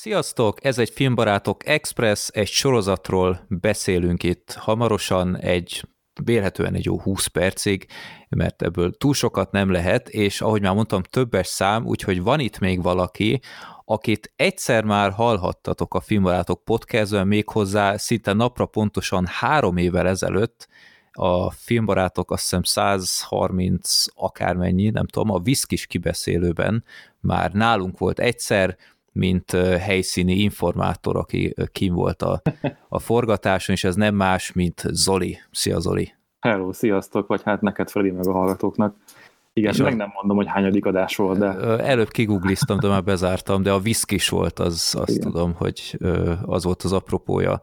Sziasztok! 0.00 0.64
Ez 0.64 0.78
egy 0.78 0.90
Filmbarátok 0.90 1.66
Express, 1.66 2.28
egy 2.32 2.46
sorozatról 2.46 3.46
beszélünk 3.48 4.22
itt 4.22 4.52
hamarosan, 4.52 5.36
egy 5.36 5.82
vélhetően 6.24 6.74
egy 6.74 6.84
jó 6.84 7.00
20 7.00 7.26
percig, 7.26 7.86
mert 8.28 8.62
ebből 8.62 8.96
túl 8.96 9.14
sokat 9.14 9.50
nem 9.50 9.70
lehet, 9.70 10.08
és 10.08 10.40
ahogy 10.40 10.62
már 10.62 10.74
mondtam, 10.74 11.02
többes 11.02 11.46
szám, 11.46 11.86
úgyhogy 11.86 12.22
van 12.22 12.40
itt 12.40 12.58
még 12.58 12.82
valaki, 12.82 13.40
akit 13.84 14.32
egyszer 14.36 14.84
már 14.84 15.12
hallhattatok 15.12 15.94
a 15.94 16.00
Filmbarátok 16.00 16.64
podcastben, 16.64 17.26
méghozzá 17.26 17.96
szinte 17.96 18.32
napra 18.32 18.66
pontosan 18.66 19.26
három 19.26 19.76
évvel 19.76 20.08
ezelőtt, 20.08 20.68
a 21.12 21.50
filmbarátok 21.50 22.30
azt 22.30 22.42
hiszem 22.42 22.62
130 22.62 24.04
akármennyi, 24.14 24.90
nem 24.90 25.06
tudom, 25.06 25.30
a 25.30 25.38
Viszkis 25.38 25.86
kibeszélőben 25.86 26.84
már 27.20 27.52
nálunk 27.52 27.98
volt 27.98 28.18
egyszer, 28.18 28.76
mint 29.18 29.50
helyszíni 29.80 30.32
informátor, 30.32 31.16
aki 31.16 31.54
kim 31.72 31.94
volt 31.94 32.22
a, 32.22 32.42
a 32.88 32.98
forgatáson, 32.98 33.74
és 33.74 33.84
ez 33.84 33.94
nem 33.94 34.14
más, 34.14 34.52
mint 34.52 34.82
Zoli. 34.86 35.38
Szia 35.50 35.80
Zoli! 35.80 36.14
Hello, 36.40 36.72
sziasztok, 36.72 37.26
vagy 37.26 37.42
hát 37.44 37.60
neked 37.60 37.90
Freddy 37.90 38.10
meg 38.10 38.26
a 38.26 38.32
hallgatóknak. 38.32 38.96
Igen, 39.52 39.72
és 39.72 39.78
meg 39.78 39.96
nem 39.96 40.10
mondom, 40.14 40.36
hogy 40.36 40.46
hányadik 40.46 40.86
adás 40.86 41.16
volt, 41.16 41.38
de... 41.38 41.46
Előbb 41.78 42.08
kigugliztam, 42.08 42.78
de 42.78 42.88
már 42.88 43.04
bezártam, 43.04 43.62
de 43.62 43.72
a 43.72 43.78
viszkis 43.78 44.28
volt, 44.28 44.58
az, 44.58 44.94
azt 44.98 45.10
Igen. 45.10 45.30
tudom, 45.30 45.54
hogy 45.54 45.98
az 46.42 46.64
volt 46.64 46.82
az 46.82 46.92
apropója 46.92 47.62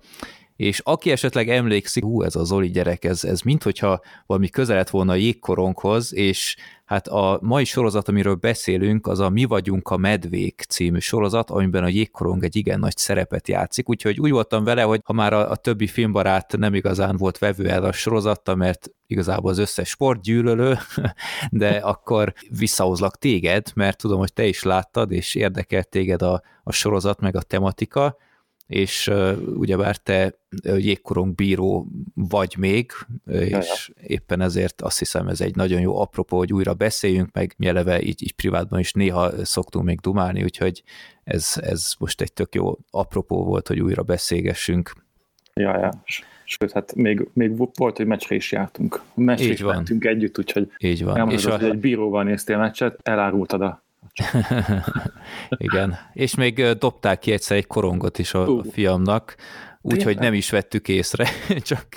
és 0.56 0.80
aki 0.84 1.12
esetleg 1.12 1.50
emlékszik, 1.50 2.04
hú, 2.04 2.22
ez 2.22 2.36
a 2.36 2.44
Zoli 2.44 2.70
gyerek, 2.70 3.04
ez, 3.04 3.24
ez 3.24 3.42
minthogyha 3.42 4.02
valami 4.26 4.50
közelet 4.50 4.90
volna 4.90 5.12
a 5.12 5.16
jégkoronghoz, 5.16 6.14
és 6.14 6.56
hát 6.86 7.08
a 7.08 7.40
mai 7.42 7.64
sorozat, 7.64 8.08
amiről 8.08 8.36
beszélünk, 8.36 9.08
az 9.08 9.20
a 9.20 9.30
Mi 9.30 9.44
vagyunk 9.44 9.90
a 9.90 9.98
medvék 9.98 10.66
című 10.70 11.00
sorozat, 11.00 11.50
amiben 11.50 11.84
a 11.84 11.88
jégkorong 11.88 12.44
egy 12.44 12.56
igen 12.56 12.80
nagy 12.80 12.98
szerepet 12.98 13.48
játszik, 13.48 13.90
úgyhogy 13.90 14.20
úgy 14.20 14.32
voltam 14.32 14.64
vele, 14.64 14.82
hogy 14.82 15.02
ha 15.04 15.14
már 15.14 15.34
a, 15.34 15.52
a 15.52 15.56
többi 15.56 15.88
filmbarát 15.88 16.58
nem 16.58 16.74
igazán 16.74 17.18
volt 17.18 17.38
vevő 17.38 17.70
el 17.70 17.84
a 17.84 17.92
sorozatta, 17.92 18.56
mert 18.56 18.90
igazából 19.08 19.52
az 19.52 19.58
összes 19.58 19.90
sport 19.90 20.22
gyűlölő, 20.22 20.78
de 21.50 21.70
akkor 21.70 22.34
visszahozlak 22.50 23.18
téged, 23.18 23.72
mert 23.74 23.98
tudom, 23.98 24.20
hogy 24.20 24.34
te 24.34 24.46
is 24.46 24.64
láttad, 24.64 25.12
és 25.12 25.36
érdekelt 25.36 25.90
téged 25.90 26.22
a, 26.22 26.42
a 26.64 26.72
sorozat, 26.72 27.20
meg 27.20 27.36
a 27.36 27.42
tematika, 27.42 28.18
és 28.68 29.08
uh, 29.08 29.38
ugyebár 29.58 29.98
te 29.98 30.40
jégkorong 30.64 31.36
bíró 31.36 31.88
vagy 32.14 32.56
még, 32.58 32.92
és 33.26 33.92
éppen 34.02 34.42
ezért 34.42 34.82
azt 34.82 35.00
hiszem 35.00 35.28
ez 35.28 35.42
egy 35.42 35.56
nagyon 35.56 35.82
jó 35.82 36.00
apropó, 36.00 36.38
hogy 36.38 36.54
újra 36.54 36.74
beszéljünk, 36.74 37.30
meg 37.32 37.54
mi 37.58 37.68
eleve 37.68 38.02
így, 38.02 38.24
így 38.24 38.36
privátban 38.36 38.80
is 38.80 38.94
néha 38.94 39.46
szoktunk 39.46 39.86
még 39.86 40.00
dumálni, 40.00 40.44
úgyhogy 40.44 40.84
ez, 41.24 41.54
ez 41.62 41.94
most 42.00 42.22
egy 42.22 42.34
tök 42.34 42.56
jó 42.56 42.78
apropó 42.92 43.44
volt, 43.44 43.68
hogy 43.68 43.80
újra 43.80 44.04
beszélgessünk. 44.04 44.94
Ja, 45.54 45.80
ja. 45.80 46.04
Sőt, 46.44 46.72
hát 46.72 46.96
még, 46.96 47.28
még 47.34 47.58
volt, 47.76 47.98
hogy 47.98 48.06
meccsre 48.06 48.36
is 48.36 48.52
jártunk. 48.52 49.02
Meccsre 49.14 49.52
is 49.52 49.62
van. 49.62 49.84
együtt, 50.00 50.38
úgyhogy 50.38 50.72
Így 50.78 51.04
van. 51.04 51.30
és 51.30 51.46
a... 51.46 51.52
hogy 51.52 51.64
egy 51.70 51.80
bíróval 51.80 52.24
néztél 52.24 52.58
meccset, 52.58 53.00
elárultad 53.04 53.62
a 53.62 53.85
Igen, 55.58 55.98
és 56.14 56.36
még 56.36 56.64
dobták 56.64 57.20
ki 57.20 57.32
egyszer 57.32 57.58
egy 57.58 57.68
korongot 57.68 58.20
is 58.20 58.34
a, 58.34 58.48
uh. 58.48 58.66
fiamnak, 58.72 59.36
úgyhogy 59.82 60.18
nem 60.18 60.34
is 60.34 60.50
vettük 60.50 60.88
észre, 60.88 61.28
csak 61.62 61.88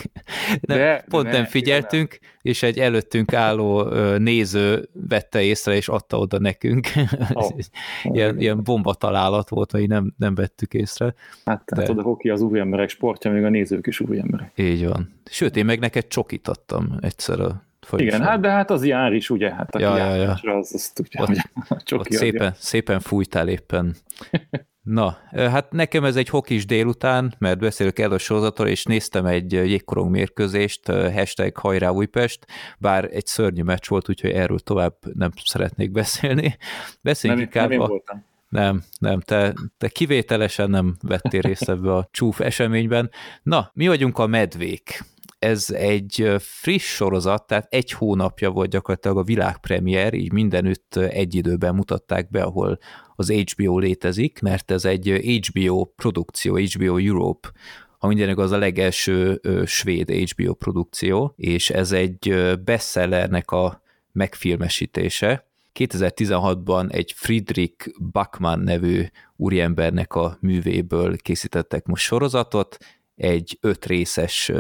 nem, 0.61 0.79
de, 0.79 1.05
pont 1.09 1.25
ne, 1.25 1.31
nem 1.31 1.45
figyeltünk, 1.45 2.15
igen. 2.15 2.31
és 2.43 2.63
egy 2.63 2.79
előttünk 2.79 3.33
álló 3.33 3.83
néző 4.17 4.89
vette 5.09 5.43
észre, 5.43 5.75
és 5.75 5.89
adta 5.89 6.19
oda 6.19 6.39
nekünk. 6.39 6.89
Oh. 7.33 7.51
ilyen, 8.15 8.41
ilyen 8.41 8.63
bomba 8.63 8.95
találat 8.95 9.49
volt, 9.49 9.71
hogy 9.71 9.89
nem, 9.89 10.15
nem 10.17 10.35
vettük 10.35 10.75
észre. 10.75 11.15
Hát, 11.45 11.63
de... 11.65 11.81
hát 11.81 11.89
oda 11.89 12.03
hoki 12.03 12.29
az 12.29 12.41
új 12.41 12.59
emberek 12.59 12.89
sportja, 12.89 13.31
még 13.31 13.45
a 13.45 13.49
nézők 13.49 13.87
is 13.87 14.01
új 14.01 14.19
emberek. 14.19 14.53
Így 14.57 14.87
van. 14.87 15.21
Sőt, 15.25 15.57
én 15.57 15.65
meg 15.65 15.79
neked 15.79 16.07
csokit 16.07 16.49
adtam 16.49 16.99
egyszer 17.01 17.41
a 17.41 17.68
igen, 17.97 18.23
hát 18.23 18.41
de 18.41 18.51
hát 18.51 18.71
az 18.71 18.85
jár 18.85 19.13
is, 19.13 19.31
ugye? 19.31 19.55
Hát 19.55 19.79
ja, 19.79 19.97
ja, 19.97 20.15
ja. 20.15 20.57
az, 20.57 20.71
az 20.75 20.89
tudja, 20.89 21.23
ott, 21.23 21.29
hogy 21.29 21.99
ott 21.99 22.11
szépen, 22.11 22.53
szépen 22.57 23.01
fújtál 23.01 23.49
éppen. 23.49 23.95
Na, 24.83 25.19
hát 25.31 25.73
nekem 25.73 26.05
ez 26.05 26.17
egy 26.17 26.29
hokis 26.29 26.67
délután, 26.67 27.35
mert 27.39 27.59
beszélök 27.59 27.99
el 27.99 28.13
a 28.13 28.19
sorozatról, 28.19 28.69
és 28.69 28.85
néztem 28.85 29.27
egy 29.27 29.53
jégkorong 29.53 30.11
mérkőzést, 30.11 30.87
hashtag 30.87 31.57
hajrá 31.57 31.91
Újpest, 31.91 32.47
bár 32.79 33.09
egy 33.13 33.27
szörnyű 33.27 33.63
meccs 33.63 33.89
volt, 33.89 34.09
úgyhogy 34.09 34.31
erről 34.31 34.59
tovább 34.59 34.95
nem 35.15 35.31
szeretnék 35.45 35.91
beszélni. 35.91 36.57
Beszéljünk 37.01 37.41
nem, 37.41 37.51
inkább 37.53 37.71
nem 37.71 37.81
én 37.81 37.87
voltam. 37.89 38.25
Nem, 38.49 38.83
nem, 38.99 39.21
te, 39.21 39.55
te 39.79 39.89
kivételesen 39.89 40.71
nem 40.71 40.97
vettél 41.03 41.41
részt 41.41 41.69
ebbe 41.69 41.95
a 41.95 42.09
csúf 42.11 42.41
eseményben. 42.41 43.11
Na, 43.43 43.71
mi 43.75 43.87
vagyunk 43.87 44.19
a 44.19 44.27
medvék 44.27 45.05
ez 45.39 45.71
egy 45.71 46.35
friss 46.39 46.95
sorozat, 46.95 47.47
tehát 47.47 47.67
egy 47.71 47.93
hónapja 47.93 48.51
volt 48.51 48.71
gyakorlatilag 48.71 49.17
a 49.17 49.23
világpremier, 49.23 50.15
így 50.15 50.33
mindenütt 50.33 50.97
egy 50.97 51.35
időben 51.35 51.75
mutatták 51.75 52.31
be, 52.31 52.43
ahol 52.43 52.79
az 53.17 53.31
HBO 53.31 53.79
létezik, 53.79 54.41
mert 54.41 54.71
ez 54.71 54.85
egy 54.85 55.09
HBO 55.47 55.85
produkció, 55.85 56.57
HBO 56.57 56.97
Europe, 56.97 57.53
ha 57.99 58.07
mindenek 58.07 58.39
az 58.39 58.51
a 58.51 58.59
legelső 58.59 59.41
svéd 59.67 60.11
HBO 60.11 60.55
produkció, 60.55 61.33
és 61.37 61.71
ez 61.71 61.93
egy 61.93 62.55
bestsellernek 62.65 63.51
a 63.51 63.83
megfilmesítése. 64.13 65.47
2016-ban 65.75 66.93
egy 66.93 67.13
Friedrich 67.17 67.89
Bachmann 68.13 68.63
nevű 68.63 69.05
úriembernek 69.37 70.15
a 70.15 70.37
művéből 70.41 71.17
készítettek 71.17 71.87
most 71.87 72.05
sorozatot, 72.05 72.77
egy 73.17 73.59
öt 73.61 73.87
részes 73.87 74.53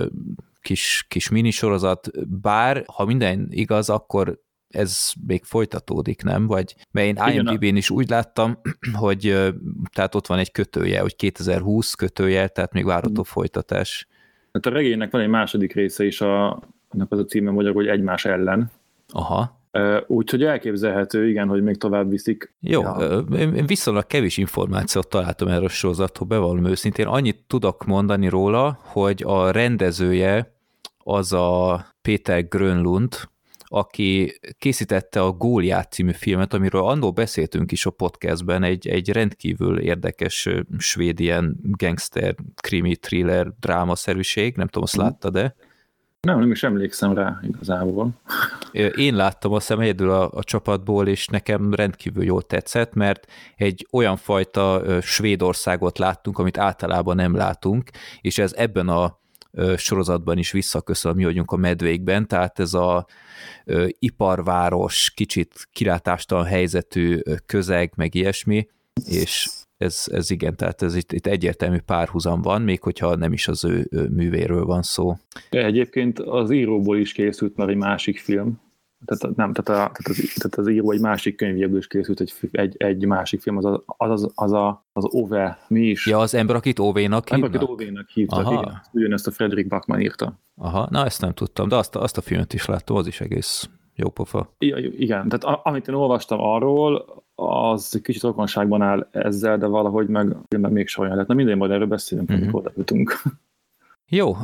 kis, 0.61 1.05
kis 1.09 1.29
minisorozat, 1.29 2.11
bár 2.41 2.85
ha 2.87 3.05
minden 3.05 3.47
igaz, 3.51 3.91
akkor 3.91 4.41
ez 4.69 5.13
még 5.27 5.45
folytatódik, 5.45 6.23
nem? 6.23 6.47
Vagy, 6.47 6.75
mert 6.91 7.07
én 7.07 7.35
IMDb-n 7.35 7.77
is 7.77 7.91
úgy 7.91 8.09
láttam, 8.09 8.61
hogy 9.01 9.21
tehát 9.93 10.15
ott 10.15 10.27
van 10.27 10.39
egy 10.39 10.53
kötője, 10.53 11.01
hogy 11.01 11.17
2020 11.17 11.95
kötője, 11.95 12.49
tehát 12.49 12.73
még 12.73 12.85
várható 12.85 13.21
mm. 13.21 13.25
folytatás. 13.25 14.07
Hát 14.53 14.67
a 14.67 14.71
regénynek 14.71 15.11
van 15.11 15.21
egy 15.21 15.29
második 15.29 15.73
része 15.73 16.05
is, 16.05 16.21
a, 16.21 16.63
annak 16.89 17.13
az 17.13 17.19
a 17.19 17.25
címe 17.25 17.51
magyar, 17.51 17.75
hogy 17.75 17.87
egymás 17.87 18.25
ellen. 18.25 18.71
Aha. 19.09 19.58
Úgyhogy 20.06 20.43
elképzelhető, 20.43 21.29
igen, 21.29 21.49
hogy 21.49 21.62
még 21.62 21.77
tovább 21.77 22.11
viszik. 22.11 22.55
Jó, 22.61 22.83
ja. 22.83 23.25
én 23.37 23.67
viszonylag 23.67 24.06
kevés 24.06 24.37
információt 24.37 25.09
találtam 25.09 25.49
erről 25.49 25.65
a 25.65 25.69
sorozatról, 25.69 26.29
bevallom 26.29 26.65
őszintén. 26.65 27.06
Annyit 27.06 27.45
tudok 27.47 27.84
mondani 27.84 28.28
róla, 28.28 28.78
hogy 28.83 29.23
a 29.27 29.51
rendezője 29.51 30.57
az 30.99 31.33
a 31.33 31.87
Péter 32.03 32.49
Grönlund, 32.49 33.15
aki 33.71 34.39
készítette 34.59 35.23
a 35.23 35.33
Góliát 35.33 35.93
című 35.93 36.12
filmet, 36.12 36.55
amiről 36.55 36.84
annól 36.84 37.11
beszéltünk 37.11 37.73
is 37.73 37.87
a 37.87 37.91
podcastben, 37.91 38.62
egy, 38.62 38.89
egy 38.89 39.12
rendkívül 39.12 39.78
érdekes 39.78 40.49
svéd 40.78 41.21
ilyen 41.21 41.57
gangster, 41.62 42.34
krimi, 42.55 42.97
thriller, 42.97 43.53
drámaszerűség, 43.61 44.57
nem 44.57 44.67
tudom, 44.67 44.83
azt 44.83 44.99
mm. 44.99 45.03
látta, 45.03 45.31
Nem, 46.21 46.39
nem 46.39 46.51
is 46.51 46.62
emlékszem 46.62 47.15
rá 47.15 47.41
igazából. 47.43 48.11
Én 48.97 49.15
láttam 49.15 49.53
a 49.53 49.61
szem 49.61 49.81
egyedül 49.81 50.11
a, 50.11 50.31
a 50.33 50.45
csapatból, 50.45 51.09
és 51.09 51.27
nekem 51.27 51.75
rendkívül 51.75 52.25
jól 52.25 52.43
tetszett, 52.43 52.95
mert 52.95 53.27
egy 53.56 53.87
olyan 53.93 54.17
fajta 54.17 54.83
Svédországot 55.03 55.99
láttunk, 55.99 56.39
amit 56.39 56.59
általában 56.59 57.17
nem 57.17 57.37
látunk, 57.37 57.91
és 58.21 58.39
ez 58.39 58.53
ebben 58.53 58.89
a 58.89 59.19
sorozatban 59.77 60.39
is 60.39 60.51
visszaköszön, 60.51 61.15
mi 61.15 61.25
vagyunk 61.25 61.51
a 61.51 61.57
medvékben, 61.57 62.27
tehát 62.27 62.59
ez 62.59 62.75
a 62.75 63.07
iparváros, 63.89 65.12
kicsit 65.15 65.69
kilátástalan 65.73 66.45
helyzetű 66.45 67.21
közeg, 67.47 67.93
meg 67.97 68.15
ilyesmi, 68.15 68.69
és 69.07 69.49
ez, 69.78 70.05
ez 70.11 70.31
igen, 70.31 70.56
tehát 70.56 70.83
ez 70.83 70.94
itt, 70.94 71.12
itt 71.12 71.27
egyértelmű 71.27 71.78
párhuzam 71.78 72.42
van, 72.42 72.63
még 72.63 72.83
hogyha 72.83 73.16
nem 73.16 73.33
is 73.33 73.48
az 73.48 73.65
ő, 73.65 73.86
ő 73.91 74.09
művéről 74.09 74.65
van 74.65 74.83
szó. 74.83 75.16
Egyébként 75.51 76.19
az 76.19 76.51
íróból 76.51 76.98
is 76.98 77.13
készült 77.13 77.57
már 77.57 77.69
egy 77.69 77.77
másik 77.77 78.19
film, 78.19 78.60
tehát 79.04 79.36
nem, 79.36 79.53
tehát, 79.53 79.69
a, 79.69 79.72
tehát, 79.72 80.09
az, 80.09 80.33
tehát 80.34 80.59
az 80.59 80.69
író 80.69 80.91
egy 80.91 81.01
másik 81.01 81.36
könyvjéből 81.36 81.78
is 81.78 81.86
készült 81.86 82.21
egy, 82.21 82.33
egy, 82.51 82.75
egy 82.78 83.07
másik 83.07 83.41
film, 83.41 83.57
az 83.57 83.65
a, 83.65 83.83
az, 83.86 84.10
az, 84.10 84.30
az, 84.34 84.53
a, 84.53 84.86
az 84.92 85.04
Ove, 85.10 85.59
mi 85.69 85.80
is? 85.80 86.07
Ja, 86.07 86.19
az 86.19 86.34
ember, 86.34 86.57
akit 86.57 86.78
Ove-nak 86.78 87.28
hívnak? 87.28 87.54
Ember, 87.54 87.63
akit 87.63 87.75
Ove-nak 87.75 88.09
hívtak, 88.09 88.39
Aha. 88.39 88.53
igen. 88.53 88.83
Ugyanezt 88.92 89.27
a 89.27 89.30
Frederick 89.30 89.69
Bachmann 89.69 90.01
írta. 90.01 90.41
Aha, 90.57 90.89
na 90.91 91.04
ezt 91.04 91.21
nem 91.21 91.33
tudtam, 91.33 91.69
de 91.69 91.77
azt, 91.77 91.97
azt 91.97 92.16
a 92.16 92.21
filmet 92.21 92.53
is 92.53 92.66
láttam, 92.66 92.97
az 92.97 93.07
is 93.07 93.21
egész 93.21 93.69
jó 93.95 94.10
pofa. 94.10 94.54
Ja, 94.59 94.77
igen, 94.77 95.28
tehát 95.28 95.59
amit 95.63 95.89
én 95.89 95.95
olvastam 95.95 96.41
arról, 96.41 97.25
az 97.41 98.01
kicsit 98.03 98.23
rokonságban 98.23 98.83
áll 98.83 99.09
ezzel, 99.11 99.59
de 99.59 99.67
valahogy 99.67 100.09
meg, 100.09 100.37
meg 100.59 100.73
még 100.73 100.89
olyan 100.99 101.17
lett. 101.17 101.27
Na 101.27 101.35
minden, 101.35 101.57
majd 101.57 101.71
erről 101.71 101.87
beszélünk, 101.87 102.29
uh-huh. 102.29 102.45
amikor 102.45 102.61
odajutunk. 102.61 103.23
Jó, 104.11 104.37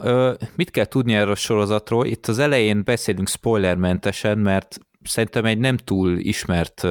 mit 0.57 0.71
kell 0.71 0.85
tudni 0.85 1.15
erről 1.15 1.33
a 1.33 1.35
sorozatról? 1.35 2.07
Itt 2.07 2.27
az 2.27 2.39
elején 2.39 2.85
beszélünk 2.85 3.29
spoilermentesen, 3.29 4.39
mert 4.39 4.79
szerintem 5.03 5.45
egy 5.45 5.59
nem 5.59 5.77
túl 5.77 6.19
ismert 6.19 6.87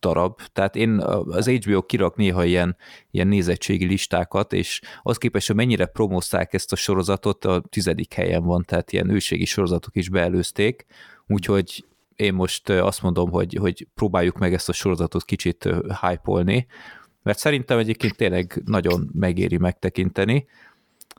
darab, 0.00 0.40
tehát 0.52 0.76
én 0.76 0.98
az 1.24 1.48
HBO 1.48 1.82
kirak 1.82 2.16
néha 2.16 2.44
ilyen, 2.44 2.76
ilyen 3.10 3.26
nézettségi 3.26 3.86
listákat, 3.86 4.52
és 4.52 4.80
az 5.02 5.16
képest, 5.16 5.46
hogy 5.46 5.56
mennyire 5.56 5.86
promózták 5.86 6.54
ezt 6.54 6.72
a 6.72 6.76
sorozatot, 6.76 7.44
a 7.44 7.62
tizedik 7.68 8.12
helyen 8.12 8.44
van, 8.44 8.64
tehát 8.66 8.92
ilyen 8.92 9.10
őségi 9.10 9.44
sorozatok 9.44 9.96
is 9.96 10.08
beelőzték, 10.08 10.86
úgyhogy 11.26 11.84
én 12.20 12.34
most 12.34 12.68
azt 12.68 13.02
mondom, 13.02 13.30
hogy, 13.30 13.54
hogy 13.54 13.86
próbáljuk 13.94 14.38
meg 14.38 14.54
ezt 14.54 14.68
a 14.68 14.72
sorozatot 14.72 15.24
kicsit 15.24 15.68
hype 16.00 16.66
mert 17.22 17.38
szerintem 17.38 17.78
egyébként 17.78 18.16
tényleg 18.16 18.62
nagyon 18.64 19.10
megéri 19.12 19.56
megtekinteni, 19.56 20.46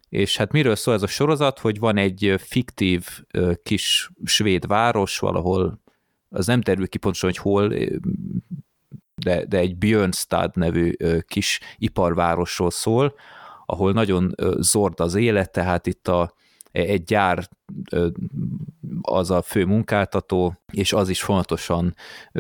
és 0.10 0.38
hát 0.38 0.52
miről 0.52 0.76
szól 0.76 0.94
ez 0.94 1.04
a 1.04 1.08
sorozat, 1.08 1.60
hogy 1.60 1.80
van 1.80 1.98
egy 1.98 2.34
fiktív 2.38 3.08
kis 3.64 4.12
svéd 4.24 4.68
város 4.68 5.20
valahol, 5.20 5.82
az 6.30 6.46
nem 6.46 6.62
terül 6.62 6.88
ki 6.88 6.98
pontosan, 6.98 7.30
hogy 7.30 7.38
hol, 7.38 7.74
de, 9.16 9.46
de 9.46 9.58
egy 9.58 9.76
Björnstad 9.76 10.56
nevű 10.56 10.92
kis 11.28 11.60
iparvárosról 11.78 12.72
szól, 12.72 13.16
ahol 13.66 13.92
nagyon 13.92 14.36
zord 14.60 15.00
az 15.00 15.16
élet, 15.16 15.52
tehát 15.52 15.88
itt 15.88 16.08
a, 16.08 16.34
egy 16.72 17.04
gyár 17.04 17.48
az 19.02 19.32
a 19.32 19.42
fő 19.42 19.66
munkáltató, 19.66 20.56
és 20.72 20.94
az 20.94 21.10
is 21.10 21.22
fontosan 21.22 21.96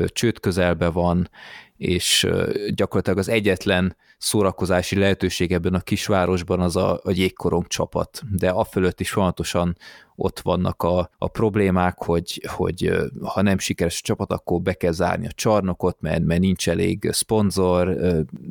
csőd 0.05 0.39
közelbe 0.39 0.89
van, 0.89 1.29
és 1.77 2.27
gyakorlatilag 2.75 3.17
az 3.17 3.29
egyetlen 3.29 3.95
szórakozási 4.17 4.95
lehetőség 4.95 5.51
ebben 5.51 5.73
a 5.73 5.79
kisvárosban 5.79 6.59
az 6.59 6.75
a, 6.75 6.99
a 7.03 7.11
jégkorong 7.11 7.67
csapat, 7.67 8.21
de 8.31 8.49
afölött 8.49 8.99
is 8.99 9.11
folyamatosan 9.11 9.77
ott 10.15 10.39
vannak 10.39 10.83
a, 10.83 11.09
a 11.17 11.27
problémák, 11.27 11.97
hogy, 11.97 12.41
hogy 12.47 12.91
ha 13.21 13.41
nem 13.41 13.57
sikeres 13.57 13.99
a 13.99 14.05
csapat, 14.05 14.31
akkor 14.31 14.61
be 14.61 14.73
kell 14.73 14.91
zárni 14.91 15.27
a 15.27 15.31
csarnokot, 15.31 16.01
mert, 16.01 16.23
mert 16.23 16.41
nincs 16.41 16.69
elég 16.69 17.09
szponzor, 17.11 17.87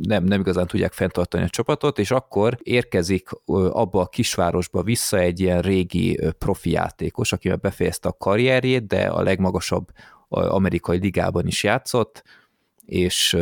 nem, 0.03 0.25
nem 0.25 0.41
igazán 0.41 0.67
tudják 0.67 0.93
fenntartani 0.93 1.45
a 1.45 1.49
csapatot, 1.49 1.99
és 1.99 2.11
akkor 2.11 2.59
érkezik 2.63 3.29
abba 3.71 4.01
a 4.01 4.07
kisvárosba 4.07 4.83
vissza 4.83 5.19
egy 5.19 5.41
ilyen 5.41 5.61
régi 5.61 6.21
profi 6.39 6.70
játékos, 6.71 7.33
aki 7.33 7.49
már 7.49 7.59
befejezte 7.59 8.09
a 8.09 8.17
karrierjét, 8.19 8.87
de 8.87 9.07
a 9.07 9.23
legmagasabb 9.23 9.89
amerikai 10.29 10.99
ligában 10.99 11.47
is 11.47 11.63
játszott, 11.63 12.23
és 12.87 13.37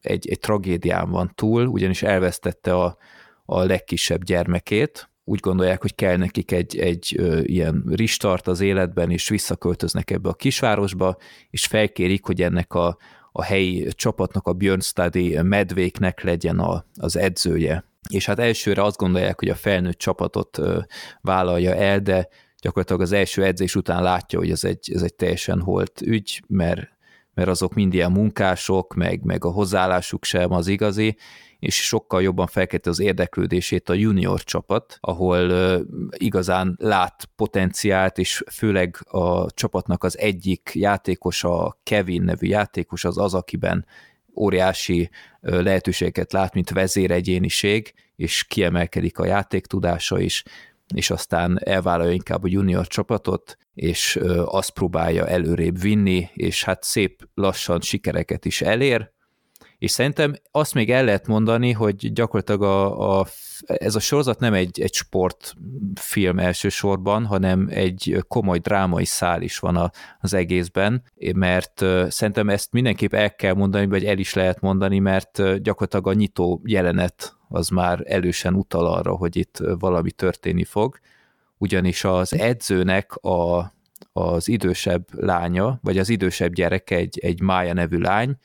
egy, 0.00 0.28
egy 0.28 0.38
tragédián 0.38 1.10
van 1.10 1.32
túl, 1.34 1.66
ugyanis 1.66 2.02
elvesztette 2.02 2.74
a, 2.74 2.96
a 3.44 3.62
legkisebb 3.62 4.24
gyermekét, 4.24 5.08
úgy 5.24 5.40
gondolják, 5.40 5.80
hogy 5.80 5.94
kell 5.94 6.16
nekik 6.16 6.52
egy, 6.52 6.78
egy 6.78 7.14
ö, 7.18 7.40
ilyen 7.40 7.84
ristart 7.90 8.46
az 8.46 8.60
életben, 8.60 9.10
és 9.10 9.28
visszaköltöznek 9.28 10.10
ebbe 10.10 10.28
a 10.28 10.34
kisvárosba, 10.34 11.16
és 11.50 11.66
felkérik, 11.66 12.24
hogy 12.24 12.42
ennek 12.42 12.74
a, 12.74 12.96
a 13.32 13.42
helyi 13.42 13.88
csapatnak, 13.92 14.46
a 14.46 14.52
Björnstadi 14.52 15.38
medvéknek 15.42 16.22
legyen 16.22 16.58
a, 16.58 16.84
az 16.96 17.16
edzője. 17.16 17.84
És 18.08 18.26
hát 18.26 18.38
elsőre 18.38 18.82
azt 18.82 18.96
gondolják, 18.96 19.38
hogy 19.38 19.48
a 19.48 19.54
felnőtt 19.54 19.98
csapatot 19.98 20.58
ö, 20.58 20.80
vállalja 21.20 21.74
el, 21.74 22.00
de 22.00 22.28
gyakorlatilag 22.64 23.00
az 23.00 23.12
első 23.12 23.44
edzés 23.44 23.74
után 23.74 24.02
látja, 24.02 24.38
hogy 24.38 24.50
ez 24.50 24.64
egy, 24.64 24.90
ez 24.94 25.02
egy 25.02 25.14
teljesen 25.14 25.60
holt 25.60 26.00
ügy, 26.00 26.42
mert 26.46 26.92
mert 27.34 27.48
azok 27.48 27.74
mind 27.74 27.94
ilyen 27.94 28.12
munkások, 28.12 28.94
meg, 28.94 29.24
meg 29.24 29.44
a 29.44 29.50
hozzáállásuk 29.50 30.24
sem 30.24 30.52
az 30.52 30.66
igazi, 30.66 31.16
és 31.58 31.86
sokkal 31.86 32.22
jobban 32.22 32.46
felkelti 32.46 32.88
az 32.88 33.00
érdeklődését 33.00 33.88
a 33.88 33.94
junior 33.94 34.42
csapat, 34.42 34.98
ahol 35.00 35.50
igazán 36.10 36.76
lát 36.80 37.28
potenciált, 37.36 38.18
és 38.18 38.44
főleg 38.52 38.96
a 39.04 39.50
csapatnak 39.50 40.04
az 40.04 40.18
egyik 40.18 40.70
játékos, 40.74 41.44
a 41.44 41.78
Kevin 41.82 42.22
nevű 42.22 42.46
játékos, 42.46 43.04
az 43.04 43.18
az, 43.18 43.34
akiben 43.34 43.86
óriási 44.36 45.10
lehetőségeket 45.40 46.32
lát, 46.32 46.54
mint 46.54 46.70
vezéregyéniség, 46.70 47.94
és 48.16 48.44
kiemelkedik 48.44 49.18
a 49.18 49.26
játéktudása 49.26 50.20
is, 50.20 50.42
és 50.94 51.10
aztán 51.10 51.58
elvállalja 51.64 52.12
inkább 52.12 52.44
a 52.44 52.48
junior 52.48 52.86
csapatot, 52.86 53.56
és 53.74 54.20
azt 54.44 54.70
próbálja 54.70 55.26
előrébb 55.26 55.80
vinni, 55.80 56.28
és 56.32 56.64
hát 56.64 56.82
szép 56.82 57.28
lassan 57.34 57.80
sikereket 57.80 58.44
is 58.44 58.60
elér, 58.60 59.12
és 59.78 59.90
szerintem 59.90 60.34
azt 60.50 60.74
még 60.74 60.90
el 60.90 61.04
lehet 61.04 61.26
mondani, 61.26 61.72
hogy 61.72 62.12
gyakorlatilag 62.12 62.62
a, 62.62 63.18
a, 63.20 63.26
ez 63.66 63.94
a 63.94 64.00
sorozat 64.00 64.38
nem 64.38 64.54
egy, 64.54 64.80
egy 64.80 64.94
sportfilm 64.94 66.38
elsősorban, 66.38 67.24
hanem 67.24 67.66
egy 67.70 68.24
komoly 68.28 68.58
drámai 68.58 69.04
szál 69.04 69.42
is 69.42 69.58
van 69.58 69.76
a, 69.76 69.90
az 70.20 70.34
egészben, 70.34 71.02
mert 71.34 71.84
szerintem 72.08 72.48
ezt 72.48 72.72
mindenképp 72.72 73.14
el 73.14 73.34
kell 73.34 73.54
mondani, 73.54 73.86
vagy 73.86 74.04
el 74.04 74.18
is 74.18 74.34
lehet 74.34 74.60
mondani, 74.60 74.98
mert 74.98 75.62
gyakorlatilag 75.62 76.06
a 76.06 76.12
nyitó 76.12 76.60
jelenet 76.64 77.36
az 77.54 77.68
már 77.68 78.02
elősen 78.06 78.54
utal 78.54 78.86
arra, 78.86 79.16
hogy 79.16 79.36
itt 79.36 79.58
valami 79.78 80.10
történni 80.10 80.64
fog, 80.64 80.98
ugyanis 81.58 82.04
az 82.04 82.34
edzőnek 82.34 83.14
a, 83.14 83.72
az 84.12 84.48
idősebb 84.48 85.06
lánya, 85.10 85.78
vagy 85.82 85.98
az 85.98 86.08
idősebb 86.08 86.52
gyereke, 86.52 86.96
egy, 86.96 87.18
egy 87.18 87.40
Mája 87.40 87.72
nevű 87.72 87.98
lány, 87.98 88.36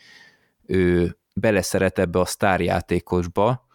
ő 0.65 1.17
beleszeret 1.33 1.99
ebbe 1.99 2.19
a 2.19 2.25
sztárjátékosba, 2.25 3.67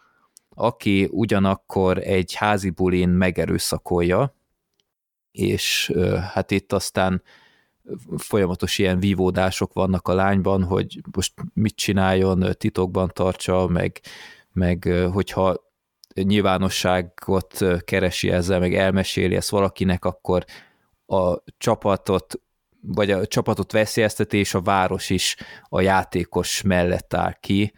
aki 0.49 1.07
ugyanakkor 1.11 1.97
egy 1.97 2.33
házi 2.33 2.69
bulin 2.69 3.09
megerőszakolja, 3.09 4.35
és 5.31 5.93
hát 6.33 6.51
itt 6.51 6.73
aztán 6.73 7.21
folyamatos 8.17 8.77
ilyen 8.77 8.99
vívódások 8.99 9.73
vannak 9.73 10.07
a 10.07 10.13
lányban, 10.13 10.63
hogy 10.63 11.01
most 11.11 11.33
mit 11.53 11.75
csináljon, 11.75 12.45
titokban 12.57 13.11
tartsa, 13.13 13.67
meg, 13.67 14.01
meg 14.55 14.93
hogyha 15.11 15.63
nyilvánosságot 16.13 17.57
keresi 17.85 18.31
ezzel, 18.31 18.59
meg 18.59 18.75
elmeséli 18.75 19.35
ezt 19.35 19.49
valakinek, 19.49 20.05
akkor 20.05 20.45
a 21.05 21.43
csapatot 21.57 22.39
vagy 22.81 23.11
a 23.11 23.25
csapatot 23.25 23.71
veszélyezteti, 23.71 24.37
és 24.37 24.53
a 24.53 24.61
város 24.61 25.09
is 25.09 25.35
a 25.63 25.81
játékos 25.81 26.61
mellett 26.61 27.13
áll 27.13 27.33
ki, 27.39 27.73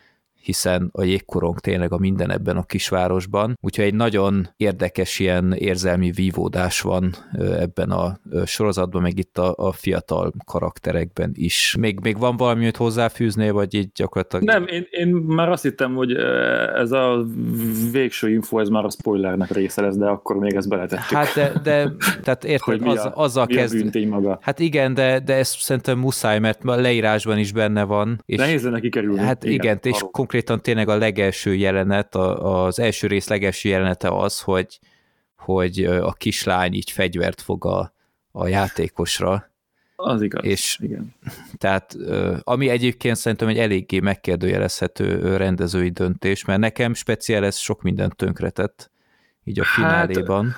hiszen 0.48 0.90
a 0.92 1.04
jégkorong 1.04 1.60
tényleg 1.60 1.92
a 1.92 1.98
minden 1.98 2.32
ebben 2.32 2.58
a 2.58 2.64
kisvárosban. 2.64 3.58
Úgyhogy 3.62 3.86
egy 3.86 3.94
nagyon 3.94 4.48
érdekes 4.58 5.20
ilyen 5.20 5.54
érzelmi 5.54 6.12
vívódás 6.12 6.82
van 6.82 7.16
ebben 7.40 7.92
a 7.92 8.20
sorozatban, 8.46 9.02
meg 9.02 9.18
itt 9.18 9.38
a, 9.38 9.54
a 9.58 9.72
fiatal 9.72 10.34
karakterekben 10.46 11.32
is. 11.34 11.76
Még, 11.80 12.00
még 12.00 12.18
van 12.18 12.38
valami, 12.38 12.64
hogy 12.64 12.78
hozzáfűznél, 12.78 13.54
vagy 13.54 13.74
így 13.74 13.92
gyakorlatilag... 13.96 14.46
Nem, 14.46 14.68
én, 14.68 14.88
én 14.90 15.08
már 15.08 15.50
azt 15.50 15.64
hittem, 15.64 15.94
hogy 15.96 16.14
ez 16.76 16.92
a 16.92 17.26
végső 17.92 18.30
info, 18.30 18.60
ez 18.60 18.70
már 18.70 18.86
a 18.86 18.90
spoilernek 18.90 19.52
része 19.52 19.82
lesz, 19.82 19.96
de 19.96 20.06
akkor 20.06 20.38
még 20.38 20.54
ezt 20.54 20.70
beletettük. 20.70 21.18
Hát 21.18 21.34
de, 21.36 21.52
de 21.64 21.92
tehát 22.24 22.44
érted, 22.56 22.88
az, 22.88 23.06
a, 23.06 23.12
azzal 23.16 23.46
mi 23.46 23.54
kezd... 23.54 23.96
A 23.96 24.06
maga. 24.06 24.40
Hát 24.42 24.60
igen, 24.60 24.94
de, 24.94 25.20
de 25.20 25.34
ez 25.34 25.48
szerintem 25.48 26.00
muszáj, 26.00 26.40
mert 26.40 26.64
a 26.64 26.76
leírásban 26.76 27.38
is 27.38 27.52
benne 27.52 27.84
van. 27.84 28.22
És 28.26 28.38
Nehéz 28.38 28.64
neki 28.64 28.90
kerülni. 28.90 29.20
Hát 29.20 29.44
igen, 29.44 29.54
igen 29.54 29.80
és 29.82 29.98
arról. 29.98 30.12
Konkrétan 30.38 30.62
tényleg 30.62 30.90
a 30.90 30.98
legelső 30.98 31.56
jelenet, 31.56 32.16
a, 32.16 32.66
az 32.66 32.80
első 32.80 33.08
rész 33.08 33.28
legelső 33.28 33.70
jelenete 33.70 34.10
az, 34.10 34.42
hogy, 34.42 34.80
hogy 35.38 35.84
a 35.84 36.14
kislány 36.14 36.74
így 36.74 36.92
fegyvert 36.92 37.42
fog 37.42 37.66
a, 37.66 37.94
a 38.32 38.48
játékosra. 38.48 39.50
Az 39.96 40.22
igaz, 40.22 40.46
és 40.46 40.78
igen. 40.82 41.16
Tehát, 41.58 41.98
ami 42.44 42.70
egyébként 42.70 43.16
szerintem 43.16 43.48
egy 43.48 43.58
eléggé 43.58 44.00
megkérdőjelezhető 44.00 45.36
rendezői 45.38 45.90
döntés, 45.90 46.46
mert 46.46 46.60
nekem 46.60 46.94
speciál 46.94 47.46
ez 47.46 47.58
sok 47.58 47.82
mindent 47.82 48.16
tönkretett, 48.16 48.92
így 49.44 49.60
a 49.60 49.64
hát, 49.64 49.74
fináléban. 49.74 50.56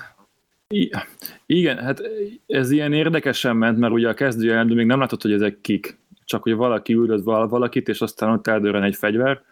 Hát, 0.90 1.08
igen, 1.46 1.78
hát 1.78 2.00
ez 2.46 2.70
ilyen 2.70 2.92
érdekesen 2.92 3.56
ment, 3.56 3.78
mert 3.78 3.92
ugye 3.92 4.08
a 4.08 4.14
kezdőjelentben 4.14 4.76
még 4.76 4.86
nem 4.86 4.98
látod, 5.00 5.22
hogy 5.22 5.32
ezek 5.32 5.60
kik, 5.60 5.98
csak 6.24 6.42
hogy 6.42 6.54
valaki 6.54 6.92
üldöz 6.92 7.24
valakit, 7.24 7.88
és 7.88 8.00
aztán 8.00 8.30
ott 8.30 8.46
eldőren 8.46 8.82
egy 8.82 8.96
fegyver, 8.96 9.48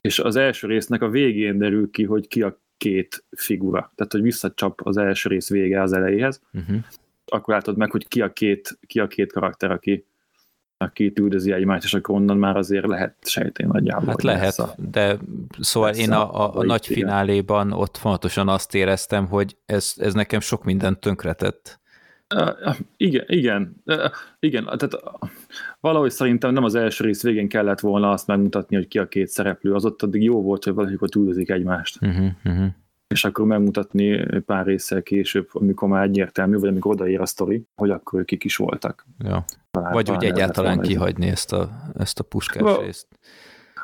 és 0.00 0.18
az 0.18 0.36
első 0.36 0.66
résznek 0.66 1.02
a 1.02 1.08
végén 1.08 1.58
derül 1.58 1.90
ki, 1.90 2.04
hogy 2.04 2.28
ki 2.28 2.42
a 2.42 2.60
két 2.76 3.24
figura. 3.30 3.92
Tehát, 3.94 4.12
hogy 4.12 4.22
visszacsap 4.22 4.80
az 4.82 4.96
első 4.96 5.28
rész 5.28 5.48
vége 5.48 5.82
az 5.82 5.92
elejéhez, 5.92 6.40
uh-huh. 6.52 6.76
akkor 7.26 7.54
látod 7.54 7.76
meg, 7.76 7.90
hogy 7.90 8.08
ki 8.08 8.20
a 8.20 8.32
két, 8.32 8.78
ki 8.86 9.00
a 9.00 9.06
két 9.06 9.32
karakter, 9.32 9.70
aki, 9.70 10.06
aki 10.76 11.12
üldözi 11.14 11.52
egymást, 11.52 11.84
és 11.84 11.94
akkor 11.94 12.14
onnan 12.14 12.36
már 12.36 12.56
azért 12.56 12.86
lehet 12.86 13.16
sejteni 13.22 13.70
nagyjából. 13.72 14.06
Hát 14.06 14.22
lehet, 14.22 14.58
a, 14.58 14.74
de 14.90 15.18
szóval 15.58 15.94
én 15.94 16.10
a, 16.10 16.44
a, 16.44 16.56
a 16.56 16.64
nagy 16.64 16.86
fináléban 16.86 17.72
ott 17.72 17.96
fontosan 17.96 18.48
azt 18.48 18.74
éreztem, 18.74 19.26
hogy 19.26 19.56
ez, 19.66 19.94
ez 19.96 20.14
nekem 20.14 20.40
sok 20.40 20.64
mindent 20.64 21.00
tönkretett. 21.00 21.80
Uh, 22.34 22.76
igen, 22.96 23.24
igen, 23.26 23.82
uh, 23.86 24.10
igen, 24.38 24.64
tehát 24.64 24.94
uh, 24.94 25.28
valahogy 25.80 26.10
szerintem 26.10 26.52
nem 26.52 26.64
az 26.64 26.74
első 26.74 27.04
rész 27.04 27.22
végén 27.22 27.48
kellett 27.48 27.80
volna 27.80 28.10
azt 28.10 28.26
megmutatni, 28.26 28.76
hogy 28.76 28.88
ki 28.88 28.98
a 28.98 29.08
két 29.08 29.28
szereplő, 29.28 29.74
az 29.74 29.84
ott 29.84 30.02
addig 30.02 30.22
jó 30.22 30.42
volt, 30.42 30.64
hogy 30.64 30.74
valaki 30.74 30.96
ott 30.98 31.14
üldözik 31.14 31.50
egymást. 31.50 31.98
Uh-huh, 32.02 32.26
uh-huh. 32.44 32.66
És 33.08 33.24
akkor 33.24 33.46
megmutatni 33.46 34.26
pár 34.40 34.66
résszel 34.66 35.02
később, 35.02 35.48
amikor 35.52 35.88
már 35.88 36.02
egyértelmű, 36.02 36.56
vagy 36.56 36.68
amikor 36.68 36.92
odaér 36.92 37.20
a 37.20 37.26
sztori, 37.26 37.64
hogy 37.74 37.90
akkor 37.90 38.24
kik 38.24 38.44
is 38.44 38.56
voltak. 38.56 39.06
Ja. 39.18 39.44
Talán, 39.70 39.92
Vagy 39.92 40.10
úgy 40.10 40.24
egyáltalán 40.24 40.80
kihagyni 40.80 41.28
ezt 41.28 41.52
a, 41.52 41.70
ezt 41.98 42.18
a 42.18 42.24
puskás 42.24 42.62
Va, 42.62 42.80
részt. 42.80 43.06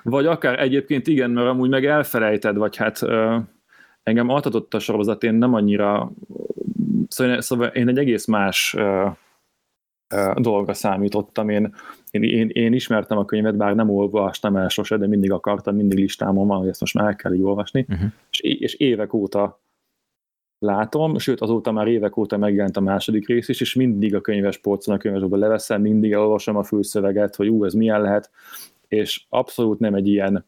Vagy 0.02 0.26
akár 0.26 0.60
egyébként 0.60 1.06
igen, 1.06 1.30
mert 1.30 1.48
amúgy 1.48 1.68
meg 1.68 1.86
elfelejted, 1.86 2.56
vagy 2.56 2.76
hát 2.76 3.02
engem 4.02 4.28
altatott 4.28 4.74
a 4.74 4.78
sorozat, 4.78 5.22
én 5.22 5.34
nem 5.34 5.54
annyira, 5.54 6.12
szóval, 7.08 7.40
szóval 7.40 7.68
én 7.68 7.88
egy 7.88 7.98
egész 7.98 8.26
más 8.26 8.74
uh, 8.78 9.16
uh, 10.14 10.34
dolgra 10.34 10.74
számítottam. 10.74 11.48
Én, 11.48 11.74
én, 12.10 12.22
én, 12.22 12.48
én 12.52 12.72
ismertem 12.72 13.18
a 13.18 13.24
könyvet, 13.24 13.56
bár 13.56 13.74
nem 13.74 13.90
olvastam 13.90 14.56
el 14.56 14.68
sose, 14.68 14.96
de 14.96 15.06
mindig 15.06 15.32
akartam, 15.32 15.76
mindig 15.76 15.98
listámon 15.98 16.46
van, 16.46 16.58
hogy 16.58 16.68
ezt 16.68 16.80
most 16.80 16.94
már 16.94 17.06
el 17.06 17.16
kell 17.16 17.32
így 17.32 17.42
olvasni, 17.42 17.86
uh-huh. 17.88 18.08
és, 18.30 18.40
és 18.40 18.74
évek 18.74 19.12
óta 19.12 19.60
látom, 20.58 21.18
sőt 21.18 21.40
azóta 21.40 21.72
már 21.72 21.86
évek 21.86 22.16
óta 22.16 22.36
megjelent 22.36 22.76
a 22.76 22.80
második 22.80 23.28
rész 23.28 23.48
is, 23.48 23.60
és 23.60 23.74
mindig 23.74 24.14
a 24.14 24.20
könyves 24.20 24.58
polcon, 24.58 24.94
a 24.94 24.98
könyvesből 24.98 25.38
leveszem, 25.38 25.80
mindig 25.80 26.12
elolvasom 26.12 26.56
a 26.56 26.62
fülszöveget, 26.62 27.36
hogy 27.36 27.48
ú, 27.48 27.64
ez 27.64 27.72
milyen 27.72 28.00
lehet, 28.00 28.30
és 28.88 29.24
abszolút 29.28 29.78
nem 29.78 29.94
egy 29.94 30.08
ilyen 30.08 30.44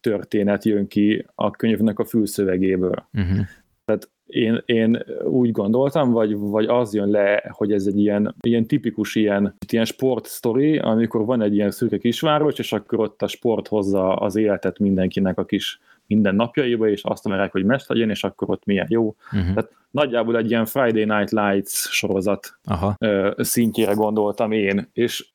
történet 0.00 0.64
jön 0.64 0.86
ki 0.86 1.26
a 1.34 1.50
könyvnek 1.50 1.98
a 1.98 2.04
fülszövegéből. 2.04 3.08
Uh-huh. 3.12 3.38
Tehát 3.84 4.10
én, 4.26 4.62
én 4.66 5.04
úgy 5.24 5.50
gondoltam, 5.50 6.10
vagy, 6.10 6.36
vagy 6.36 6.66
az 6.66 6.94
jön 6.94 7.10
le, 7.10 7.44
hogy 7.48 7.72
ez 7.72 7.86
egy 7.86 7.98
ilyen, 7.98 8.34
ilyen 8.40 8.66
tipikus 8.66 9.14
ilyen, 9.14 9.56
ilyen 9.68 9.84
sportsztori, 9.84 10.78
amikor 10.78 11.24
van 11.24 11.42
egy 11.42 11.54
ilyen 11.54 11.70
szürke 11.70 11.98
kisváros, 11.98 12.58
és 12.58 12.72
akkor 12.72 13.00
ott 13.00 13.22
a 13.22 13.26
sport 13.26 13.68
hozza 13.68 14.14
az 14.14 14.36
életet 14.36 14.78
mindenkinek 14.78 15.38
a 15.38 15.44
kis 15.44 15.80
minden 16.06 16.34
napjaiba, 16.34 16.88
és 16.88 17.02
azt 17.02 17.28
merek, 17.28 17.52
hogy 17.52 17.64
mest 17.64 17.88
legyen, 17.88 18.10
és 18.10 18.24
akkor 18.24 18.50
ott 18.50 18.64
milyen 18.64 18.86
jó. 18.88 19.06
Uh-huh. 19.06 19.54
Tehát 19.54 19.70
nagyjából 19.90 20.36
egy 20.36 20.50
ilyen 20.50 20.64
Friday 20.64 21.04
Night 21.04 21.30
Lights 21.30 21.70
sorozat 21.70 22.58
Aha. 22.64 22.96
szintjére 23.36 23.92
gondoltam 23.92 24.52
én, 24.52 24.88
és 24.92 25.26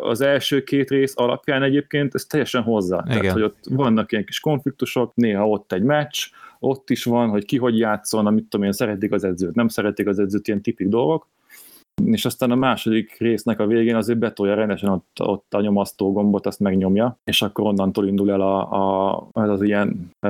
az 0.00 0.20
első 0.20 0.62
két 0.62 0.90
rész 0.90 1.12
alapján 1.16 1.62
egyébként 1.62 2.14
ez 2.14 2.24
teljesen 2.24 2.62
hozzá. 2.62 3.02
Igen. 3.06 3.20
Tehát, 3.20 3.32
hogy 3.32 3.42
ott 3.42 3.58
vannak 3.70 4.12
ilyen 4.12 4.24
kis 4.24 4.40
konfliktusok, 4.40 5.14
néha 5.14 5.48
ott 5.48 5.72
egy 5.72 5.82
meccs, 5.82 6.16
ott 6.64 6.90
is 6.90 7.04
van, 7.04 7.28
hogy 7.28 7.44
ki 7.44 7.58
hogy 7.58 7.78
játszon, 7.78 8.26
amit 8.26 8.48
tudom 8.48 8.66
én, 8.66 8.72
szeretik 8.72 9.12
az 9.12 9.24
edzőt, 9.24 9.54
nem 9.54 9.68
szeretik 9.68 10.06
az 10.06 10.18
edzőt, 10.18 10.48
ilyen 10.48 10.62
tipik 10.62 10.88
dolgok, 10.88 11.28
és 12.04 12.24
aztán 12.24 12.50
a 12.50 12.54
második 12.54 13.18
résznek 13.18 13.60
a 13.60 13.66
végén 13.66 13.94
azért 13.94 14.18
betolja 14.18 14.54
rendesen 14.54 14.90
ott, 14.90 15.20
ott 15.20 15.54
a 15.54 15.60
nyomasztó 15.60 16.12
gombot, 16.12 16.46
azt 16.46 16.60
megnyomja, 16.60 17.18
és 17.24 17.42
akkor 17.42 17.64
onnantól 17.66 18.06
indul 18.06 18.30
el 18.30 18.40
a, 18.40 18.72
a, 18.72 19.28
az, 19.32 19.48
az 19.48 19.62
ilyen 19.62 20.10
a, 20.20 20.28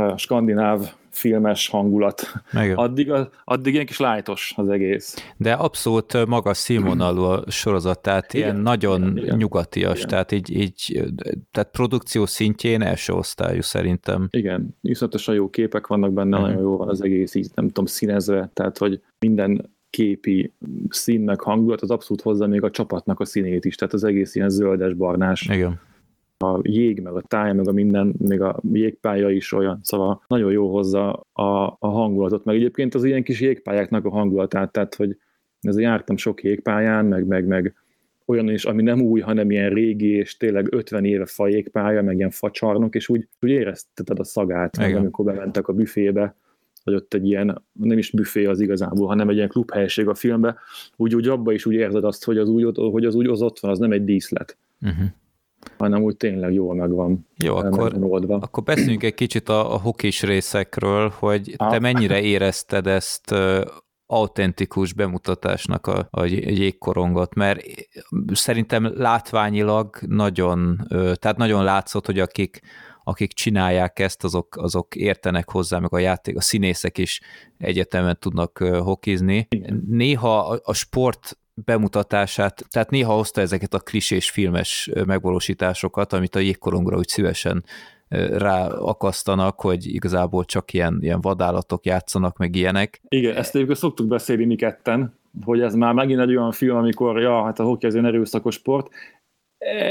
a 0.00 0.16
skandináv 0.16 0.94
filmes 1.16 1.68
hangulat. 1.68 2.32
Addig, 2.74 3.12
addig 3.44 3.72
ilyen 3.74 3.86
kis 3.86 3.98
lájtos 3.98 4.52
az 4.56 4.68
egész. 4.68 5.32
De 5.36 5.52
abszolút 5.52 6.26
magas 6.26 6.56
színvonalú 6.56 7.22
a 7.22 7.44
sorozat, 7.50 8.02
tehát 8.02 8.34
igen, 8.34 8.48
ilyen 8.48 8.62
nagyon 8.62 9.16
igen, 9.16 9.36
nyugatias, 9.36 9.96
igen. 9.96 10.08
tehát 10.08 10.32
így, 10.32 10.56
így 10.56 11.04
tehát 11.50 11.70
produkció 11.70 12.26
szintjén 12.26 12.82
első 12.82 13.12
osztályú 13.12 13.60
szerintem. 13.60 14.28
Igen, 14.30 14.76
iszonyatosan 14.80 15.34
jó 15.34 15.50
képek 15.50 15.86
vannak 15.86 16.12
benne, 16.12 16.36
uh-huh. 16.36 16.46
nagyon 16.46 16.62
jó 16.62 16.76
van 16.76 16.88
az 16.88 17.02
egész, 17.02 17.34
így 17.34 17.48
nem 17.54 17.66
tudom, 17.66 17.86
színezve, 17.86 18.50
tehát 18.54 18.78
hogy 18.78 19.00
minden 19.18 19.74
képi 19.90 20.52
színnek 20.88 21.40
hangulat, 21.40 21.80
az 21.80 21.90
abszolút 21.90 22.22
hozza 22.22 22.46
még 22.46 22.62
a 22.62 22.70
csapatnak 22.70 23.20
a 23.20 23.24
színét 23.24 23.64
is, 23.64 23.74
tehát 23.74 23.94
az 23.94 24.04
egész 24.04 24.34
ilyen 24.34 24.48
zöldes-barnás. 24.48 25.48
Igen. 25.52 25.80
A 26.38 26.58
jég, 26.62 27.00
meg 27.00 27.14
a 27.14 27.20
táj, 27.20 27.54
meg 27.54 27.68
a 27.68 27.72
minden, 27.72 28.14
még 28.18 28.40
a 28.40 28.60
jégpálya 28.72 29.30
is 29.30 29.52
olyan, 29.52 29.80
szóval 29.82 30.22
nagyon 30.26 30.52
jó 30.52 30.72
hozza 30.72 31.12
a, 31.32 31.76
a 31.78 31.88
hangulatot, 31.88 32.44
meg 32.44 32.56
egyébként 32.56 32.94
az 32.94 33.04
ilyen 33.04 33.22
kis 33.22 33.40
jégpályáknak 33.40 34.04
a 34.04 34.10
hangulatát, 34.10 34.72
tehát 34.72 34.94
hogy 34.94 35.16
ez 35.60 35.78
jártam 35.78 36.16
sok 36.16 36.42
jégpályán, 36.42 37.04
meg, 37.04 37.26
meg, 37.26 37.46
meg 37.46 37.74
olyan 38.26 38.48
is, 38.48 38.64
ami 38.64 38.82
nem 38.82 39.00
új, 39.00 39.20
hanem 39.20 39.50
ilyen 39.50 39.70
régi, 39.70 40.10
és 40.10 40.36
tényleg 40.36 40.72
50 40.72 41.04
éve 41.04 41.26
fa 41.26 41.48
jégpálya, 41.48 42.02
meg 42.02 42.16
ilyen 42.16 42.30
facsarnok, 42.30 42.94
és 42.94 43.08
úgy, 43.08 43.28
úgy 43.40 43.50
érezteted 43.50 44.18
a 44.18 44.24
szagát, 44.24 44.76
meg 44.76 44.94
amikor 44.94 45.24
bementek 45.24 45.68
a 45.68 45.72
büfébe, 45.72 46.34
vagy 46.84 46.94
ott 46.94 47.14
egy 47.14 47.26
ilyen, 47.26 47.62
nem 47.72 47.98
is 47.98 48.10
büfé 48.10 48.44
az 48.44 48.60
igazából, 48.60 49.06
hanem 49.06 49.28
egy 49.28 49.36
ilyen 49.36 49.48
klubhelység 49.48 50.08
a 50.08 50.14
filmben, 50.14 50.56
úgy, 50.96 51.14
úgy 51.14 51.28
abba 51.28 51.52
is 51.52 51.66
úgy 51.66 51.74
érzed 51.74 52.04
azt, 52.04 52.24
hogy 52.24 52.38
az 52.38 52.48
úgy, 52.48 52.78
hogy 52.90 53.04
az 53.04 53.14
úgy 53.14 53.26
az 53.26 53.42
ott 53.42 53.58
van, 53.58 53.70
az 53.70 53.78
nem 53.78 53.92
egy 53.92 54.04
díszlet. 54.04 54.56
Uh-huh 54.80 55.06
hanem 55.78 56.02
úgy 56.02 56.16
tényleg 56.16 56.52
jól 56.52 56.74
megvan. 56.74 57.26
Jó, 57.36 57.56
akkor, 57.56 57.96
oldva. 58.00 58.34
akkor 58.34 58.62
beszéljünk 58.62 59.02
egy 59.02 59.14
kicsit 59.14 59.48
a, 59.48 59.74
a 59.74 59.78
hokis 59.78 60.22
részekről, 60.22 61.12
hogy 61.18 61.54
ah. 61.56 61.70
te 61.70 61.78
mennyire 61.78 62.20
érezted 62.20 62.86
ezt 62.86 63.34
autentikus 64.06 64.92
bemutatásnak 64.92 65.86
a, 65.86 66.08
a 66.10 66.24
jégkorongot, 66.24 67.34
mert 67.34 67.64
szerintem 68.32 68.92
látványilag 68.94 69.96
nagyon, 70.06 70.86
tehát 70.88 71.36
nagyon 71.36 71.64
látszott, 71.64 72.06
hogy 72.06 72.18
akik 72.18 72.60
akik 73.08 73.32
csinálják 73.32 73.98
ezt, 73.98 74.24
azok, 74.24 74.56
azok 74.56 74.94
értenek 74.94 75.50
hozzá, 75.50 75.78
meg 75.78 75.92
a 75.92 75.98
játék, 75.98 76.36
a 76.36 76.40
színészek 76.40 76.98
is 76.98 77.20
egyetemen 77.58 78.16
tudnak 78.20 78.58
hokizni. 78.58 79.48
Néha 79.86 80.38
a, 80.38 80.60
a 80.64 80.74
sport 80.74 81.38
bemutatását, 81.64 82.64
tehát 82.70 82.90
néha 82.90 83.14
hozta 83.14 83.40
ezeket 83.40 83.74
a 83.74 83.78
klisés 83.78 84.30
filmes 84.30 84.90
megvalósításokat, 85.06 86.12
amit 86.12 86.34
a 86.34 86.38
jégkorongra 86.38 86.96
úgy 86.96 87.08
szívesen 87.08 87.64
ráakasztanak, 88.30 89.60
hogy 89.60 89.86
igazából 89.86 90.44
csak 90.44 90.72
ilyen, 90.72 90.98
ilyen 91.00 91.20
vadállatok 91.20 91.86
játszanak, 91.86 92.36
meg 92.36 92.56
ilyenek. 92.56 93.00
Igen, 93.08 93.36
ezt 93.36 93.54
egyébként 93.54 93.78
szoktuk 93.78 94.06
beszélni 94.06 94.44
mi 94.44 94.56
ketten, 94.56 95.14
hogy 95.44 95.60
ez 95.60 95.74
már 95.74 95.92
megint 95.94 96.20
egy 96.20 96.36
olyan 96.36 96.52
film, 96.52 96.76
amikor, 96.76 97.20
ja, 97.20 97.44
hát 97.44 97.58
a 97.58 97.64
hoki 97.64 97.86
az 97.86 97.94
egy 97.94 98.04
erőszakos 98.04 98.54
sport, 98.54 98.88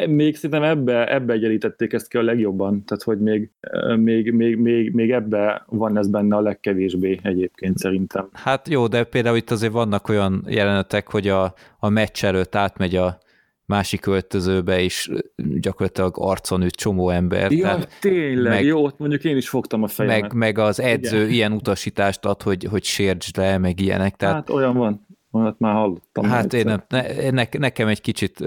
még 0.07 0.35
szerintem 0.35 0.63
ebbe, 0.63 1.13
ebbe 1.13 1.33
egyenlítették 1.33 1.93
ezt 1.93 2.07
ki 2.07 2.17
a 2.17 2.21
legjobban, 2.21 2.83
tehát 2.85 3.03
hogy 3.03 3.19
még, 3.19 3.51
e, 3.59 3.95
még, 3.95 4.31
még, 4.31 4.57
még, 4.57 4.91
még 4.91 5.11
ebbe 5.11 5.63
van 5.67 5.97
ez 5.97 6.07
benne 6.07 6.35
a 6.35 6.41
legkevésbé 6.41 7.19
egyébként 7.23 7.77
szerintem. 7.77 8.29
Hát 8.33 8.69
jó, 8.69 8.87
de 8.87 9.03
például 9.03 9.37
itt 9.37 9.51
azért 9.51 9.73
vannak 9.73 10.09
olyan 10.09 10.45
jelenetek, 10.47 11.11
hogy 11.11 11.27
a, 11.27 11.53
a 11.79 11.89
meccs 11.89 12.23
előtt 12.23 12.55
átmegy 12.55 12.95
a 12.95 13.23
másik 13.65 13.99
költözőbe, 14.01 14.81
és 14.81 15.11
gyakorlatilag 15.35 16.15
arcon 16.17 16.63
üt 16.63 16.75
csomó 16.75 17.09
ember. 17.09 17.51
Ja, 17.51 17.63
tehát 17.63 17.97
tényleg, 18.01 18.53
meg, 18.53 18.63
jó, 18.63 18.83
ott 18.83 18.97
mondjuk 18.97 19.23
én 19.23 19.37
is 19.37 19.49
fogtam 19.49 19.83
a 19.83 19.87
fejemet. 19.87 20.21
Meg, 20.21 20.33
meg 20.33 20.57
az 20.57 20.79
edző 20.79 21.17
Igen. 21.17 21.29
ilyen 21.29 21.51
utasítást 21.51 22.25
ad, 22.25 22.41
hogy, 22.41 22.63
hogy 22.63 22.83
sértsd 22.83 23.37
le, 23.37 23.57
meg 23.57 23.79
ilyenek. 23.79 24.15
Tehát, 24.15 24.35
hát 24.35 24.49
olyan 24.49 24.77
van. 24.77 25.04
Olyat 25.35 25.59
már 25.59 25.73
hallottam. 25.73 26.25
Hát 26.25 26.53
én 26.53 26.65
nem, 26.65 26.83
ne, 26.87 27.31
ne, 27.31 27.47
nekem 27.51 27.87
egy 27.87 28.01
kicsit 28.01 28.43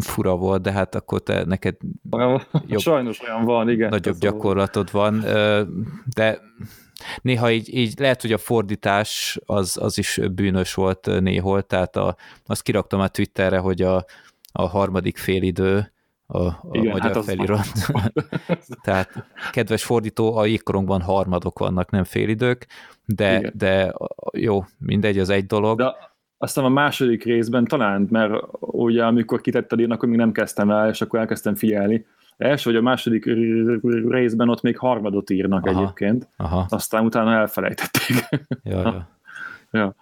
fura 0.00 0.36
volt, 0.36 0.62
de 0.62 0.72
hát 0.72 0.94
akkor 0.94 1.22
te 1.22 1.44
neked 1.44 1.76
jobb, 2.66 2.80
Sajnos 2.80 3.20
olyan 3.20 3.44
van, 3.44 3.70
igen. 3.70 3.88
Nagyobb 3.88 4.18
gyakorlatod 4.18 4.90
van, 4.90 5.20
de 6.14 6.40
néha 7.22 7.50
így, 7.50 7.74
így 7.74 7.98
lehet, 7.98 8.20
hogy 8.20 8.32
a 8.32 8.38
fordítás 8.38 9.38
az, 9.46 9.78
az 9.80 9.98
is 9.98 10.20
bűnös 10.34 10.74
volt 10.74 11.20
néhol, 11.20 11.62
tehát 11.62 11.96
a, 11.96 12.16
azt 12.46 12.62
kiraktam 12.62 13.00
a 13.00 13.08
Twitterre, 13.08 13.58
hogy 13.58 13.82
a, 13.82 14.04
a 14.52 14.68
harmadik 14.68 15.16
félidő 15.16 15.92
a, 16.26 16.42
a 16.42 16.68
Igen, 16.72 16.92
magyar 16.92 17.14
hát 17.14 17.24
felirat. 17.24 17.66
Tehát 18.84 19.24
kedves 19.50 19.84
fordító, 19.84 20.36
a 20.36 20.44
jégkorongban 20.44 21.00
harmadok 21.00 21.58
vannak, 21.58 21.90
nem 21.90 22.04
félidők, 22.04 22.66
de, 23.06 23.52
de 23.54 23.94
jó, 24.32 24.64
mindegy, 24.78 25.18
az 25.18 25.28
egy 25.28 25.46
dolog. 25.46 25.78
De 25.78 26.12
aztán 26.38 26.64
a 26.64 26.68
második 26.68 27.24
részben 27.24 27.64
talán, 27.64 28.06
mert 28.10 28.32
ugye 28.60 29.04
amikor 29.04 29.40
kitetted 29.40 29.78
én, 29.78 29.90
akkor 29.90 30.08
még 30.08 30.18
nem 30.18 30.32
kezdtem 30.32 30.70
el, 30.70 30.88
és 30.88 31.00
akkor 31.00 31.18
elkezdtem 31.18 31.54
figyelni. 31.54 32.06
első 32.36 32.70
vagy 32.70 32.78
a 32.78 32.82
második 32.82 33.24
részben 34.08 34.48
ott 34.48 34.62
még 34.62 34.78
harmadot 34.78 35.30
írnak 35.30 35.66
aha, 35.66 35.80
egyébként, 35.80 36.28
aha. 36.36 36.66
aztán 36.68 37.04
utána 37.04 37.32
elfelejtették. 37.32 38.16
Ja, 38.62 38.80
ja. 38.80 39.08
ja. 39.70 39.94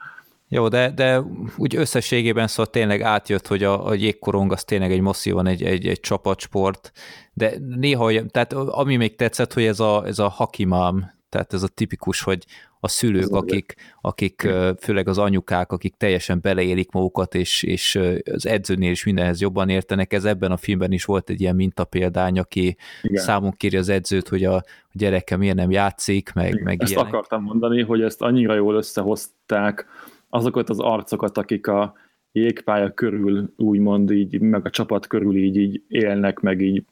Jó, 0.49 0.69
de, 0.69 0.91
de 0.91 1.21
úgy 1.57 1.77
összességében 1.77 2.47
szóval 2.47 2.73
tényleg 2.73 3.01
átjött, 3.01 3.47
hogy 3.47 3.62
a, 3.62 3.87
a 3.87 3.95
jégkorong 3.95 4.53
az 4.53 4.65
tényleg 4.65 4.93
egy 4.93 5.01
masszívan 5.01 5.47
egy, 5.47 5.62
egy, 5.62 5.87
egy 5.87 6.01
csapatsport, 6.01 6.93
de 7.33 7.53
néha, 7.77 8.27
tehát 8.27 8.53
ami 8.53 8.97
még 8.97 9.17
tetszett, 9.17 9.53
hogy 9.53 9.65
ez 9.65 9.81
a, 9.81 10.07
ez 10.07 10.19
a 10.19 10.29
hakimám, 10.29 11.12
tehát 11.33 11.53
ez 11.53 11.62
a 11.62 11.69
tipikus, 11.69 12.23
hogy 12.23 12.45
a 12.81 12.89
szülők, 12.89 13.31
akik, 13.31 13.75
akik 14.01 14.49
főleg 14.81 15.09
az 15.09 15.19
anyukák, 15.19 15.73
akik 15.73 15.95
teljesen 15.97 16.39
beleélik 16.43 16.91
magukat, 16.91 17.35
és, 17.35 17.62
és 17.62 18.01
az 18.33 18.47
edzőnél 18.47 18.91
is 18.91 19.05
mindenhez 19.05 19.41
jobban 19.41 19.69
értenek. 19.69 20.12
Ez 20.12 20.25
ebben 20.25 20.51
a 20.53 20.57
filmben 20.57 20.93
is 20.93 21.05
volt 21.05 21.31
egy 21.31 21.41
ilyen 21.41 21.55
mintapéldány, 21.55 22.39
aki 22.39 22.77
Igen. 23.03 23.23
számon 23.23 23.51
kéri 23.51 23.77
az 23.77 23.89
edzőt, 23.89 24.29
hogy 24.29 24.45
a, 24.45 24.62
gyereke 24.93 25.37
miért 25.37 25.57
nem 25.57 25.71
játszik, 25.71 26.33
meg, 26.33 26.62
meg 26.62 26.83
Ezt 26.83 26.91
ilyenek. 26.91 27.12
akartam 27.12 27.43
mondani, 27.43 27.83
hogy 27.83 28.03
ezt 28.03 28.23
annyira 28.23 28.55
jól 28.55 28.75
összehozták, 28.75 29.87
azokat 30.29 30.71
az 30.71 30.79
arcokat, 30.79 31.39
akik 31.39 31.67
a 31.67 31.95
jégpálya 32.33 32.91
körül 32.91 33.53
úgymond 33.57 34.11
így, 34.11 34.41
meg 34.41 34.67
a 34.67 34.71
csapat 34.71 35.07
körül 35.07 35.37
így, 35.37 35.57
így 35.57 35.83
élnek, 35.89 36.41
meg 36.41 36.61
így 36.61 36.85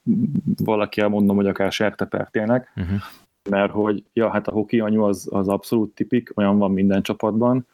valaki 0.64 1.00
elmondom, 1.00 1.36
hogy 1.36 1.46
akár 1.46 1.72
sertepert 1.72 2.36
élnek, 2.36 2.72
uh-huh 2.76 3.00
mert 3.50 3.72
hogy 3.72 4.04
ja, 4.12 4.30
hát 4.30 4.48
a 4.48 4.52
hoki 4.52 4.80
anyu 4.80 5.02
az, 5.02 5.28
az 5.30 5.48
abszolút 5.48 5.94
tipik, 5.94 6.32
olyan 6.34 6.58
van 6.58 6.70
minden 6.72 7.02
csapatban, 7.02 7.66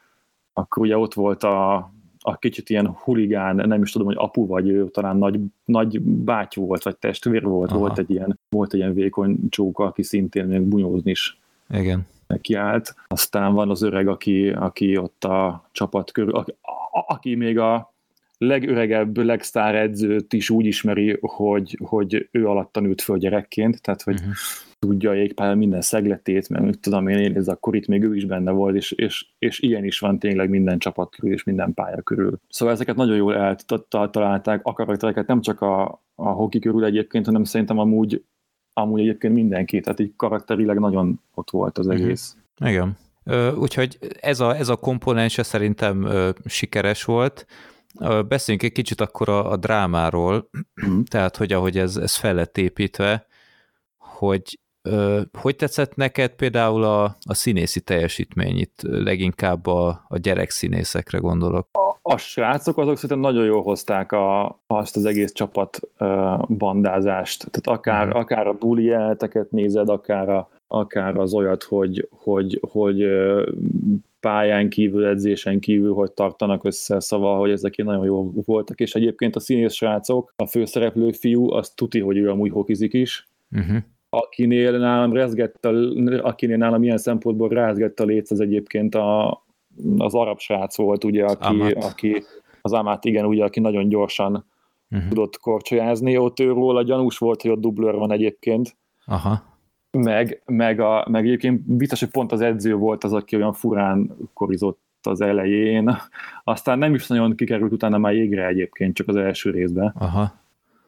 akkor 0.53 0.83
ugye 0.83 0.99
ott 0.99 1.15
volt 1.15 1.43
a, 1.43 1.75
a 2.21 2.37
kicsit 2.39 2.71
ilyen 2.71 2.89
huligán, 2.89 3.57
nem 3.57 3.83
is 3.83 3.91
tudom, 3.91 4.07
hogy 4.07 4.17
apu 4.19 4.47
vagy 4.47 4.69
ő, 4.69 4.89
talán 4.89 5.17
nagy, 5.17 5.41
nagy 5.65 6.01
báty 6.01 6.61
volt, 6.61 6.83
vagy 6.83 6.97
testvér 6.97 7.43
volt, 7.43 7.71
Aha. 7.71 7.79
volt 7.79 7.99
egy 7.99 8.11
ilyen, 8.11 8.39
volt 8.49 8.73
egy 8.73 8.79
ilyen 8.79 8.95
vékony 8.95 9.49
csóka, 9.49 9.85
aki 9.85 10.03
szintén 10.03 10.45
még 10.45 10.61
bunyózni 10.61 11.11
is 11.11 11.39
Igen. 11.71 12.07
nekiállt. 12.27 12.95
Aztán 13.07 13.55
van 13.55 13.71
az 13.71 13.83
öreg, 13.83 14.09
aki, 14.09 14.51
aki 14.51 14.97
ott 14.97 15.25
a 15.25 15.69
csapat 15.73 16.13
körül, 16.13 16.35
aki, 16.35 16.55
a, 16.63 17.05
aki 17.15 17.35
még 17.35 17.59
a 17.59 17.95
legöregebb, 18.39 19.17
legsztár 19.17 19.75
edzőt 19.75 20.33
is 20.33 20.51
úgy 20.51 20.67
ismeri, 20.67 21.19
hogy, 21.21 21.79
hogy 21.85 22.29
ő 22.31 22.47
alatt 22.49 22.81
nőtt 22.81 23.01
föl 23.01 23.19
gyerekként, 23.19 23.83
tehát 23.83 24.03
hogy 24.03 24.15
uh-huh 24.15 24.35
tudja 24.79 25.11
a 25.11 25.15
jégpálya 25.15 25.55
minden 25.55 25.81
szegletét, 25.81 26.49
mert 26.49 26.65
mit 26.65 26.81
tudom 26.81 27.09
én, 27.09 27.37
ez 27.37 27.49
akkor 27.49 27.77
itt 27.77 27.87
még 27.87 28.03
ő 28.03 28.17
is 28.17 28.25
benne 28.25 28.51
volt, 28.51 28.77
és, 28.77 28.93
és, 28.93 29.27
és 29.39 29.61
ilyen 29.61 29.85
is 29.85 29.99
van 29.99 30.19
tényleg 30.19 30.49
minden 30.49 30.79
csapat 30.79 31.17
körül, 31.17 31.33
és 31.33 31.45
minden 31.45 31.75
pálya 31.75 32.03
körül. 32.03 32.41
Szóval 32.49 32.75
ezeket 32.75 32.97
nagyon 32.97 33.17
jól 33.17 33.57
eltalálták, 33.91 34.61
a 34.63 34.73
karaktereket 34.73 35.27
nem 35.27 35.41
csak 35.41 35.61
a, 35.61 36.03
a 36.15 36.29
hoki 36.29 36.59
körül 36.59 36.85
egyébként, 36.85 37.27
hanem 37.27 37.45
szerintem 37.45 37.79
amúgy, 37.79 38.25
amúgy 38.73 39.01
egyébként 39.01 39.35
mindenki, 39.35 39.81
tehát 39.81 40.01
így 40.01 40.13
karakterileg 40.17 40.79
nagyon 40.79 41.21
ott 41.35 41.51
volt 41.51 41.79
az 41.79 41.87
mhm. 41.87 41.95
egész. 41.95 42.37
Uh-huh. 42.61 42.71
Igen. 42.71 42.97
Úgyhogy 43.59 43.99
ez 44.21 44.41
a, 44.41 44.57
ez 44.57 44.69
a 44.69 44.77
komponense 44.77 45.43
szerintem 45.43 46.09
sikeres 46.45 47.05
volt. 47.05 47.47
Beszéljünk 48.29 48.67
egy 48.67 48.73
kicsit 48.73 49.01
akkor 49.01 49.29
a, 49.29 49.51
a 49.51 49.57
drámáról, 49.57 50.49
uh-huh. 50.83 51.03
tehát 51.03 51.37
hogy 51.37 51.53
ahogy 51.53 51.79
ez, 51.79 51.97
ez 51.97 52.17
fel 52.17 52.35
lett 52.35 52.59
építve, 52.59 53.27
hogy 53.97 54.59
hogy 55.39 55.57
tetszett 55.57 55.95
neked 55.95 56.31
például 56.31 56.85
a, 56.85 57.05
a 57.05 57.35
színészi 57.35 57.81
teljesítmény 57.81 58.59
itt, 58.59 58.81
leginkább 58.83 59.67
a, 59.67 60.05
a 60.09 60.19
gyerekszínészekre 60.19 61.19
gondolok? 61.19 61.69
A, 61.73 62.13
a 62.13 62.17
srácok 62.17 62.79
azok 62.79 62.97
szerintem 62.97 63.19
nagyon 63.19 63.45
jól 63.45 63.63
hozták 63.63 64.13
a, 64.13 64.59
azt 64.67 64.97
az 64.97 65.05
egész 65.05 65.33
csapat 65.33 65.81
bandázást. 66.49 67.51
Tehát 67.51 67.79
akár, 67.79 68.07
uh-huh. 68.07 68.21
akár 68.21 68.47
a 68.47 68.53
buli 68.53 68.93
nézed, 69.51 69.89
akár, 69.89 70.29
a, 70.29 70.51
akár 70.67 71.17
az 71.17 71.35
olyat, 71.35 71.63
hogy, 71.63 72.09
hogy, 72.11 72.61
hogy 72.71 73.05
pályán 74.21 74.69
kívül, 74.69 75.07
edzésen 75.07 75.61
kívül, 75.61 75.95
hogy 75.95 76.13
tartanak 76.13 76.65
össze, 76.65 77.01
szóval, 77.01 77.39
hogy 77.39 77.51
ezek 77.51 77.77
nagyon 77.77 78.05
jó 78.05 78.33
voltak, 78.45 78.81
és 78.81 78.95
egyébként 78.95 79.37
a 79.37 79.41
színész 79.41 79.73
srácok, 79.73 80.33
a 80.37 80.47
főszereplő 80.47 81.11
fiú, 81.11 81.53
az 81.53 81.71
tuti, 81.71 82.01
hogy 82.01 82.17
ő 82.17 82.31
amúgy 82.31 82.51
hokizik 82.51 82.93
is, 82.93 83.27
uh-huh 83.51 83.77
akinél 84.09 84.79
nálam 84.79 85.13
rezgett, 85.13 85.65
a, 85.65 85.73
akinél 86.23 86.57
nálam 86.57 86.83
ilyen 86.83 86.99
szempontból 86.99 87.49
rázgett 87.49 88.01
a 88.01 88.05
léc, 88.05 88.31
az 88.31 88.41
egyébként 88.41 88.95
a, 88.95 89.43
az 89.99 90.15
arab 90.15 90.39
srác 90.39 90.77
volt, 90.77 91.05
ugye, 91.05 91.25
aki, 91.25 91.71
aki 91.71 92.23
az 92.63 92.73
Amát, 92.73 93.05
igen, 93.05 93.25
ugye, 93.25 93.45
aki 93.45 93.61
nagyon 93.61 93.89
gyorsan 93.89 94.47
uh-huh. 94.91 95.09
tudott 95.09 95.39
korcsolyázni, 95.39 96.17
ott 96.17 96.41
őról 96.41 96.77
a 96.77 96.83
gyanús 96.83 97.19
volt, 97.19 97.43
hogy 97.43 97.51
ott 97.51 97.61
dublőr 97.61 97.95
van 97.95 98.13
egyébként. 98.13 98.77
Aha. 99.05 99.43
Meg, 99.91 100.43
meg, 100.47 100.81
a, 100.81 101.07
meg 101.11 101.25
egyébként 101.25 101.61
biztos, 101.61 102.01
hogy 102.01 102.11
pont 102.11 102.33
az 102.33 102.41
edző 102.41 102.75
volt 102.75 103.05
az, 103.05 103.13
aki 103.13 103.37
olyan 103.37 103.53
furán 103.53 104.17
korizott 104.33 104.81
az 105.03 105.21
elején, 105.21 105.97
aztán 106.45 106.79
nem 106.79 106.95
is 106.95 107.07
nagyon 107.07 107.37
kikerült 107.37 107.73
utána 107.73 107.99
már 107.99 108.15
jégre 108.15 108.47
egyébként, 108.47 108.95
csak 108.95 109.09
az 109.09 109.17
első 109.17 109.51
részben. 109.51 109.95
Aha. 109.99 110.33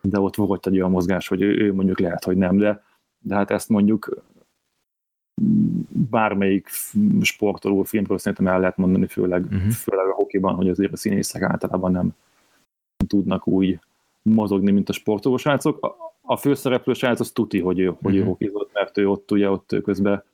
De 0.01 0.21
ott 0.21 0.37
volt 0.37 0.67
egy 0.67 0.77
olyan 0.77 0.91
mozgás, 0.91 1.29
hogy 1.29 1.43
ő, 1.43 1.57
ő 1.57 1.75
mondjuk 1.75 2.01
lehet, 2.01 2.25
hogy 2.25 2.37
nem, 2.37 2.57
de 2.57 2.83
de 3.19 3.35
hát 3.35 3.51
ezt 3.51 3.69
mondjuk 3.69 4.23
bármelyik 6.11 6.69
sportoló 7.21 7.83
filmről 7.83 8.19
szerintem 8.19 8.47
el 8.47 8.61
lehet 8.61 8.77
mondani, 8.77 9.07
főleg, 9.07 9.45
uh-huh. 9.45 9.71
főleg 9.71 10.07
a 10.07 10.15
hokiban, 10.15 10.55
hogy 10.55 10.69
azért 10.69 10.93
a 10.93 10.97
színészek 10.97 11.43
általában 11.43 11.93
nem 11.93 12.11
tudnak 13.07 13.47
úgy 13.47 13.79
mozogni, 14.23 14.71
mint 14.71 14.89
a 14.89 14.93
sportoló 14.93 15.37
srácok. 15.37 15.85
A, 15.85 15.97
a 16.21 16.37
főszereplő 16.37 16.93
srác 16.93 17.21
az 17.21 17.31
tuti, 17.31 17.61
hogy 17.61 17.79
ő, 17.79 17.89
uh-huh. 17.89 18.03
hogy 18.03 18.17
ő 18.17 18.19
mhm. 18.19 18.29
hokizott, 18.29 18.71
mert 18.73 18.99
ő 18.99 19.09
ott 19.09 19.31
ugye 19.31 19.51
ott 19.51 19.77
közben 19.83 20.25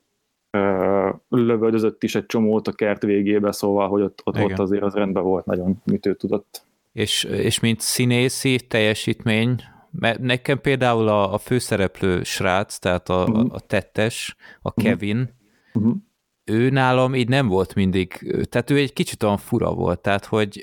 uh, 0.57 1.15
lövöldözött 1.29 2.03
is 2.03 2.15
egy 2.15 2.25
csomót 2.25 2.67
a 2.67 2.71
kert 2.71 3.01
végébe, 3.01 3.51
szóval, 3.51 3.87
hogy 3.87 4.01
ott, 4.01 4.21
ott, 4.23 4.43
ott 4.43 4.59
azért 4.59 4.83
az 4.83 4.93
rendben 4.93 5.23
volt 5.23 5.45
nagyon, 5.45 5.81
mit 5.83 6.05
ő 6.05 6.15
tudott. 6.15 6.63
És, 6.91 7.23
és 7.23 7.59
mint 7.59 7.79
színészi 7.79 8.59
teljesítmény, 8.67 9.61
mert 9.99 10.19
nekem 10.19 10.61
például 10.61 11.07
a, 11.07 11.33
a 11.33 11.37
főszereplő 11.37 12.23
srác, 12.23 12.77
tehát 12.77 13.09
a, 13.09 13.23
uh-huh. 13.23 13.53
a 13.53 13.59
tettes, 13.59 14.35
a 14.61 14.71
mhm. 14.75 14.85
Kevin, 14.87 15.29
uh-huh. 15.73 15.95
ő 16.43 16.69
nálam 16.69 17.15
így 17.15 17.29
nem 17.29 17.47
volt 17.47 17.75
mindig, 17.75 18.35
tehát 18.49 18.69
ő 18.69 18.77
egy 18.77 18.93
kicsit 18.93 19.23
olyan 19.23 19.37
fura 19.37 19.73
volt, 19.73 20.01
tehát 20.01 20.25
hogy 20.25 20.61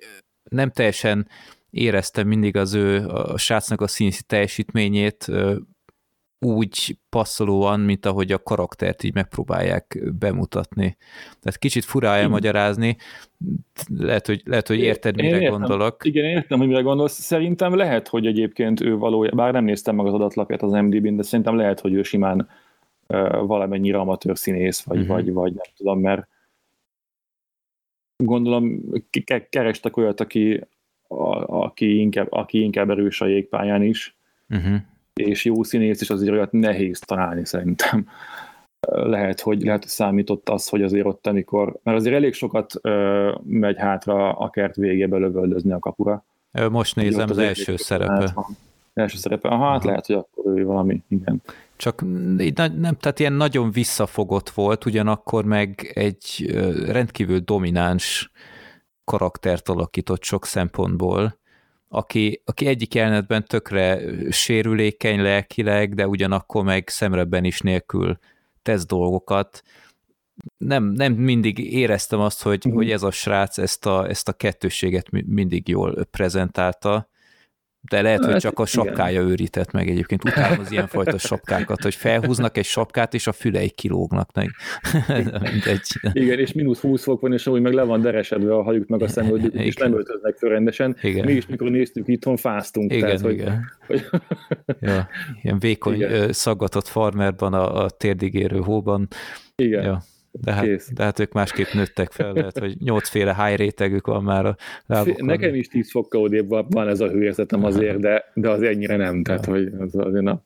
nem 0.51 0.71
teljesen 0.71 1.29
éreztem 1.71 2.29
mindig 2.29 2.57
az 2.57 2.75
ő, 2.75 3.07
a 3.07 3.39
srácnak 3.39 3.81
a 3.81 3.87
színiszi 3.87 4.23
teljesítményét, 4.23 5.27
úgy 6.43 6.99
passzolóan, 7.09 7.81
mint 7.81 8.07
ahogy 8.07 8.33
a 8.33 8.43
karaktert 8.43 9.03
így 9.03 9.15
megpróbálják 9.15 9.99
bemutatni. 10.19 10.97
Tehát 11.41 11.59
kicsit 11.59 11.85
furá 11.85 12.17
elmagyarázni, 12.17 12.97
lehet, 13.99 14.27
hogy, 14.27 14.43
lehet, 14.45 14.69
hogy 14.69 14.79
érted, 14.79 15.15
mire 15.15 15.41
értem, 15.41 15.59
gondolok. 15.59 16.05
Igen, 16.05 16.25
értem, 16.25 16.59
hogy 16.59 16.67
mire 16.67 16.81
gondolsz. 16.81 17.13
Szerintem 17.13 17.75
lehet, 17.75 18.09
hogy 18.09 18.27
egyébként 18.27 18.81
ő 18.81 18.97
valójában, 18.97 19.37
bár 19.37 19.53
nem 19.53 19.65
néztem 19.65 19.97
meg 19.97 20.07
az 20.07 20.13
adatlapját 20.13 20.63
az 20.63 20.73
MDB-n, 20.73 21.17
de 21.17 21.23
szerintem 21.23 21.57
lehet, 21.57 21.81
hogy 21.81 21.93
ő 21.93 22.03
simán 22.03 22.49
uh, 23.09 23.47
valamennyire 23.47 23.99
amatőr 23.99 24.39
színész, 24.39 24.83
vagy, 24.83 24.99
uh-huh. 24.99 25.15
vagy, 25.15 25.33
vagy 25.33 25.53
nem 25.53 25.67
tudom, 25.77 26.01
mert 26.01 26.29
gondolom 28.17 28.81
kerestek 29.51 29.97
olyat, 29.97 30.21
aki, 30.21 30.61
a, 31.09 31.63
aki, 31.65 32.01
inkább, 32.01 32.27
aki 32.31 32.63
inkább 32.63 32.91
erős 32.91 33.21
a 33.21 33.27
jégpályán 33.27 33.83
is, 33.83 34.17
uh-huh 34.49 34.77
és 35.23 35.45
jó 35.45 35.63
színész 35.63 36.01
is 36.01 36.11
azért 36.11 36.33
olyat 36.33 36.53
nehéz 36.53 36.99
találni 36.99 37.45
szerintem. 37.45 38.07
Lehet, 38.89 39.41
hogy, 39.41 39.63
lehet, 39.63 39.81
hogy 39.83 39.91
számított 39.91 40.49
az, 40.49 40.69
hogy 40.69 40.83
azért 40.83 41.07
ott, 41.07 41.27
amikor, 41.27 41.81
mert 41.83 41.97
azért 41.99 42.15
elég 42.15 42.35
sokat 42.35 42.73
ö, 42.81 43.31
megy 43.45 43.77
hátra 43.79 44.33
a 44.33 44.51
kert 44.51 44.77
végébe 44.77 45.17
lövöldözni 45.17 45.73
a 45.73 45.79
kapura. 45.79 46.25
Most 46.71 46.97
nézem 46.97 47.25
az, 47.25 47.31
az 47.31 47.39
első 47.39 47.77
szerepe. 47.77 48.35
Első 48.95 49.17
szerepe, 49.17 49.49
aha, 49.49 49.71
hát 49.71 49.85
lehet, 49.85 50.07
hogy 50.07 50.17
akkor 50.17 50.59
ő 50.59 50.65
valami, 50.65 51.03
igen. 51.09 51.43
Csak 51.77 52.01
nem, 52.01 52.97
tehát 52.97 53.19
ilyen 53.19 53.33
nagyon 53.33 53.71
visszafogott 53.71 54.51
volt, 54.51 54.85
ugyanakkor 54.85 55.45
meg 55.45 55.93
egy 55.95 56.55
rendkívül 56.87 57.39
domináns 57.39 58.31
karaktert 59.05 59.69
alakított 59.69 60.23
sok 60.23 60.47
szempontból, 60.47 61.41
aki, 61.95 62.43
aki 62.45 62.67
egyik 62.67 62.95
jelenetben 62.95 63.45
tökre 63.45 64.01
sérülékeny 64.31 65.23
lelkileg, 65.23 65.95
de 65.95 66.07
ugyanakkor 66.07 66.65
meg 66.65 66.89
szemrebben 66.89 67.45
is 67.45 67.61
nélkül 67.61 68.19
tesz 68.63 68.87
dolgokat. 68.87 69.63
Nem, 70.57 70.85
nem 70.85 71.13
mindig 71.13 71.59
éreztem 71.59 72.21
azt, 72.21 72.43
hogy, 72.43 72.57
uh-huh. 72.57 72.75
hogy 72.75 72.91
ez 72.91 73.03
a 73.03 73.11
srác 73.11 73.59
ezt 73.59 73.87
a, 73.87 74.09
ezt 74.09 74.29
a 74.29 74.33
kettősséget 74.33 75.11
mindig 75.11 75.69
jól 75.69 76.05
prezentálta, 76.05 77.09
de 77.91 78.03
lehet, 78.03 78.25
hogy 78.25 78.37
csak 78.37 78.59
a 78.59 78.67
sapkája 78.67 79.21
igen. 79.21 79.31
őrített 79.31 79.71
meg 79.71 79.89
egyébként. 79.89 80.25
Utálom 80.25 80.59
az 80.59 80.73
ilyenfajta 80.73 81.19
sapkákat, 81.29 81.83
hogy 81.83 81.95
felhúznak 81.95 82.57
egy 82.57 82.65
sapkát, 82.65 83.15
és 83.15 83.27
a 83.27 83.33
fülei 83.33 83.71
kilógnak 83.71 84.31
meg. 84.35 84.51
Igen, 86.13 86.39
és 86.39 86.53
mínusz 86.53 86.81
20 86.81 87.03
fok 87.03 87.21
van, 87.21 87.33
és 87.33 87.47
amúgy 87.47 87.61
meg 87.61 87.73
le 87.73 87.83
van 87.83 88.01
deresedve 88.01 88.55
a 88.55 88.63
hajuk 88.63 88.89
meg 88.89 89.03
a 89.03 89.09
szemöldük, 89.09 89.55
és 89.55 89.75
nem 89.75 89.95
öltöznek 89.95 90.37
föl 90.37 90.51
rendesen. 90.51 90.97
Igen. 91.03 91.25
Mi 91.25 91.33
is, 91.33 91.47
mikor 91.47 91.71
néztük 91.71 92.09
itthon, 92.09 92.37
fáztunk. 92.37 92.93
Igen, 92.93 93.17
tehát, 93.17 93.33
igen. 93.33 93.65
Hogy, 93.87 94.07
hogy... 94.11 94.21
ja, 94.81 95.09
ilyen 95.43 95.59
vékony, 95.59 95.95
igen. 95.95 96.33
szaggatott 96.33 96.87
farmerban, 96.89 97.53
a, 97.53 97.85
a 97.85 97.91
térdigérő 97.91 98.59
hóban. 98.59 99.09
Igen. 99.57 99.85
Ja. 99.85 100.03
De 100.41 100.53
hát, 100.53 100.65
Kész. 100.65 100.91
de 100.95 101.03
hát 101.03 101.19
ők 101.19 101.33
másképp 101.33 101.73
nőttek 101.73 102.13
fel, 102.13 102.33
lehet, 102.33 102.59
hogy 102.59 102.77
nyolcféle 102.79 103.45
high 103.45 103.59
rétegük 103.59 104.07
van 104.07 104.23
már 104.23 104.47
a 104.47 104.57
lábukon. 104.87 105.27
Nekem 105.27 105.55
is 105.55 105.69
tíz 105.69 105.91
fokkal 105.91 106.23
odébb 106.23 106.49
van 106.49 106.89
ez 106.89 107.01
a 107.01 107.09
hőérzetem 107.09 107.65
azért, 107.65 107.99
de, 107.99 108.31
de 108.35 108.51
az 108.51 108.63
ennyire 108.63 108.97
nem, 108.97 109.23
tehát 109.23 109.45
hogy 109.45 109.73
az 109.79 109.95
azért 109.95 110.25
na. 110.25 110.43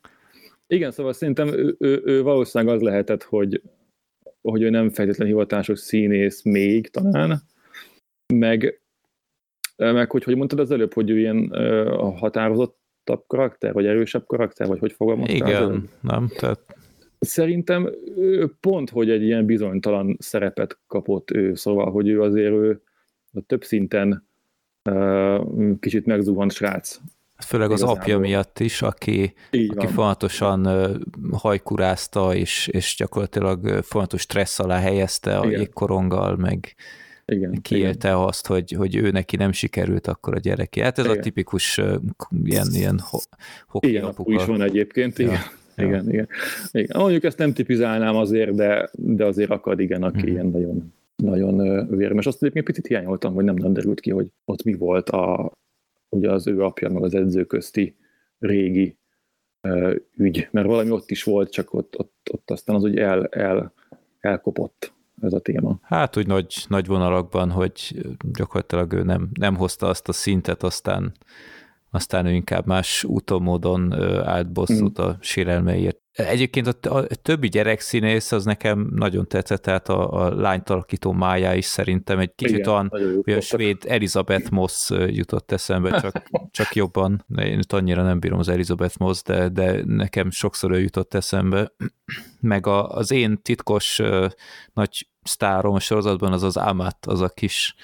Igen, 0.66 0.90
szóval 0.90 1.12
szerintem 1.12 1.48
ő, 1.48 1.76
ő, 1.78 2.02
ő 2.04 2.22
valószínűleg 2.22 2.74
az 2.74 2.82
lehetett, 2.82 3.22
hogy, 3.22 3.62
hogy 4.40 4.62
ő 4.62 4.70
nem 4.70 4.90
feltétlenül 4.90 5.34
hivatásos 5.34 5.78
színész 5.78 6.42
még 6.42 6.90
talán, 6.90 7.40
meg, 8.34 8.80
meg 9.76 10.10
hogy, 10.10 10.24
hogy 10.24 10.36
mondtad 10.36 10.58
az 10.58 10.70
előbb, 10.70 10.92
hogy 10.92 11.10
ő 11.10 11.18
ilyen 11.18 11.50
határozottabb 12.16 13.24
karakter, 13.26 13.72
vagy 13.72 13.86
erősebb 13.86 14.26
karakter, 14.26 14.66
vagy 14.66 14.78
hogy 14.78 14.92
fogalmaztál? 14.92 15.36
Igen, 15.36 15.88
nem, 16.00 16.28
tehát 16.36 16.75
Szerintem 17.18 17.90
pont, 18.60 18.90
hogy 18.90 19.10
egy 19.10 19.22
ilyen 19.22 19.46
bizonytalan 19.46 20.16
szerepet 20.20 20.78
kapott 20.86 21.30
ő, 21.30 21.54
szóval, 21.54 21.90
hogy 21.90 22.08
ő 22.08 22.22
azért 22.22 22.52
ő 22.52 22.80
több 23.46 23.64
szinten 23.64 24.26
kicsit 25.80 26.06
megzuhant 26.06 26.52
srác. 26.52 27.00
Főleg 27.46 27.70
az 27.70 27.78
Igazából. 27.78 28.02
apja 28.02 28.18
miatt 28.18 28.58
is, 28.58 28.82
aki, 28.82 29.34
aki 29.50 29.86
folyamatosan 29.86 30.68
hajkurázta, 31.32 32.34
és, 32.34 32.66
és 32.66 32.94
gyakorlatilag 32.98 33.82
folyamatos 33.82 34.20
stressz 34.20 34.58
alá 34.58 34.78
helyezte 34.78 35.38
a 35.38 35.46
jégkoronggal, 35.46 36.36
meg 36.36 36.74
igen, 37.24 37.62
kiélte 37.62 38.08
igen. 38.08 38.20
azt, 38.20 38.46
hogy, 38.46 38.72
hogy 38.72 38.96
ő 38.96 39.10
neki 39.10 39.36
nem 39.36 39.52
sikerült 39.52 40.06
akkor 40.06 40.34
a 40.34 40.38
gyereki. 40.38 40.80
Hát 40.80 40.98
ez 40.98 41.04
igen. 41.04 41.18
a 41.18 41.20
tipikus 41.20 41.78
uh, 41.78 41.94
ilyen, 42.44 42.66
ilyen 42.72 42.98
ho, 42.98 43.18
hoki 43.68 43.88
Igen, 43.88 44.04
apuka. 44.04 44.32
is 44.32 44.44
van 44.44 44.62
egyébként, 44.62 45.18
igen. 45.18 45.32
Ja. 45.32 45.38
Igen, 45.38 45.65
ja. 45.76 45.86
igen, 45.86 46.10
igen. 46.10 46.28
Mondjuk 46.98 47.24
ezt 47.24 47.38
nem 47.38 47.52
tipizálnám 47.52 48.16
azért, 48.16 48.54
de, 48.54 48.90
de 48.92 49.24
azért 49.24 49.50
akad, 49.50 49.80
igen, 49.80 50.02
aki 50.02 50.20
hmm. 50.20 50.28
ilyen 50.28 50.46
nagyon, 50.46 50.92
nagyon 51.16 51.86
vérmes. 51.96 52.26
Azt 52.26 52.42
egyébként 52.42 52.64
picit 52.64 52.86
hiányoltam, 52.86 53.34
hogy 53.34 53.44
nem, 53.44 53.54
nem 53.54 53.72
derült 53.72 54.00
ki, 54.00 54.10
hogy 54.10 54.30
ott 54.44 54.62
mi 54.62 54.74
volt 54.74 55.08
a, 55.10 55.52
ugye 56.08 56.30
az 56.30 56.46
ő 56.46 56.62
apja, 56.62 56.88
meg 56.88 57.02
az 57.02 57.14
edző 57.14 57.44
közti 57.44 57.96
régi 58.38 58.96
uh, 59.62 59.94
ügy, 60.16 60.48
mert 60.50 60.66
valami 60.66 60.90
ott 60.90 61.10
is 61.10 61.22
volt, 61.22 61.52
csak 61.52 61.74
ott, 61.74 61.98
ott, 61.98 62.28
ott 62.32 62.50
aztán 62.50 62.76
az 62.76 62.82
úgy 62.82 62.96
el, 62.96 63.26
el, 63.26 63.72
elkopott 64.20 64.94
ez 65.20 65.32
a 65.32 65.40
téma. 65.40 65.78
Hát 65.82 66.16
úgy 66.16 66.26
nagy, 66.26 66.54
nagy 66.68 66.86
vonalakban, 66.86 67.50
hogy 67.50 68.06
gyakorlatilag 68.32 68.92
ő 68.92 69.02
nem, 69.02 69.28
nem 69.40 69.56
hozta 69.56 69.86
azt 69.86 70.08
a 70.08 70.12
szintet, 70.12 70.62
aztán 70.62 71.12
aztán 71.96 72.26
ő 72.26 72.32
inkább 72.32 72.66
más 72.66 73.04
úton, 73.04 73.42
módon 73.42 73.92
állt 74.24 74.52
bosszút 74.52 74.98
hmm. 74.98 75.06
a 75.06 75.16
sérelmeiért. 75.20 76.00
Egyébként 76.12 76.66
a, 76.66 76.94
a 76.94 77.06
többi 77.06 77.48
gyerekszínész 77.48 78.32
az 78.32 78.44
nekem 78.44 78.90
nagyon 78.94 79.28
tetszett, 79.28 79.62
tehát 79.62 79.88
a, 79.88 80.12
a 80.12 80.34
lányt 80.34 80.70
alakító 80.70 81.12
májá 81.12 81.54
is 81.54 81.64
szerintem 81.64 82.18
egy 82.18 82.34
kicsit 82.34 82.56
Igen, 82.56 82.70
olyan, 82.70 82.92
a 83.38 83.40
svéd 83.40 83.76
Elizabeth 83.88 84.50
Moss 84.50 84.90
jutott 84.90 85.52
eszembe, 85.52 86.00
csak, 86.00 86.22
csak 86.58 86.74
jobban. 86.74 87.24
Én 87.36 87.60
annyira 87.68 88.02
nem 88.02 88.20
bírom 88.20 88.38
az 88.38 88.48
Elizabeth 88.48 88.98
Moss, 88.98 89.22
de, 89.22 89.48
de 89.48 89.82
nekem 89.84 90.30
sokszor 90.30 90.70
ő 90.70 90.80
jutott 90.80 91.14
eszembe. 91.14 91.72
Meg 92.40 92.66
a, 92.66 92.88
az 92.88 93.10
én 93.10 93.42
titkos 93.42 94.02
nagy 94.72 95.08
sztárom 95.22 95.74
a 95.74 95.80
sorozatban 95.80 96.32
az 96.32 96.42
az 96.42 96.56
Amat, 96.56 97.06
az 97.06 97.20
a 97.20 97.28
kis 97.28 97.74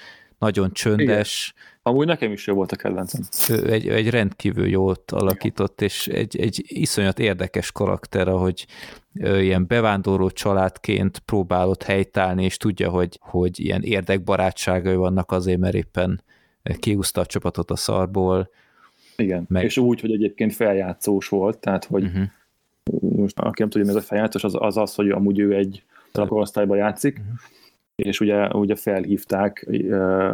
nagyon 0.43 0.71
csöndes, 0.71 1.53
Igen 1.53 1.71
Amúgy 1.85 2.05
nekem 2.05 2.31
is 2.31 2.47
jó 2.47 2.53
volt 2.53 2.71
a 2.71 2.75
kedvencem. 2.75 3.21
Egy, 3.65 3.87
egy 3.87 4.09
rendkívül 4.09 4.67
jót 4.67 5.11
alakított, 5.11 5.81
és 5.81 6.07
egy, 6.07 6.39
egy 6.39 6.63
iszonyat 6.67 7.19
érdekes 7.19 7.71
karakter, 7.71 8.27
ahogy 8.27 8.65
ilyen 9.13 9.67
bevándorló 9.67 10.29
családként 10.29 11.19
próbálott 11.19 11.83
helytállni, 11.83 12.43
és 12.43 12.57
tudja, 12.57 12.89
hogy, 12.89 13.19
hogy 13.21 13.59
ilyen 13.59 13.81
érdekbarátságai 13.81 14.95
vannak 14.95 15.31
azért, 15.31 15.59
mert 15.59 15.75
éppen 15.75 16.23
kiúzta 16.79 17.21
a 17.21 17.25
csapatot 17.25 17.71
a 17.71 17.75
szarból. 17.75 18.49
Igen, 19.15 19.45
meg... 19.47 19.63
és 19.63 19.77
úgy, 19.77 19.99
hogy 19.99 20.11
egyébként 20.11 20.53
feljátszós 20.53 21.27
volt, 21.27 21.57
tehát 21.57 21.85
hogy 21.85 22.03
uh-huh. 22.03 22.23
most 23.17 23.39
aki 23.39 23.61
nem 23.61 23.69
tudja, 23.69 23.91
mi 23.91 23.97
ez 23.97 24.03
a 24.03 24.07
feljátszós, 24.07 24.43
az 24.43 24.55
az, 24.59 24.77
az 24.77 24.95
hogy 24.95 25.09
amúgy 25.09 25.39
ő 25.39 25.55
egy 25.55 25.83
korosztályban 26.11 26.77
játszik, 26.77 27.17
uh-huh 27.17 27.39
és 27.95 28.19
ugye, 28.19 28.47
ugye 28.47 28.75
felhívták 28.75 29.67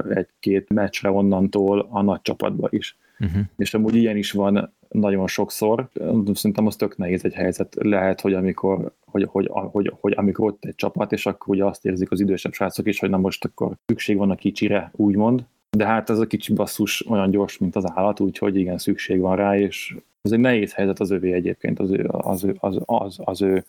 egy-két 0.09 0.69
meccsre 0.69 1.09
onnantól 1.11 1.87
a 1.89 2.01
nagy 2.01 2.21
csapatba 2.21 2.67
is. 2.71 2.97
Uh-huh. 3.19 3.41
És 3.57 3.73
amúgy 3.73 3.95
ilyen 3.95 4.17
is 4.17 4.31
van 4.31 4.73
nagyon 4.89 5.27
sokszor. 5.27 5.89
Szerintem 6.33 6.65
az 6.65 6.75
tök 6.75 6.97
nehéz 6.97 7.25
egy 7.25 7.33
helyzet. 7.33 7.75
Lehet, 7.79 8.21
hogy 8.21 8.33
amikor, 8.33 8.91
hogy, 9.05 9.27
hogy, 9.31 9.49
hogy, 9.51 9.93
hogy 9.99 10.13
amikor 10.15 10.45
ott 10.45 10.65
egy 10.65 10.75
csapat, 10.75 11.11
és 11.11 11.25
akkor 11.25 11.55
ugye 11.55 11.65
azt 11.65 11.85
érzik 11.85 12.11
az 12.11 12.19
idősebb 12.19 12.53
srácok 12.53 12.87
is, 12.87 12.99
hogy 12.99 13.09
na 13.09 13.17
most 13.17 13.45
akkor 13.45 13.75
szükség 13.85 14.17
van 14.17 14.29
a 14.29 14.35
kicsire, 14.35 14.91
úgymond. 14.95 15.43
De 15.77 15.85
hát 15.85 16.09
ez 16.09 16.19
a 16.19 16.27
kicsi 16.27 16.53
basszus 16.53 17.07
olyan 17.09 17.29
gyors, 17.29 17.57
mint 17.57 17.75
az 17.75 17.91
állat, 17.93 18.19
úgyhogy 18.19 18.55
igen, 18.55 18.77
szükség 18.77 19.19
van 19.19 19.35
rá, 19.35 19.57
és 19.57 19.95
ez 20.21 20.31
egy 20.31 20.39
nehéz 20.39 20.73
helyzet 20.73 20.99
az 20.99 21.11
övé 21.11 21.31
egyébként, 21.31 21.79
az 21.79 21.91
ő, 21.91 22.07
az, 22.07 22.43
az, 22.43 22.53
az, 22.59 22.81
az, 22.85 23.19
az 23.23 23.41
ő 23.41 23.65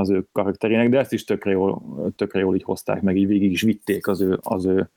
az 0.00 0.10
ő 0.10 0.26
karakterének, 0.32 0.88
de 0.88 0.98
ezt 0.98 1.12
is 1.12 1.24
tökre 1.24 1.50
jól, 1.50 1.82
tökre 2.16 2.40
jól 2.40 2.54
így 2.54 2.62
hozták 2.62 3.02
meg, 3.02 3.16
így 3.16 3.26
végig 3.26 3.50
is 3.50 3.62
vitték 3.62 4.06
az 4.06 4.20
ő, 4.20 4.38
az 4.42 4.64
ő 4.64 4.90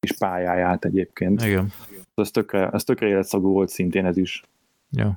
kis 0.00 0.12
pályáját 0.18 0.84
egyébként. 0.84 1.42
Igen. 1.44 1.72
Ez 2.14 2.30
tökre, 2.30 2.68
ez 2.68 2.84
tökre 2.84 3.06
életszagú 3.06 3.52
volt 3.52 3.68
szintén 3.68 4.06
ez 4.06 4.16
is. 4.16 4.42
Jó. 4.90 5.10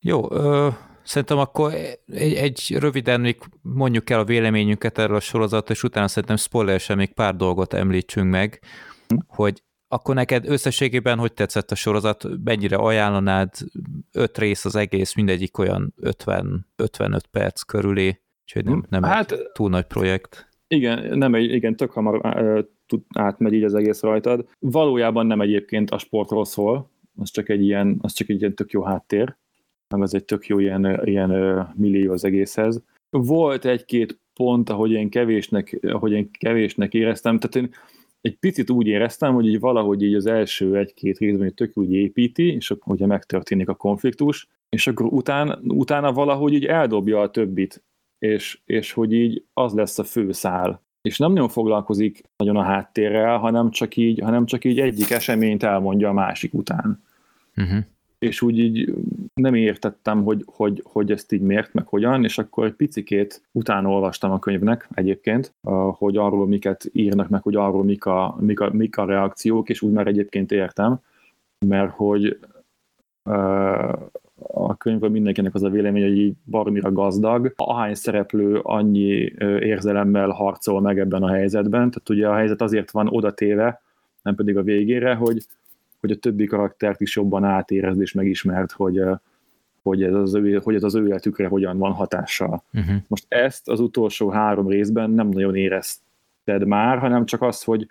Jó, 0.00 0.32
ö, 0.32 0.68
szerintem 1.02 1.38
akkor 1.38 1.74
egy, 2.06 2.34
egy 2.34 2.76
röviden 2.78 3.20
még 3.20 3.38
mondjuk 3.62 4.10
el 4.10 4.18
a 4.18 4.24
véleményünket 4.24 4.98
erről 4.98 5.16
a 5.16 5.20
sorozatról, 5.20 5.76
és 5.76 5.82
utána 5.82 6.08
szerintem 6.08 6.36
spoileresen 6.36 6.96
még 6.96 7.12
pár 7.12 7.36
dolgot 7.36 7.74
említsünk 7.74 8.30
meg, 8.30 8.60
hm. 9.08 9.16
hogy 9.26 9.62
akkor 9.92 10.14
neked 10.14 10.48
összességében 10.48 11.18
hogy 11.18 11.32
tetszett 11.32 11.70
a 11.70 11.74
sorozat, 11.74 12.26
mennyire 12.44 12.76
ajánlanád, 12.76 13.50
öt 14.12 14.38
rész 14.38 14.64
az 14.64 14.76
egész, 14.76 15.14
mindegyik 15.14 15.58
olyan 15.58 15.94
50, 15.96 16.66
55 16.76 17.26
perc 17.26 17.62
körülé, 17.62 18.20
úgyhogy 18.42 18.64
nem, 18.64 18.84
nem 18.88 19.02
hát, 19.02 19.32
egy 19.32 19.50
túl 19.52 19.68
nagy 19.68 19.84
projekt. 19.84 20.48
Igen, 20.68 21.18
nem 21.18 21.34
egy, 21.34 21.52
igen, 21.52 21.76
tök 21.76 21.90
hamar 21.90 22.20
átmegy 23.14 23.52
így 23.52 23.64
az 23.64 23.74
egész 23.74 24.00
rajtad. 24.00 24.48
Valójában 24.58 25.26
nem 25.26 25.40
egyébként 25.40 25.90
a 25.90 25.98
sportról 25.98 26.44
szól, 26.44 26.90
az 27.16 27.30
csak 27.30 27.48
egy 27.48 27.62
ilyen, 27.62 27.98
az 28.00 28.12
csak 28.12 28.28
egy 28.28 28.40
ilyen 28.40 28.54
tök 28.54 28.70
jó 28.70 28.82
háttér, 28.82 29.36
meg 29.94 30.02
az 30.02 30.14
egy 30.14 30.24
tök 30.24 30.46
jó 30.46 30.58
ilyen, 30.58 31.00
ilyen 31.04 31.30
millió 31.76 32.12
az 32.12 32.24
egészhez. 32.24 32.82
Volt 33.10 33.64
egy-két 33.64 34.20
pont, 34.34 34.70
ahogy 34.70 34.90
én 34.90 35.10
kevésnek, 35.10 35.78
ahogy 35.82 36.12
én 36.12 36.30
kevésnek 36.30 36.94
éreztem, 36.94 37.38
tehát 37.38 37.68
én 37.68 37.74
egy 38.20 38.38
picit 38.38 38.70
úgy 38.70 38.86
éreztem, 38.86 39.34
hogy 39.34 39.46
így 39.46 39.60
valahogy 39.60 40.02
így 40.02 40.14
az 40.14 40.26
első 40.26 40.76
egy-két 40.76 41.18
részben 41.18 41.54
tök 41.54 41.76
úgy 41.76 41.92
építi, 41.92 42.52
és 42.52 42.70
akkor 42.70 42.92
ugye 42.92 43.06
megtörténik 43.06 43.68
a 43.68 43.74
konfliktus, 43.74 44.48
és 44.68 44.86
akkor 44.86 45.06
után, 45.06 45.60
utána 45.66 46.12
valahogy 46.12 46.52
így 46.52 46.64
eldobja 46.64 47.20
a 47.20 47.30
többit, 47.30 47.84
és, 48.18 48.60
és 48.64 48.92
hogy 48.92 49.12
így 49.12 49.44
az 49.52 49.72
lesz 49.72 49.98
a 49.98 50.04
fő 50.04 50.32
szál. 50.32 50.82
És 51.02 51.18
nem 51.18 51.32
nagyon 51.32 51.48
foglalkozik 51.48 52.22
nagyon 52.36 52.56
a 52.56 52.62
háttérrel, 52.62 53.38
hanem 53.38 53.70
csak 53.70 53.96
így, 53.96 54.20
hanem 54.20 54.46
csak 54.46 54.64
így 54.64 54.80
egyik 54.80 55.10
eseményt 55.10 55.62
elmondja 55.62 56.08
a 56.08 56.12
másik 56.12 56.54
után. 56.54 57.02
Uh-huh 57.56 57.84
és 58.20 58.42
úgy 58.42 58.58
így 58.58 58.94
nem 59.34 59.54
értettem, 59.54 60.24
hogy, 60.24 60.42
hogy, 60.46 60.82
hogy 60.84 61.10
ezt 61.10 61.32
így 61.32 61.40
miért, 61.40 61.72
meg 61.74 61.86
hogyan, 61.86 62.24
és 62.24 62.38
akkor 62.38 62.64
egy 62.64 62.72
picikét 62.72 63.42
utána 63.52 63.88
olvastam 63.88 64.30
a 64.30 64.38
könyvnek 64.38 64.88
egyébként, 64.94 65.54
hogy 65.92 66.16
arról 66.16 66.46
miket 66.46 66.90
írnak, 66.92 67.28
meg 67.28 67.42
hogy 67.42 67.56
arról 67.56 67.84
mik 67.84 68.04
a, 68.04 68.36
mik 68.40 68.60
a, 68.60 68.70
mik 68.72 68.96
a 68.96 69.04
reakciók, 69.04 69.68
és 69.68 69.82
úgy 69.82 69.92
már 69.92 70.06
egyébként 70.06 70.52
értem, 70.52 71.00
mert 71.66 71.90
hogy 71.90 72.38
a 74.36 74.76
könyvben 74.76 75.10
mindenkinek 75.10 75.54
az 75.54 75.62
a 75.62 75.68
vélemény, 75.68 76.02
hogy 76.02 76.18
így 76.18 76.34
baromira 76.44 76.92
gazdag. 76.92 77.52
Ahány 77.56 77.94
szereplő 77.94 78.58
annyi 78.62 79.32
érzelemmel 79.60 80.28
harcol 80.28 80.80
meg 80.80 80.98
ebben 80.98 81.22
a 81.22 81.32
helyzetben, 81.32 81.90
tehát 81.90 82.08
ugye 82.08 82.28
a 82.28 82.34
helyzet 82.34 82.62
azért 82.62 82.90
van 82.90 83.08
odatéve, 83.08 83.82
nem 84.22 84.34
pedig 84.34 84.56
a 84.56 84.62
végére, 84.62 85.14
hogy 85.14 85.46
hogy 86.00 86.10
a 86.10 86.16
többi 86.16 86.44
karaktert 86.44 87.00
is 87.00 87.16
jobban 87.16 87.44
átérezd 87.44 88.00
és 88.00 88.12
megismert, 88.12 88.72
hogy, 88.72 89.02
hogy 89.82 90.02
ez 90.02 90.14
az 90.14 90.34
ő, 90.34 90.60
hogy 90.62 90.74
ez 90.74 90.82
az 90.82 90.94
ő 90.94 91.06
életükre 91.06 91.46
hogyan 91.46 91.78
van 91.78 91.92
hatással. 91.92 92.62
Uh-huh. 92.72 92.96
Most 93.06 93.24
ezt 93.28 93.68
az 93.68 93.80
utolsó 93.80 94.28
három 94.28 94.68
részben 94.68 95.10
nem 95.10 95.28
nagyon 95.28 95.54
érezted 95.54 96.66
már, 96.66 96.98
hanem 96.98 97.24
csak 97.24 97.42
az, 97.42 97.62
hogy 97.62 97.88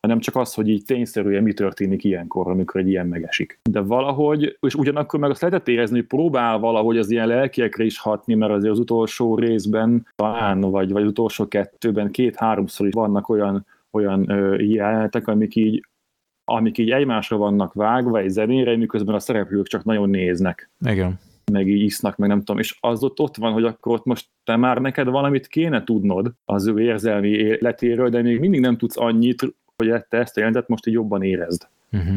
hanem 0.00 0.18
csak 0.18 0.36
az, 0.36 0.54
hogy 0.54 0.68
így 0.68 0.84
tényszerűen 0.84 1.42
mi 1.42 1.52
történik 1.52 2.04
ilyenkor, 2.04 2.48
amikor 2.48 2.80
egy 2.80 2.88
ilyen 2.88 3.06
megesik. 3.06 3.58
De 3.70 3.80
valahogy, 3.80 4.58
és 4.60 4.74
ugyanakkor 4.74 5.20
meg 5.20 5.30
azt 5.30 5.40
lehetett 5.40 5.68
érezni, 5.68 5.96
hogy 5.96 6.06
próbál 6.06 6.58
valahogy 6.58 6.98
az 6.98 7.10
ilyen 7.10 7.26
lelkiekre 7.26 7.84
is 7.84 7.98
hatni, 7.98 8.34
mert 8.34 8.52
azért 8.52 8.72
az 8.72 8.78
utolsó 8.78 9.36
részben 9.36 10.06
talán, 10.16 10.60
vagy, 10.60 10.92
vagy 10.92 11.02
az 11.02 11.08
utolsó 11.08 11.48
kettőben 11.48 12.10
két-háromszor 12.10 12.86
is 12.86 12.92
vannak 12.92 13.28
olyan, 13.28 13.66
olyan 13.90 14.24
jelenetek, 14.58 15.28
amik 15.28 15.56
így 15.56 15.86
amik 16.50 16.78
így 16.78 16.90
egymásra 16.90 17.36
vannak 17.36 17.72
vágva 17.72 18.18
egy 18.18 18.28
zenére, 18.28 18.76
miközben 18.76 19.14
a 19.14 19.18
szereplők 19.18 19.66
csak 19.66 19.84
nagyon 19.84 20.10
néznek. 20.10 20.70
Igen. 20.86 21.18
Meg 21.52 21.68
így 21.68 21.82
isznak, 21.82 22.16
meg 22.16 22.28
nem 22.28 22.38
tudom, 22.38 22.58
és 22.58 22.76
az 22.80 23.02
ott, 23.02 23.20
ott 23.20 23.36
van, 23.36 23.52
hogy 23.52 23.64
akkor 23.64 23.92
ott 23.92 24.04
most 24.04 24.28
te 24.44 24.56
már 24.56 24.78
neked 24.78 25.08
valamit 25.08 25.46
kéne 25.46 25.84
tudnod 25.84 26.32
az 26.44 26.66
ő 26.66 26.80
érzelmi 26.80 27.28
életéről, 27.28 28.08
de 28.08 28.22
még 28.22 28.40
mindig 28.40 28.60
nem 28.60 28.76
tudsz 28.76 28.98
annyit, 28.98 29.40
hogy 29.76 30.04
te 30.08 30.18
ezt 30.18 30.36
a 30.36 30.38
jelentet 30.38 30.68
most 30.68 30.86
így 30.86 30.94
jobban 30.94 31.22
érezd. 31.22 31.68
Uh-huh. 31.92 32.16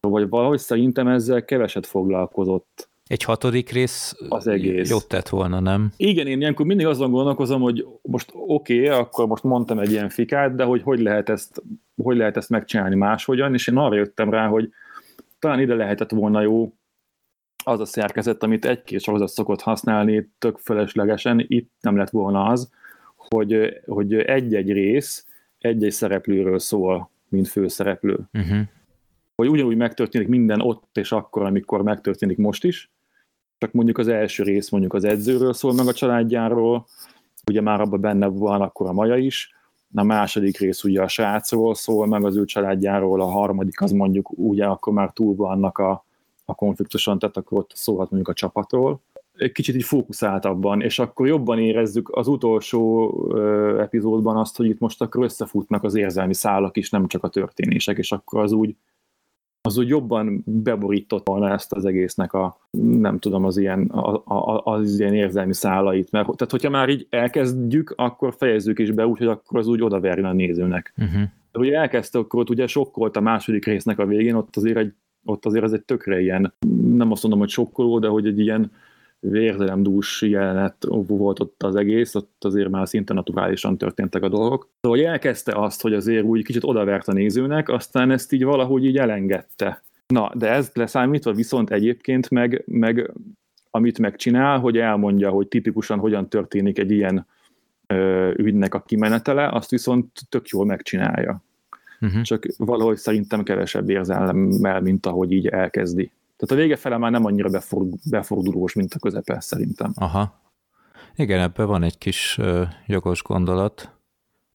Vagy 0.00 0.28
valahogy 0.28 0.58
szerintem 0.58 1.08
ezzel 1.08 1.44
keveset 1.44 1.86
foglalkozott 1.86 2.90
egy 3.12 3.22
hatodik 3.22 3.70
rész 3.70 4.16
az 4.28 4.46
egész. 4.46 4.90
jót 4.90 5.08
tett 5.08 5.28
volna, 5.28 5.60
nem? 5.60 5.92
Igen, 5.96 6.26
én 6.26 6.40
ilyenkor 6.40 6.66
mindig 6.66 6.86
azon 6.86 7.10
gondolkozom, 7.10 7.60
hogy 7.60 7.86
most 8.02 8.30
oké, 8.32 8.86
okay, 8.86 8.98
akkor 8.98 9.26
most 9.26 9.42
mondtam 9.42 9.78
egy 9.78 9.90
ilyen 9.90 10.08
fikát, 10.08 10.54
de 10.54 10.64
hogy 10.64 10.82
hogy 10.82 11.00
lehet 11.00 11.28
ezt, 11.28 11.62
hogy 12.02 12.16
lehet 12.16 12.36
ezt 12.36 12.50
megcsinálni 12.50 12.94
máshogyan, 12.94 13.54
és 13.54 13.68
én 13.68 13.76
arra 13.76 13.94
jöttem 13.94 14.30
rá, 14.30 14.46
hogy 14.46 14.70
talán 15.38 15.60
ide 15.60 15.74
lehetett 15.74 16.10
volna 16.10 16.40
jó 16.40 16.72
az 17.64 17.80
a 17.80 17.84
szerkezet, 17.84 18.42
amit 18.42 18.64
egy-két 18.64 19.00
sorozat 19.00 19.28
szokott 19.28 19.60
használni 19.60 20.30
tök 20.38 20.58
feleslegesen, 20.58 21.44
itt 21.48 21.70
nem 21.80 21.96
lett 21.96 22.10
volna 22.10 22.44
az, 22.44 22.70
hogy, 23.16 23.80
hogy 23.86 24.14
egy-egy 24.14 24.72
rész 24.72 25.26
egy-egy 25.62 25.92
szereplőről 25.92 26.58
szól, 26.58 27.10
mint 27.28 27.48
főszereplő. 27.48 28.18
Uh-huh. 28.32 28.60
Hogy 29.34 29.48
ugyanúgy 29.48 29.76
megtörténik 29.76 30.28
minden 30.28 30.60
ott 30.60 30.96
és 30.96 31.12
akkor, 31.12 31.42
amikor 31.42 31.82
megtörténik 31.82 32.36
most 32.36 32.64
is, 32.64 32.90
csak 33.58 33.72
mondjuk 33.72 33.98
az 33.98 34.08
első 34.08 34.42
rész 34.42 34.70
mondjuk 34.70 34.94
az 34.94 35.04
edzőről 35.04 35.52
szól 35.52 35.74
meg 35.74 35.86
a 35.86 35.92
családjáról, 35.92 36.86
ugye 37.46 37.60
már 37.60 37.80
abban 37.80 38.00
benne 38.00 38.26
van 38.26 38.60
akkor 38.60 38.88
a 38.88 38.92
Maja 38.92 39.16
is, 39.16 39.54
a 39.94 40.02
második 40.02 40.58
rész 40.58 40.84
ugye 40.84 41.02
a 41.02 41.08
srácról 41.08 41.74
szól, 41.74 42.06
meg 42.06 42.24
az 42.24 42.36
ő 42.36 42.44
családjáról, 42.44 43.20
a 43.20 43.26
harmadik 43.26 43.80
az 43.80 43.90
mondjuk 43.90 44.30
ugye 44.30 44.64
akkor 44.64 44.92
már 44.92 45.10
túl 45.12 45.34
vannak 45.34 45.78
a, 45.78 46.04
a 46.44 46.54
konfliktuson, 46.54 47.18
tehát 47.18 47.36
akkor 47.36 47.58
ott 47.58 47.70
szólhat 47.74 48.10
mondjuk 48.10 48.28
a 48.28 48.38
csapatról. 48.38 49.00
Egy 49.36 49.52
kicsit 49.52 49.74
így 49.74 49.84
fókuszáltabban, 49.84 50.80
és 50.80 50.98
akkor 50.98 51.26
jobban 51.26 51.58
érezzük 51.58 52.16
az 52.16 52.28
utolsó 52.28 53.10
ö, 53.30 53.80
epizódban 53.80 54.36
azt, 54.36 54.56
hogy 54.56 54.66
itt 54.66 54.78
most 54.78 55.02
akkor 55.02 55.24
összefutnak 55.24 55.82
az 55.84 55.94
érzelmi 55.94 56.34
szálak 56.34 56.76
is, 56.76 56.90
nem 56.90 57.06
csak 57.06 57.24
a 57.24 57.28
történések, 57.28 57.98
és 57.98 58.12
akkor 58.12 58.42
az 58.42 58.52
úgy, 58.52 58.76
az 59.64 59.78
úgy 59.78 59.88
jobban 59.88 60.42
beborított 60.46 61.26
volna 61.26 61.50
ezt 61.50 61.72
az 61.72 61.84
egésznek 61.84 62.32
a, 62.32 62.58
nem 62.70 63.18
tudom, 63.18 63.44
az 63.44 63.56
ilyen, 63.56 63.82
a, 63.86 64.22
a, 64.24 64.62
az 64.64 65.00
ilyen 65.00 65.14
érzelmi 65.14 65.54
szálait. 65.54 66.10
Mert, 66.10 66.24
tehát, 66.24 66.50
hogyha 66.50 66.70
már 66.70 66.88
így 66.88 67.06
elkezdjük, 67.10 67.94
akkor 67.96 68.34
fejezzük 68.38 68.78
is 68.78 68.90
be, 68.90 69.06
úgyhogy 69.06 69.26
akkor 69.26 69.58
az 69.58 69.66
úgy 69.66 69.82
odaverjön 69.82 70.26
a 70.26 70.32
nézőnek. 70.32 70.92
Uh-huh. 70.96 71.22
De 71.52 71.58
ugye 71.58 71.76
elkezdte, 71.76 72.18
akkor 72.18 72.40
ott 72.40 72.50
ugye 72.50 72.66
sokkolt 72.66 73.16
a 73.16 73.20
második 73.20 73.64
résznek 73.64 73.98
a 73.98 74.06
végén, 74.06 74.34
ott 74.34 74.56
azért, 74.56 74.76
egy, 74.76 74.92
ott 75.24 75.46
azért 75.46 75.64
ez 75.64 75.72
egy 75.72 75.84
tökre 75.84 76.20
ilyen, 76.20 76.54
nem 76.94 77.10
azt 77.10 77.22
mondom, 77.22 77.40
hogy 77.40 77.50
sokkoló, 77.50 77.98
de 77.98 78.08
hogy 78.08 78.26
egy 78.26 78.38
ilyen 78.38 78.70
vérzelemdús 79.30 80.22
jelenet 80.22 80.86
volt 81.06 81.40
ott 81.40 81.62
az 81.62 81.74
egész, 81.74 82.14
ott 82.14 82.44
azért 82.44 82.68
már 82.68 82.88
szinte 82.88 83.14
naturálisan 83.14 83.78
történtek 83.78 84.22
a 84.22 84.28
dolgok. 84.28 84.68
Szóval 84.80 84.98
hogy 84.98 85.06
elkezdte 85.06 85.52
azt, 85.52 85.82
hogy 85.82 85.94
azért 85.94 86.24
úgy 86.24 86.44
kicsit 86.44 86.64
odavert 86.64 87.08
a 87.08 87.12
nézőnek, 87.12 87.68
aztán 87.68 88.10
ezt 88.10 88.32
így 88.32 88.44
valahogy 88.44 88.84
így 88.84 88.96
elengedte. 88.96 89.82
Na, 90.06 90.30
de 90.34 90.50
ez 90.50 90.70
leszámítva 90.74 91.32
viszont 91.32 91.70
egyébként 91.70 92.30
meg, 92.30 92.62
meg 92.66 93.12
amit 93.70 93.98
megcsinál, 93.98 94.58
hogy 94.58 94.78
elmondja, 94.78 95.30
hogy 95.30 95.48
tipikusan 95.48 95.98
hogyan 95.98 96.28
történik 96.28 96.78
egy 96.78 96.90
ilyen 96.90 97.26
ö, 97.86 98.30
ügynek 98.36 98.74
a 98.74 98.82
kimenetele, 98.82 99.48
azt 99.48 99.70
viszont 99.70 100.06
tök 100.28 100.48
jól 100.48 100.66
megcsinálja. 100.66 101.42
Uh-huh. 102.00 102.22
Csak 102.22 102.46
valahogy 102.56 102.96
szerintem 102.96 103.42
kevesebb 103.42 103.90
érzelemmel, 103.90 104.80
mint 104.80 105.06
ahogy 105.06 105.32
így 105.32 105.46
elkezdi. 105.46 106.12
Tehát 106.36 106.54
a 106.54 106.54
vége 106.54 106.76
fele 106.76 106.96
már 106.96 107.10
nem 107.10 107.24
annyira 107.24 107.60
befordulós, 108.10 108.74
mint 108.74 108.94
a 108.94 108.98
közepe 108.98 109.40
szerintem. 109.40 109.92
Aha. 109.94 110.40
Igen, 111.16 111.40
ebben 111.40 111.66
van 111.66 111.82
egy 111.82 111.98
kis 111.98 112.38
uh, 112.38 112.68
jogos 112.86 113.22
gondolat. 113.22 113.90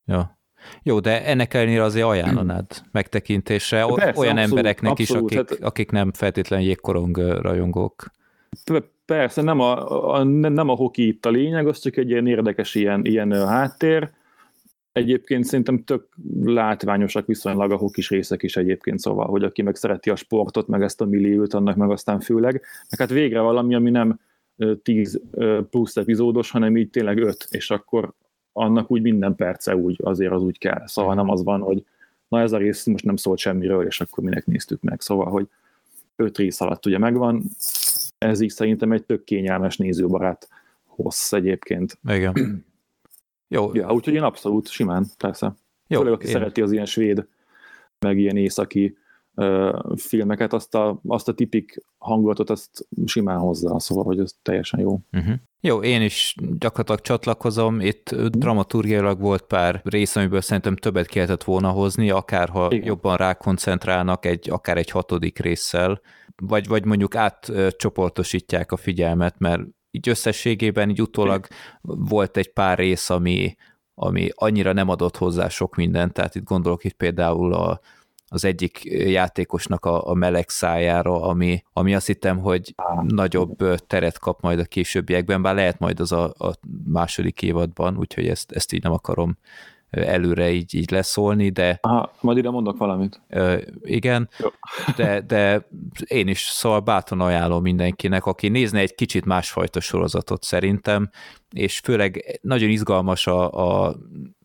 Ja. 0.06 0.38
Jó, 0.84 1.00
de 1.00 1.26
ennek 1.26 1.54
ellenére 1.54 1.84
azért 1.84 2.06
ajánlanád 2.06 2.66
megtekintésre 2.92 3.86
Persze, 3.86 4.20
olyan 4.20 4.38
abszolút, 4.38 4.38
embereknek 4.38 4.92
abszolút, 4.92 5.32
is, 5.32 5.38
akik, 5.38 5.50
hát, 5.50 5.64
akik 5.64 5.92
nem 5.92 6.12
feltétlenül 6.14 6.66
jégkorong 6.66 7.18
rajongók. 7.18 8.12
Persze, 9.06 9.42
nem 9.42 9.60
a, 9.60 10.14
a, 10.14 10.24
nem 10.24 10.70
a 10.70 10.76
hoki 10.76 11.08
itt 11.08 11.26
a 11.26 11.30
lényeg, 11.30 11.68
az 11.68 11.80
csak 11.80 11.98
egy 11.98 12.10
ilyen 12.10 12.28
érdekes 12.28 12.76
ilyen, 12.76 13.06
ilyen 13.06 13.48
háttér, 13.48 14.10
Egyébként 14.98 15.44
szerintem 15.44 15.84
tök 15.84 16.08
látványosak 16.44 17.26
viszonylag 17.26 17.72
a 17.72 17.78
hokis 17.78 18.10
részek 18.10 18.44
is 18.44 18.56
egyébként, 18.58 19.00
szóval, 19.00 19.28
hogy 19.28 19.44
aki 19.44 19.62
meg 19.62 19.76
szereti 19.76 20.10
a 20.10 20.16
sportot, 20.16 20.68
meg 20.68 20.82
ezt 20.82 21.02
a 21.02 21.06
milliót, 21.06 21.54
annak 21.54 21.76
meg 21.76 21.90
aztán 21.90 22.20
főleg. 22.20 22.54
Meg 22.90 23.00
hát 23.00 23.10
végre 23.10 23.40
valami, 23.40 23.76
ami 23.76 23.90
nem 23.90 24.20
10 24.84 25.22
plusz 25.70 25.98
epizódos, 25.98 26.52
hanem 26.52 26.78
így 26.78 26.90
tényleg 26.90 27.18
5, 27.18 27.48
és 27.50 27.72
akkor 27.72 28.14
annak 28.52 28.92
úgy 28.92 29.02
minden 29.02 29.36
perce 29.36 29.76
úgy, 29.76 30.00
azért 30.04 30.32
az 30.32 30.42
úgy 30.42 30.58
kell. 30.58 30.88
Szóval 30.88 31.16
nem 31.16 31.30
az 31.30 31.44
van, 31.44 31.62
hogy 31.62 31.84
na 32.28 32.42
ez 32.42 32.52
a 32.52 32.58
rész 32.58 32.86
most 32.86 33.06
nem 33.06 33.16
szólt 33.16 33.40
semmiről, 33.40 33.86
és 33.86 34.02
akkor 34.02 34.24
minek 34.24 34.46
néztük 34.46 34.82
meg. 34.82 35.02
Szóval, 35.02 35.30
hogy 35.30 35.48
5 36.16 36.38
rész 36.38 36.62
alatt 36.62 36.86
ugye 36.86 36.98
megvan, 36.98 37.44
ez 38.18 38.40
így 38.40 38.50
szerintem 38.50 38.92
egy 38.92 39.04
tök 39.04 39.24
kényelmes 39.24 39.78
nézőbarát 39.78 40.48
hossz 40.86 41.34
egyébként. 41.34 42.00
Igen. 42.10 42.66
Jó. 43.48 43.74
Ja, 43.74 43.94
úgyhogy 43.94 44.14
én 44.14 44.24
abszolút 44.24 44.68
simán, 44.68 45.06
persze. 45.18 45.56
Jó, 45.88 46.00
Főleg, 46.00 46.14
aki 46.14 46.26
én... 46.26 46.32
szereti 46.32 46.62
az 46.62 46.72
ilyen 46.72 46.86
svéd, 46.86 47.28
meg 48.00 48.18
ilyen 48.18 48.38
északi 48.38 48.98
uh, 49.36 49.96
filmeket, 49.96 50.54
azt 50.54 50.76
a, 50.76 51.00
azt 51.08 51.28
a 51.28 51.34
tipik 51.34 51.84
hangulatot, 51.98 52.50
azt 52.50 52.88
simán 53.06 53.40
hozzá, 53.40 53.78
szóval, 53.78 54.04
hogy 54.04 54.20
ez 54.20 54.32
teljesen 54.42 54.80
jó. 54.80 55.00
Uh-huh. 55.12 55.34
Jó, 55.62 55.82
én 55.84 56.02
is 56.02 56.36
gyakorlatilag 56.58 57.02
csatlakozom, 57.02 57.80
itt 57.80 58.16
dramaturgiailag 58.16 59.20
volt 59.20 59.42
pár 59.42 59.82
rész, 59.84 60.16
amiből 60.16 60.42
szerintem 60.42 60.76
többet 60.76 61.08
kellett 61.08 61.44
volna 61.44 61.70
hozni, 61.70 62.10
akár 62.10 62.50
ha 62.50 62.68
Igen. 62.72 62.86
jobban 62.86 63.18
rákoncentrálnak 63.18 64.26
egy, 64.26 64.50
akár 64.50 64.78
egy 64.78 64.90
hatodik 64.90 65.40
résszel, 65.40 66.02
vagy, 66.36 66.68
vagy 66.68 66.86
mondjuk 66.86 67.16
átcsoportosítják 67.16 68.72
a 68.72 68.78
figyelmet, 68.78 69.40
mert 69.40 69.62
így 69.98 70.10
összességében 70.10 70.90
így 70.90 71.02
utólag 71.02 71.48
volt 71.82 72.38
egy 72.38 72.54
pár 72.54 72.78
rész, 72.78 73.10
ami, 73.10 73.56
ami 73.96 74.30
annyira 74.36 74.74
nem 74.74 74.90
adott 74.90 75.18
hozzá 75.18 75.50
sok 75.50 75.76
mindent, 75.76 76.14
tehát 76.14 76.36
itt 76.36 76.44
gondolok 76.44 76.84
itt 76.84 76.94
például 76.94 77.54
a, 77.54 77.80
az 78.28 78.46
egyik 78.46 78.84
játékosnak 78.86 79.86
a, 79.86 80.08
a 80.08 80.14
meleg 80.14 80.50
szájára, 80.50 81.22
ami, 81.22 81.64
ami 81.74 81.96
azt 81.96 82.08
hittem, 82.08 82.40
hogy 82.40 82.76
nagyobb 83.02 83.58
teret 83.88 84.20
kap 84.20 84.42
majd 84.42 84.60
a 84.60 84.64
későbbiekben, 84.64 85.42
bár 85.42 85.56
lehet 85.56 85.80
majd 85.80 86.00
az 86.00 86.12
a, 86.12 86.24
a 86.38 86.54
második 86.86 87.42
évadban, 87.42 87.98
úgyhogy 87.98 88.28
ezt, 88.28 88.52
ezt 88.52 88.74
így 88.74 88.84
nem 88.84 88.92
akarom 88.92 89.38
előre 89.90 90.52
így, 90.52 90.76
így 90.76 90.92
leszólni, 90.92 91.50
de... 91.50 91.78
Aha, 91.82 92.14
majd 92.22 92.38
ide 92.38 92.50
mondok 92.50 92.78
valamit. 92.78 93.22
Ö, 93.30 93.58
igen, 93.82 94.30
de, 94.96 95.22
de 95.22 95.68
én 96.06 96.28
is 96.28 96.40
szóval 96.40 96.80
bátran 96.80 97.22
ajánlom 97.22 97.62
mindenkinek, 97.62 98.26
aki 98.26 98.48
nézne 98.48 98.80
egy 98.80 98.96
kicsit 98.96 99.26
másfajta 99.26 99.80
sorozatot 99.80 100.44
szerintem, 100.44 101.10
és 101.52 101.80
főleg 101.80 102.40
nagyon 102.42 102.70
izgalmas 102.70 103.28
a, 103.28 103.52
a 103.86 103.96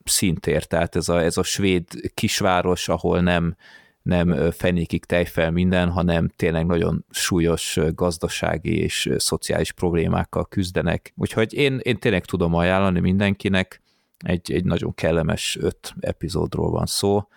szintér, 0.05 0.65
tehát 0.65 0.97
ez 0.97 1.09
a, 1.09 1.23
ez 1.23 1.37
a 1.37 1.43
svéd 1.43 1.85
kisváros, 2.15 2.89
ahol 2.89 3.21
nem, 3.21 3.57
nem 4.03 4.51
fenékig 4.51 5.05
tejfel 5.05 5.51
minden, 5.51 5.91
hanem 5.91 6.29
tényleg 6.37 6.67
nagyon 6.67 7.05
súlyos 7.11 7.79
gazdasági 7.95 8.79
és 8.79 9.11
szociális 9.17 9.73
problémákkal 9.73 10.47
küzdenek. 10.47 11.13
Úgyhogy 11.17 11.55
én, 11.55 11.81
én 11.83 11.99
tényleg 11.99 12.25
tudom 12.25 12.55
ajánlani 12.55 13.01
mindenkinek, 13.01 13.82
egy, 14.23 14.53
egy 14.53 14.65
nagyon 14.65 14.95
kellemes 14.95 15.59
öt 15.61 15.95
epizódról 16.01 16.71
van 16.71 16.87
szó, 16.87 17.29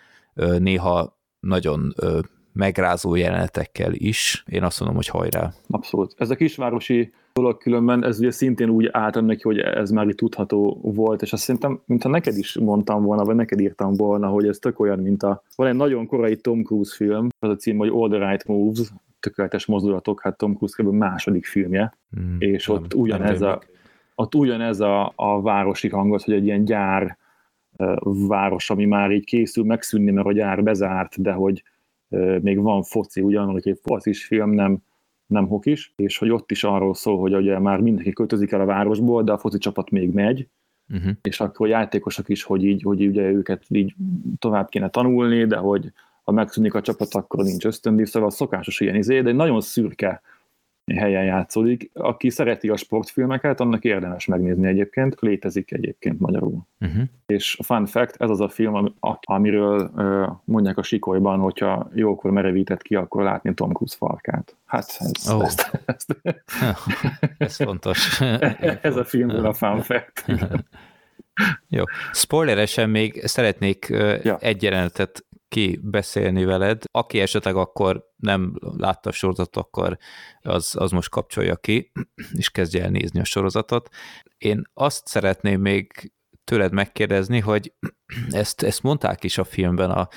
néha 0.58 1.18
nagyon 1.40 1.94
megrázó 2.52 3.14
jelenetekkel 3.14 3.92
is. 3.92 4.44
Én 4.46 4.62
azt 4.62 4.78
mondom, 4.80 4.96
hogy 4.96 5.06
hajrá. 5.06 5.52
Abszolút. 5.68 6.14
Ez 6.16 6.30
a 6.30 6.34
kisvárosi 6.34 7.12
dolog 7.32 7.58
különben, 7.58 8.04
ez 8.04 8.18
ugye 8.18 8.30
szintén 8.30 8.68
úgy 8.68 8.88
álltam 8.92 9.24
neki, 9.24 9.42
hogy 9.42 9.58
ez 9.58 9.90
már 9.90 10.08
itt 10.08 10.16
tudható 10.16 10.80
volt, 10.82 11.22
és 11.22 11.32
azt 11.32 11.42
szerintem, 11.42 11.80
mintha 11.86 12.08
neked 12.08 12.36
is 12.36 12.58
mondtam 12.58 13.02
volna, 13.02 13.24
vagy 13.24 13.34
neked 13.34 13.60
írtam 13.60 13.94
volna, 13.94 14.28
hogy 14.28 14.48
ez 14.48 14.58
tök 14.58 14.80
olyan, 14.80 14.98
mint 14.98 15.22
a... 15.22 15.42
Van 15.54 15.66
egy 15.66 15.74
nagyon 15.74 16.06
korai 16.06 16.36
Tom 16.36 16.62
Cruise 16.62 16.94
film, 16.96 17.28
az 17.38 17.48
a 17.48 17.56
cím, 17.56 17.76
hogy 17.76 17.88
All 17.88 18.08
the 18.08 18.28
Right 18.28 18.46
Moves, 18.46 18.92
tökéletes 19.20 19.66
mozdulatok, 19.66 20.20
hát 20.20 20.36
Tom 20.36 20.56
Cruise 20.56 20.82
kb. 20.82 20.92
második 20.92 21.46
filmje, 21.46 21.98
mm, 22.20 22.36
és 22.38 22.68
ott 22.68 22.92
nem, 22.92 23.00
ugyanez 23.00 23.40
nem 23.40 23.50
a, 23.50 23.58
ott 24.16 24.34
ugyanez 24.34 24.80
a, 24.80 25.12
a 25.16 25.40
városi 25.40 25.88
hangot, 25.88 26.22
hogy 26.22 26.34
egy 26.34 26.44
ilyen 26.44 26.64
gyár 26.64 27.16
város, 28.28 28.70
ami 28.70 28.84
már 28.84 29.10
így 29.10 29.24
készül 29.24 29.64
megszűnni, 29.64 30.10
mert 30.10 30.26
a 30.26 30.32
gyár 30.32 30.62
bezárt, 30.62 31.22
de 31.22 31.32
hogy 31.32 31.62
még 32.40 32.60
van 32.60 32.82
foci, 32.82 33.20
ugyanúgy, 33.20 33.52
hogy 33.52 33.68
egy 33.68 33.80
focis 33.82 34.24
film, 34.24 34.50
nem, 34.50 34.78
nem 35.26 35.46
hokis, 35.46 35.92
és 35.96 36.18
hogy 36.18 36.30
ott 36.30 36.50
is 36.50 36.64
arról 36.64 36.94
szól, 36.94 37.18
hogy 37.18 37.34
ugye 37.34 37.58
már 37.58 37.80
mindenki 37.80 38.12
költözik 38.12 38.52
el 38.52 38.60
a 38.60 38.64
városból, 38.64 39.22
de 39.22 39.32
a 39.32 39.38
foci 39.38 39.58
csapat 39.58 39.90
még 39.90 40.12
megy, 40.12 40.48
uh-huh. 40.88 41.12
és 41.22 41.40
akkor 41.40 41.66
a 41.66 41.70
játékosok 41.70 42.28
is, 42.28 42.42
hogy 42.42 42.64
így, 42.64 42.82
hogy 42.82 43.06
ugye 43.06 43.30
őket 43.30 43.64
így 43.68 43.94
tovább 44.38 44.68
kéne 44.68 44.88
tanulni, 44.88 45.44
de 45.44 45.56
hogy 45.56 45.92
ha 46.22 46.32
megszűnik 46.32 46.74
a 46.74 46.80
csapat, 46.80 47.14
akkor 47.14 47.44
nincs 47.44 47.64
ösztöndíj, 47.64 48.04
szóval 48.04 48.30
szokásos 48.30 48.80
ilyen 48.80 48.94
izé, 48.94 49.20
de 49.20 49.28
egy 49.28 49.34
nagyon 49.34 49.60
szürke 49.60 50.22
helyen 50.94 51.24
játszódik. 51.24 51.90
Aki 51.94 52.30
szereti 52.30 52.68
a 52.68 52.76
sportfilmeket, 52.76 53.60
annak 53.60 53.84
érdemes 53.84 54.26
megnézni 54.26 54.66
egyébként, 54.66 55.20
létezik 55.20 55.72
egyébként 55.72 56.20
magyarul. 56.20 56.66
Uh-huh. 56.80 57.02
És 57.26 57.56
a 57.58 57.62
fun 57.62 57.86
fact, 57.86 58.16
ez 58.18 58.30
az 58.30 58.40
a 58.40 58.48
film, 58.48 58.94
amiről 59.20 59.90
mondják 60.44 60.78
a 60.78 60.82
sikolyban, 60.82 61.38
hogyha 61.38 61.90
jókor 61.94 62.30
merevített 62.30 62.82
ki, 62.82 62.94
akkor 62.94 63.22
látni 63.22 63.54
Tom 63.54 63.72
Cruise 63.72 63.96
farkát. 63.96 64.56
Hát 64.64 64.96
ez, 64.98 65.30
oh. 65.30 65.44
ez, 65.44 65.54
ez, 65.84 66.04
ez 67.38 67.56
fontos. 67.56 68.20
ez 68.80 68.96
a 68.96 69.04
filmről 69.04 69.46
a 69.46 69.52
fun 69.52 69.80
fact. 69.80 70.24
Jó. 71.68 71.82
Spoileresen 72.12 72.90
még 72.90 73.22
szeretnék 73.24 73.86
ja. 74.22 74.36
egy 74.40 74.62
jelenetet 74.62 75.24
kibeszélni 75.56 76.44
veled. 76.44 76.82
Aki 76.90 77.20
esetleg 77.20 77.56
akkor 77.56 78.10
nem 78.16 78.54
látta 78.60 79.08
a 79.08 79.12
sorozatot, 79.12 79.64
akkor 79.64 79.98
az, 80.40 80.74
az 80.78 80.90
most 80.90 81.10
kapcsolja 81.10 81.56
ki, 81.56 81.92
és 82.40 82.50
kezdje 82.50 82.82
el 82.82 82.90
nézni 82.90 83.20
a 83.20 83.24
sorozatot. 83.24 83.88
Én 84.38 84.70
azt 84.74 85.06
szeretném 85.06 85.60
még 85.60 86.12
tőled 86.44 86.72
megkérdezni, 86.72 87.40
hogy 87.40 87.72
ezt, 88.30 88.62
ezt 88.62 88.82
mondták 88.82 89.24
is 89.24 89.38
a 89.38 89.44
filmben 89.44 89.90
a, 89.90 90.08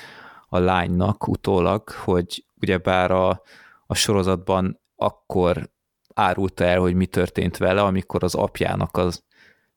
a 0.48 0.58
lánynak 0.58 1.28
utólag, 1.28 1.88
hogy 1.88 2.44
ugyebár 2.60 3.10
a, 3.10 3.42
a 3.86 3.94
sorozatban 3.94 4.80
akkor 4.96 5.70
árulta 6.14 6.64
el, 6.64 6.78
hogy 6.78 6.94
mi 6.94 7.06
történt 7.06 7.56
vele, 7.56 7.82
amikor 7.82 8.24
az 8.24 8.34
apjának 8.34 8.96
az 8.96 9.24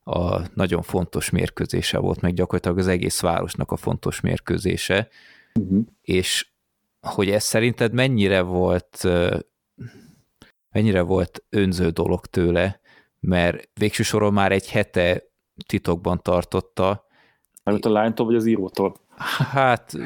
a 0.04 0.42
nagyon 0.54 0.82
fontos 0.82 1.30
mérkőzése 1.30 1.98
volt, 1.98 2.22
meg 2.22 2.34
gyakorlatilag 2.34 2.78
az 2.78 2.88
egész 2.88 3.20
városnak 3.20 3.72
a 3.72 3.76
fontos 3.76 4.22
mérkőzése, 4.22 5.10
uh-huh. 5.60 5.86
és 6.02 6.52
hogy 7.02 7.30
ez 7.30 7.44
szerinted 7.44 7.94
mennyire 7.94 8.42
volt 8.42 9.08
mennyire 10.74 11.02
volt 11.02 11.44
önző 11.50 11.90
dolog 11.90 12.26
tőle, 12.26 12.80
mert 13.20 13.70
végső 13.74 14.04
soron 14.04 14.34
már 14.34 14.52
egy 14.52 14.70
hete 14.70 15.24
titokban 15.68 16.20
tartotta. 16.22 17.06
Mármint 17.64 17.86
a 17.86 17.90
lánytól, 17.90 18.26
vagy 18.26 18.36
az 18.36 18.46
írótól? 18.46 18.96
Hát, 19.52 19.98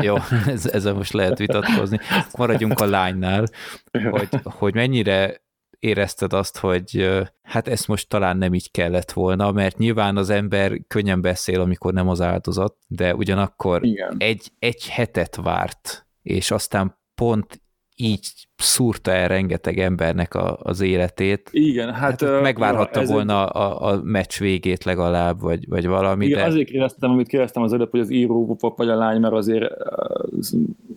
jó, 0.00 0.16
ez, 0.46 0.66
ezzel 0.66 0.94
most 0.94 1.12
lehet 1.12 1.38
vitatkozni. 1.38 1.98
Maradjunk 2.36 2.80
a 2.80 2.86
lánynál, 2.86 3.46
hogy, 4.10 4.28
hogy 4.42 4.74
mennyire 4.74 5.42
érezted 5.80 6.32
azt, 6.32 6.58
hogy 6.58 7.08
hát 7.42 7.68
ezt 7.68 7.88
most 7.88 8.08
talán 8.08 8.36
nem 8.36 8.54
így 8.54 8.70
kellett 8.70 9.12
volna, 9.12 9.52
mert 9.52 9.78
nyilván 9.78 10.16
az 10.16 10.30
ember 10.30 10.80
könnyen 10.86 11.20
beszél, 11.20 11.60
amikor 11.60 11.92
nem 11.92 12.08
az 12.08 12.20
áldozat, 12.20 12.76
de 12.86 13.14
ugyanakkor 13.14 13.84
Igen. 13.84 14.16
egy, 14.18 14.50
egy 14.58 14.88
hetet 14.88 15.36
várt, 15.36 16.06
és 16.22 16.50
aztán 16.50 16.98
pont 17.14 17.59
így 18.00 18.28
szúrta 18.56 19.10
el 19.10 19.28
rengeteg 19.28 19.78
embernek 19.78 20.34
a, 20.34 20.58
az 20.62 20.80
életét. 20.80 21.48
Igen, 21.52 21.92
hát... 21.92 22.20
hát 22.20 22.42
megvárhatta 22.42 23.00
ja, 23.00 23.06
volna 23.06 23.48
egy... 23.48 23.56
a, 23.56 23.86
a 23.88 24.00
meccs 24.02 24.38
végét 24.38 24.84
legalább, 24.84 25.40
vagy, 25.40 25.68
vagy 25.68 25.86
valami, 25.86 26.26
Igen, 26.26 26.38
de... 26.38 26.44
azért 26.44 26.68
kérdeztem, 26.68 27.10
amit 27.10 27.28
kérdeztem 27.28 27.62
az 27.62 27.72
előbb, 27.72 27.90
hogy 27.90 28.00
az 28.00 28.10
író 28.10 28.58
vagy 28.76 28.88
a 28.88 28.96
lány, 28.96 29.20
mert 29.20 29.34
azért 29.34 29.72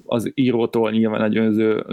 az 0.05 0.31
írótól 0.33 0.91
nyilván 0.91 1.23
egy 1.23 1.37
önző 1.37 1.85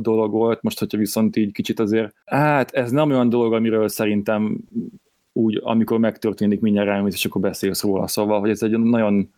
dolog 0.00 0.30
volt, 0.32 0.62
most 0.62 0.78
hogyha 0.78 0.98
viszont 0.98 1.36
így 1.36 1.52
kicsit 1.52 1.80
azért, 1.80 2.14
hát 2.24 2.70
ez 2.70 2.90
nem 2.90 3.10
olyan 3.10 3.28
dolog, 3.28 3.52
amiről 3.52 3.88
szerintem 3.88 4.58
úgy, 5.32 5.60
amikor 5.62 5.98
megtörténik 5.98 6.60
mindjárt 6.60 6.88
rájössz, 6.88 7.14
és 7.14 7.24
akkor 7.24 7.40
beszélsz 7.40 7.82
róla, 7.82 8.06
szóval, 8.06 8.40
hogy 8.40 8.50
ez 8.50 8.62
egy 8.62 8.78
nagyon, 8.78 9.30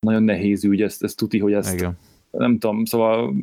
nagyon 0.00 0.22
nehéz 0.22 0.64
ügy, 0.64 0.82
ezt, 0.82 1.02
ezt 1.02 1.16
tuti, 1.16 1.38
hogy 1.38 1.52
ezt 1.52 1.74
Igen. 1.74 1.98
nem 2.30 2.58
tudom, 2.58 2.84
szóval 2.84 3.34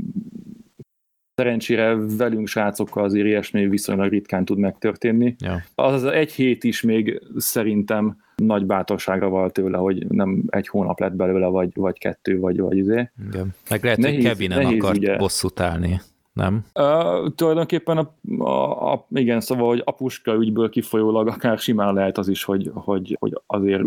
Szerencsére 1.36 1.95
velünk 2.17 2.48
srácokkal 2.48 3.04
azért 3.04 3.26
ilyesmi 3.26 3.67
viszonylag 3.67 4.12
ritkán 4.12 4.45
tud 4.45 4.58
megtörténni. 4.58 5.36
Ja. 5.39 5.63
Az 5.76 5.93
az 5.93 6.04
egy 6.04 6.32
hét 6.32 6.63
is 6.63 6.82
még 6.82 7.21
szerintem 7.38 8.17
nagy 8.36 8.65
bátorságra 8.65 9.30
van 9.30 9.52
tőle, 9.52 9.78
hogy 9.78 10.08
nem 10.08 10.43
egy 10.48 10.67
hónap 10.67 11.00
lett 11.00 11.13
belőle, 11.13 11.48
vagy, 11.48 11.71
vagy 11.74 11.98
kettő, 11.98 12.39
vagy, 12.39 12.60
vagy 12.60 12.78
izé. 12.78 13.10
Igen. 13.28 13.54
Meg 13.69 13.84
lehet, 13.84 13.98
nehéz, 13.98 14.15
hogy 14.15 14.26
Kevinen 14.26 14.62
nehéz, 14.62 14.84
akart 14.84 14.98
ugye. 14.98 15.17
bosszút 15.17 15.60
állni 15.60 16.02
nem? 16.36 16.65
Uh, 16.74 17.34
tulajdonképpen 17.36 17.98
a, 17.98 18.13
a, 18.43 18.91
a, 18.93 19.08
igen, 19.12 19.41
szóval, 19.41 19.67
hogy 19.67 19.82
apuska 19.86 20.34
ügyből 20.34 20.69
kifolyólag 20.69 21.28
akár 21.28 21.58
simán 21.58 21.93
lehet 21.93 22.17
az 22.17 22.28
is, 22.28 22.43
hogy, 22.43 22.71
hogy, 22.74 23.17
hogy 23.19 23.41
azért 23.45 23.84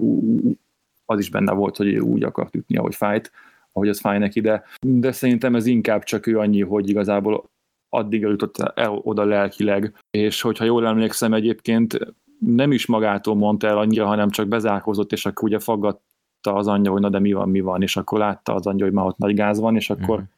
az 1.07 1.19
is 1.19 1.31
benne 1.31 1.53
volt, 1.53 1.77
hogy 1.77 1.99
úgy 1.99 2.23
akart 2.23 2.55
ütni, 2.55 2.77
ahogy 2.77 2.95
fájt 2.95 3.33
ahogy 3.72 3.88
az 3.88 4.00
fáj 4.00 4.18
neki, 4.18 4.40
de, 4.40 4.64
de 4.81 5.12
szerintem 5.12 5.54
ez 5.54 5.66
inkább 5.66 6.02
csak 6.02 6.26
ő 6.26 6.38
annyi, 6.38 6.62
hogy 6.62 6.88
igazából 6.88 7.44
addig 7.88 8.22
eljutott 8.22 8.59
el 8.59 9.00
oda 9.02 9.24
lelkileg, 9.24 9.94
és 10.11 10.40
hogyha 10.40 10.64
jól 10.64 10.87
emlékszem 10.87 11.33
egyébként 11.33 11.98
nem 12.38 12.72
is 12.72 12.87
magától 12.87 13.35
mondta 13.35 13.66
el 13.66 13.78
annyira, 13.78 14.07
hanem 14.07 14.31
csak 14.31 14.48
bezárkózott, 14.48 15.12
és 15.12 15.26
akkor 15.26 15.48
ugye 15.48 15.59
faggatta 15.59 16.54
az 16.54 16.66
anyja, 16.66 16.90
hogy 16.90 17.00
na 17.00 17.09
de 17.09 17.18
mi 17.18 17.33
van, 17.33 17.48
mi 17.48 17.61
van, 17.61 17.83
és 17.83 17.96
akkor 17.96 18.18
látta 18.18 18.54
az 18.54 18.66
anyja, 18.66 18.85
hogy 18.85 18.94
már 18.94 19.07
ott 19.07 19.18
nagy 19.18 19.35
gáz 19.35 19.61
van, 19.61 19.76
és 19.76 19.90
akkor 19.90 20.14
uh-huh. 20.14 20.28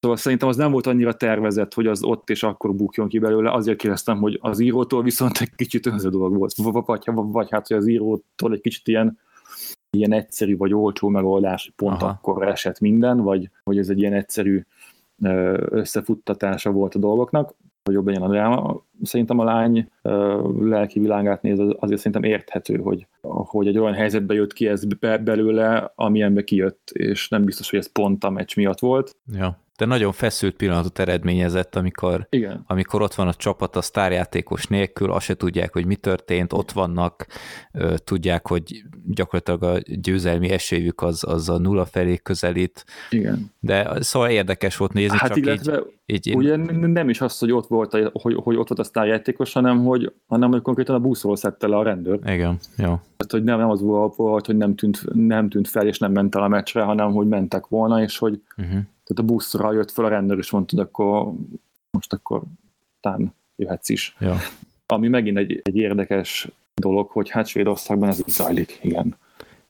Szóval 0.00 0.16
szerintem 0.16 0.48
az 0.48 0.56
nem 0.56 0.70
volt 0.70 0.86
annyira 0.86 1.14
tervezett, 1.14 1.74
hogy 1.74 1.86
az 1.86 2.02
ott 2.02 2.30
és 2.30 2.42
akkor 2.42 2.74
bukjon 2.74 3.08
ki 3.08 3.18
belőle, 3.18 3.52
azért 3.52 3.78
kérdeztem, 3.78 4.18
hogy 4.18 4.38
az 4.42 4.60
írótól 4.60 5.02
viszont 5.02 5.38
egy 5.40 5.54
kicsit 5.56 5.86
önző 5.86 6.08
dolog 6.08 6.36
volt, 6.36 6.54
vagy, 6.56 6.82
vagy, 6.86 7.02
vagy 7.14 7.50
hát, 7.50 7.66
hogy 7.66 7.76
az 7.76 7.86
írótól 7.86 8.52
egy 8.52 8.60
kicsit 8.60 8.88
ilyen 8.88 9.18
ilyen 9.90 10.12
egyszerű 10.12 10.56
vagy 10.56 10.74
olcsó 10.74 11.08
megoldás, 11.08 11.72
pont 11.76 12.02
Aha. 12.02 12.18
akkor 12.22 12.48
esett 12.48 12.80
minden, 12.80 13.20
vagy 13.20 13.50
hogy 13.64 13.78
ez 13.78 13.88
egy 13.88 13.98
ilyen 13.98 14.12
egyszerű 14.12 14.62
összefuttatása 15.70 16.70
volt 16.70 16.94
a 16.94 16.98
dolgoknak, 16.98 17.54
hogy 17.84 17.94
jobb 17.94 18.06
legyen 18.06 18.22
a 18.22 18.28
dráma. 18.28 18.82
Szerintem 19.02 19.38
a 19.38 19.44
lány 19.44 19.88
lelki 20.60 21.00
világát 21.00 21.42
néz, 21.42 21.58
azért 21.78 22.00
szerintem 22.00 22.30
érthető, 22.30 22.76
hogy, 22.76 23.06
hogy 23.20 23.66
egy 23.66 23.78
olyan 23.78 23.94
helyzetbe 23.94 24.34
jött 24.34 24.52
ki 24.52 24.66
ez 24.66 24.84
belőle, 25.00 25.92
amilyenbe 25.94 26.44
kijött, 26.44 26.90
és 26.92 27.28
nem 27.28 27.44
biztos, 27.44 27.70
hogy 27.70 27.78
ez 27.78 27.92
pont 27.92 28.24
a 28.24 28.30
meccs 28.30 28.56
miatt 28.56 28.78
volt. 28.78 29.16
Ja 29.32 29.64
de 29.76 29.84
nagyon 29.84 30.12
feszült 30.12 30.56
pillanatot 30.56 30.98
eredményezett, 30.98 31.76
amikor, 31.76 32.26
Igen. 32.30 32.64
amikor 32.66 33.02
ott 33.02 33.14
van 33.14 33.28
a 33.28 33.34
csapat 33.34 33.76
a 33.76 33.80
sztárjátékos 33.80 34.66
nélkül, 34.66 35.12
azt 35.12 35.24
se 35.24 35.34
tudják, 35.34 35.72
hogy 35.72 35.86
mi 35.86 35.96
történt, 35.96 36.52
ott 36.52 36.72
vannak, 36.72 37.26
tudják, 38.04 38.48
hogy 38.48 38.82
gyakorlatilag 39.06 39.62
a 39.62 39.78
győzelmi 40.00 40.50
esélyük 40.50 41.02
az, 41.02 41.24
az 41.24 41.48
a 41.48 41.58
nulla 41.58 41.84
felé 41.84 42.16
közelít. 42.16 42.84
Igen. 43.10 43.52
De 43.60 44.02
szóval 44.02 44.28
érdekes 44.28 44.76
volt 44.76 44.92
nézni, 44.92 45.16
hát 45.18 45.28
csak 45.28 45.36
illetve, 45.36 45.82
így, 46.06 46.26
így... 46.26 46.36
Ugye 46.36 46.56
nem 46.86 47.08
is 47.08 47.20
az, 47.20 47.38
hogy 47.38 47.52
ott 47.52 47.66
volt, 47.66 47.94
a, 47.94 48.10
hogy, 48.12 48.34
hogy 48.34 48.56
ott 48.56 48.68
volt 48.68 48.80
a 48.80 48.84
sztárjátékos, 48.84 49.52
hanem 49.52 49.84
hogy, 49.84 50.12
hanem 50.26 50.50
hogy 50.50 50.62
konkrétan 50.62 50.94
a 50.94 51.00
buszról 51.00 51.36
szedte 51.36 51.66
le 51.66 51.76
a 51.76 51.82
rendőr. 51.82 52.18
Igen, 52.26 52.58
jó. 52.76 52.84
Tehát, 53.16 53.30
hogy 53.30 53.44
nem, 53.44 53.58
nem 53.58 53.70
az 53.70 53.80
volt, 54.16 54.46
hogy 54.46 54.56
nem 54.56 54.74
tűnt, 54.74 55.14
nem 55.14 55.48
tűnt 55.48 55.68
fel, 55.68 55.86
és 55.86 55.98
nem 55.98 56.12
ment 56.12 56.34
el 56.34 56.42
a 56.42 56.48
meccsre, 56.48 56.82
hanem 56.82 57.12
hogy 57.12 57.26
mentek 57.26 57.66
volna, 57.66 58.02
és 58.02 58.18
hogy 58.18 58.40
uh-huh 58.56 58.80
tehát 59.06 59.30
a 59.30 59.32
buszra 59.32 59.72
jött 59.72 59.90
fel 59.90 60.04
a 60.04 60.08
rendőr, 60.08 60.38
és 60.38 60.50
mondta, 60.50 60.76
hogy 60.76 60.84
akkor 60.84 61.32
most 61.90 62.12
akkor 62.12 62.42
tán 63.00 63.34
jöhetsz 63.56 63.88
is. 63.88 64.16
Ja. 64.18 64.36
Ami 64.86 65.08
megint 65.08 65.38
egy, 65.38 65.60
egy 65.62 65.76
érdekes 65.76 66.48
dolog, 66.74 67.10
hogy 67.10 67.30
hát 67.30 67.46
Svédországban 67.46 68.08
ez 68.08 68.18
így 68.18 68.28
zajlik, 68.28 68.78
igen. 68.82 69.16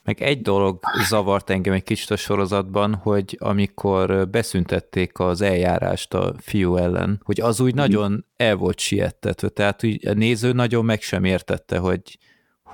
Meg 0.05 0.23
egy 0.23 0.43
dolog 0.43 0.79
zavart 1.09 1.51
engem 1.51 1.73
egy 1.73 1.83
kicsit 1.83 2.11
a 2.11 2.17
sorozatban, 2.17 2.95
hogy 2.95 3.37
amikor 3.41 4.29
beszüntették 4.29 5.19
az 5.19 5.41
eljárást 5.41 6.15
a 6.15 6.35
fiú 6.39 6.77
ellen, 6.77 7.21
hogy 7.25 7.41
az 7.41 7.61
úgy 7.61 7.75
nagyon 7.75 8.25
el 8.37 8.57
volt 8.57 8.79
siettetve, 8.79 9.49
tehát 9.49 9.85
úgy 9.85 10.07
a 10.07 10.13
néző 10.13 10.53
nagyon 10.53 10.85
meg 10.85 11.01
sem 11.01 11.25
értette, 11.25 11.79
hogy 11.79 12.19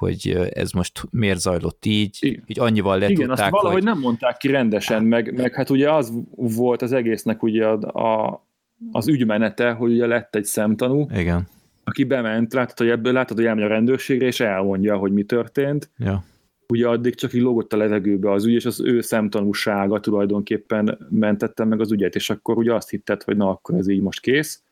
hogy 0.02 0.50
ez 0.54 0.70
most 0.70 1.02
miért 1.10 1.38
zajlott 1.38 1.84
így, 1.84 2.18
Igen. 2.20 2.42
így 2.46 2.60
annyival 2.60 2.98
letudták, 2.98 3.18
Igen, 3.18 3.30
azt 3.30 3.50
valahogy 3.50 3.72
hogy... 3.72 3.82
nem 3.82 3.98
mondták 3.98 4.36
ki 4.36 4.48
rendesen, 4.48 5.04
meg, 5.04 5.34
meg 5.36 5.54
hát 5.54 5.70
ugye 5.70 5.92
az 5.92 6.12
volt 6.36 6.82
az 6.82 6.92
egésznek 6.92 7.42
ugye 7.42 7.66
a, 7.66 8.22
a, 8.22 8.44
az 8.92 9.08
ügymenete, 9.08 9.70
hogy 9.70 9.92
ugye 9.92 10.06
lett 10.06 10.34
egy 10.34 10.44
szemtanú, 10.44 11.06
Igen. 11.14 11.48
aki 11.84 12.04
bement, 12.04 12.52
látod, 12.52 12.78
hogy 12.78 12.88
ebből 12.88 13.12
látod, 13.12 13.36
hogy 13.36 13.46
elmegy 13.46 13.64
a 13.64 13.68
rendőrségre, 13.68 14.26
és 14.26 14.40
elmondja, 14.40 14.96
hogy 14.96 15.12
mi 15.12 15.22
történt. 15.22 15.90
Ja. 15.98 16.24
Ugye 16.68 16.88
addig 16.88 17.14
csak 17.14 17.32
így 17.32 17.42
lógott 17.42 17.72
a 17.72 17.76
levegőbe 17.76 18.30
az 18.30 18.44
ügy, 18.44 18.54
és 18.54 18.64
az 18.64 18.80
ő 18.80 19.00
szemtanúsága 19.00 20.00
tulajdonképpen 20.00 20.98
mentette 21.10 21.64
meg 21.64 21.80
az 21.80 21.92
ügyet, 21.92 22.14
és 22.14 22.30
akkor 22.30 22.58
ugye 22.58 22.74
azt 22.74 22.90
hitted, 22.90 23.22
hogy 23.22 23.36
na, 23.36 23.48
akkor 23.48 23.74
ez 23.74 23.88
így 23.88 24.00
most 24.00 24.20
kész 24.20 24.62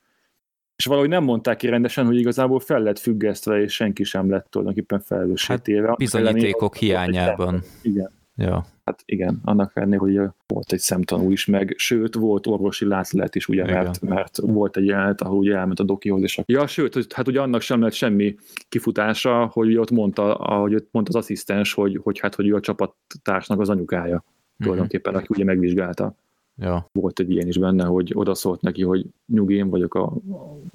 és 0.80 0.86
valahogy 0.86 1.08
nem 1.08 1.24
mondták 1.24 1.56
ki 1.56 1.68
rendesen, 1.68 2.06
hogy 2.06 2.18
igazából 2.18 2.60
fel 2.60 2.82
lett 2.82 2.98
függesztve, 2.98 3.60
és 3.60 3.74
senki 3.74 4.04
sem 4.04 4.30
lett 4.30 4.46
tulajdonképpen 4.50 5.00
felelősségtéve. 5.00 5.88
Hát 5.88 5.96
bizonyítékok 5.96 6.76
hiányában. 6.76 7.62
Igen. 7.82 8.10
Ja. 8.36 8.66
Hát 8.84 9.02
igen, 9.04 9.40
annak 9.44 9.72
ellenére, 9.74 9.98
hogy 9.98 10.20
volt 10.46 10.72
egy 10.72 10.78
szemtanú 10.78 11.30
is, 11.30 11.46
meg 11.46 11.74
sőt, 11.76 12.14
volt 12.14 12.46
orvosi 12.46 12.86
látszlet 12.86 13.34
is, 13.34 13.48
ugye, 13.48 13.64
mert, 13.64 14.00
mert 14.00 14.36
volt 14.36 14.76
egy 14.76 14.86
jelenet, 14.86 15.20
ahol 15.20 15.38
ugye 15.38 15.56
elment 15.56 15.80
a 15.80 15.84
dokihoz, 15.84 16.22
és 16.22 16.38
a... 16.38 16.42
Ja, 16.46 16.66
sőt, 16.66 16.94
hogy, 16.94 17.06
hát 17.14 17.28
ugye 17.28 17.40
annak 17.40 17.60
sem 17.60 17.80
lett 17.80 17.92
semmi 17.92 18.36
kifutása, 18.68 19.50
hogy 19.52 19.76
ott 19.76 19.90
mondta, 19.90 20.34
ahogy 20.34 20.74
ott 20.74 20.88
mondta 20.90 21.18
az 21.18 21.24
asszisztens, 21.24 21.72
hogy, 21.72 22.00
hogy 22.02 22.18
hát, 22.18 22.34
hogy 22.34 22.48
ő 22.48 22.54
a 22.54 22.60
csapattársnak 22.60 23.60
az 23.60 23.68
anyukája, 23.68 24.16
uh-huh. 24.16 24.62
tulajdonképpen, 24.62 25.14
aki 25.14 25.26
ugye 25.28 25.44
megvizsgálta. 25.44 26.14
Ja. 26.60 26.86
Volt 26.92 27.20
egy 27.20 27.30
ilyen 27.30 27.46
is 27.46 27.58
benne, 27.58 27.84
hogy 27.84 28.12
odaszólt 28.14 28.60
neki, 28.60 28.82
hogy 28.82 29.06
nyugi, 29.26 29.54
én 29.54 29.70
vagyok 29.70 29.94
a, 29.94 30.12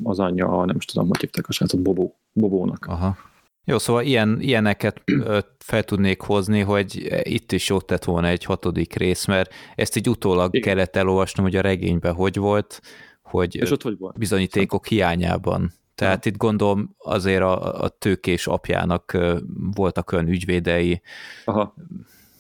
az 0.04 0.20
a 0.20 0.30
nem 0.30 0.76
is 0.76 0.86
tudom, 0.86 1.08
hogy 1.08 1.20
hívták 1.20 1.48
a 1.48 1.52
srácot, 1.52 1.82
Bobó, 1.82 2.16
Bobónak. 2.34 2.86
Aha. 2.86 3.18
Jó, 3.68 3.78
szóval 3.78 4.04
ilyen, 4.04 4.38
ilyeneket 4.42 5.04
fel 5.58 5.84
tudnék 5.84 6.22
hozni, 6.22 6.60
hogy 6.60 7.20
itt 7.24 7.52
is 7.52 7.70
jót 7.70 7.86
tett 7.86 8.04
volna 8.04 8.28
egy 8.28 8.44
hatodik 8.44 8.94
rész, 8.94 9.26
mert 9.26 9.54
ezt 9.76 9.96
így 9.96 10.10
utólag 10.10 10.56
Igen. 10.56 10.68
kellett 10.68 10.96
elolvasnom, 10.96 11.46
hogy 11.46 11.56
a 11.56 11.62
regényben 11.62 12.14
hogy 12.14 12.38
volt, 12.38 12.82
hogy, 13.22 13.56
És 13.56 13.72
ott 13.72 13.82
hogy 13.82 13.98
volt? 13.98 14.18
bizonyítékok 14.18 14.88
hiányában. 14.88 15.72
Tehát 15.96 16.26
itt 16.26 16.38
gondolom 16.38 16.96
azért 16.98 17.42
a, 17.42 17.82
a 17.82 17.90
tőkés 17.90 18.48
apjának 18.48 19.18
voltak 19.76 20.12
olyan 20.12 20.28
ügyvédei, 20.28 21.02
Aha 21.46 21.74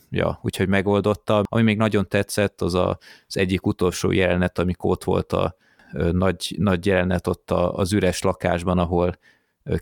ja, 0.10 0.40
úgyhogy 0.42 0.68
megoldotta. 0.68 1.44
Ami 1.50 1.64
még 1.64 1.78
nagyon 1.78 2.08
tetszett, 2.08 2.62
az 2.62 2.74
a, 2.74 2.98
az 3.28 3.38
egyik 3.38 3.66
utolsó 3.66 4.12
jelenet, 4.12 4.60
amikor 4.60 4.92
ott 4.92 5.04
volt 5.04 5.34
a 5.34 5.56
nagy, 6.12 6.56
nagy 6.58 6.86
jelenet 6.86 7.28
ott 7.28 7.52
a, 7.52 7.74
az 7.74 7.94
üres 7.94 8.22
lakásban, 8.22 8.78
ahol 8.78 9.18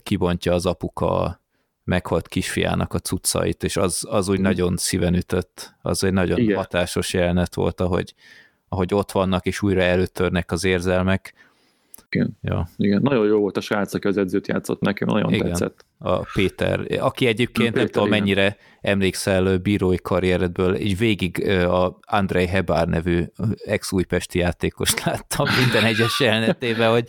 kibontja 0.02 0.52
az 0.52 0.66
apuka 0.66 1.20
a 1.20 1.42
meghalt 1.84 2.28
kisfiának 2.28 2.94
a 2.94 2.98
cuccait, 2.98 3.64
és 3.64 3.76
az, 3.76 4.06
az 4.08 4.28
úgy 4.28 4.38
mm. 4.38 4.42
nagyon 4.42 4.76
szíven 4.76 5.14
ütött, 5.14 5.74
az 5.82 6.04
egy 6.04 6.12
nagyon 6.12 6.38
Igen. 6.38 6.56
hatásos 6.56 7.12
jelenet 7.12 7.54
volt, 7.54 7.80
ahogy, 7.80 8.14
ahogy 8.68 8.94
ott 8.94 9.12
vannak, 9.12 9.46
és 9.46 9.62
újra 9.62 9.82
előtörnek 9.82 10.52
az 10.52 10.64
érzelmek. 10.64 11.34
Igen. 12.14 12.38
Ja. 12.42 12.68
Igen. 12.76 13.00
Nagyon 13.02 13.26
jó 13.26 13.38
volt 13.38 13.56
a 13.56 13.60
srác, 13.60 13.94
aki 13.94 14.06
az 14.06 14.16
edzőt 14.16 14.48
játszott 14.48 14.80
nekem, 14.80 15.08
nagyon 15.08 15.32
Igen. 15.32 15.46
tetszett. 15.46 15.84
A 15.98 16.18
Péter, 16.34 16.86
aki 17.00 17.26
egyébként 17.26 17.68
Péter, 17.68 17.82
nem 17.82 17.86
tudom 17.86 18.08
igen. 18.08 18.18
mennyire 18.18 18.56
emlékszel 18.80 19.58
bírói 19.58 19.96
karrieredből, 20.02 20.74
így 20.76 20.98
végig 20.98 21.48
a 21.50 21.98
Andrei 22.00 22.46
Hebár 22.46 22.88
nevű 22.88 23.22
ex-újpesti 23.64 24.38
játékost 24.38 25.04
láttam 25.04 25.46
minden 25.64 25.84
egyes 25.84 26.20
jelenetében, 26.20 26.90
hogy 26.90 27.08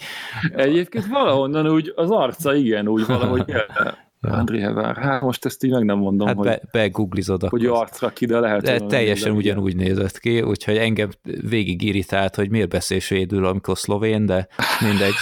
Egyébként 0.56 1.08
valahonnan 1.08 1.68
úgy 1.68 1.94
az 1.96 2.10
arca, 2.10 2.56
igen, 2.56 2.88
úgy 2.88 3.06
valahogy 3.06 3.54
Ja. 4.26 4.34
André 4.34 4.60
Hever. 4.60 4.98
Hát 4.98 5.22
most 5.22 5.46
ezt 5.46 5.64
így 5.64 5.72
meg 5.72 5.84
nem 5.84 5.98
mondom, 5.98 6.28
hát 6.28 6.36
hogy, 6.36 6.46
be, 6.46 6.62
begooglizod 6.72 7.44
akkor. 7.44 7.60
hogy 7.60 7.68
arcra 7.68 8.10
ki, 8.10 8.26
de 8.26 8.40
lehet. 8.40 8.62
De 8.62 8.80
teljesen 8.80 9.32
igen. 9.32 9.38
ugyanúgy 9.38 9.76
nézett 9.76 10.20
ki, 10.20 10.42
úgyhogy 10.42 10.78
engem 10.78 11.10
végig 11.24 11.82
irritált, 11.82 12.36
hogy 12.36 12.50
miért 12.50 12.70
beszél 12.70 13.00
svédül, 13.00 13.46
amikor 13.46 13.78
szlovén, 13.78 14.26
de 14.26 14.48
mindegy. 14.82 15.14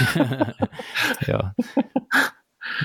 ja. 1.28 1.56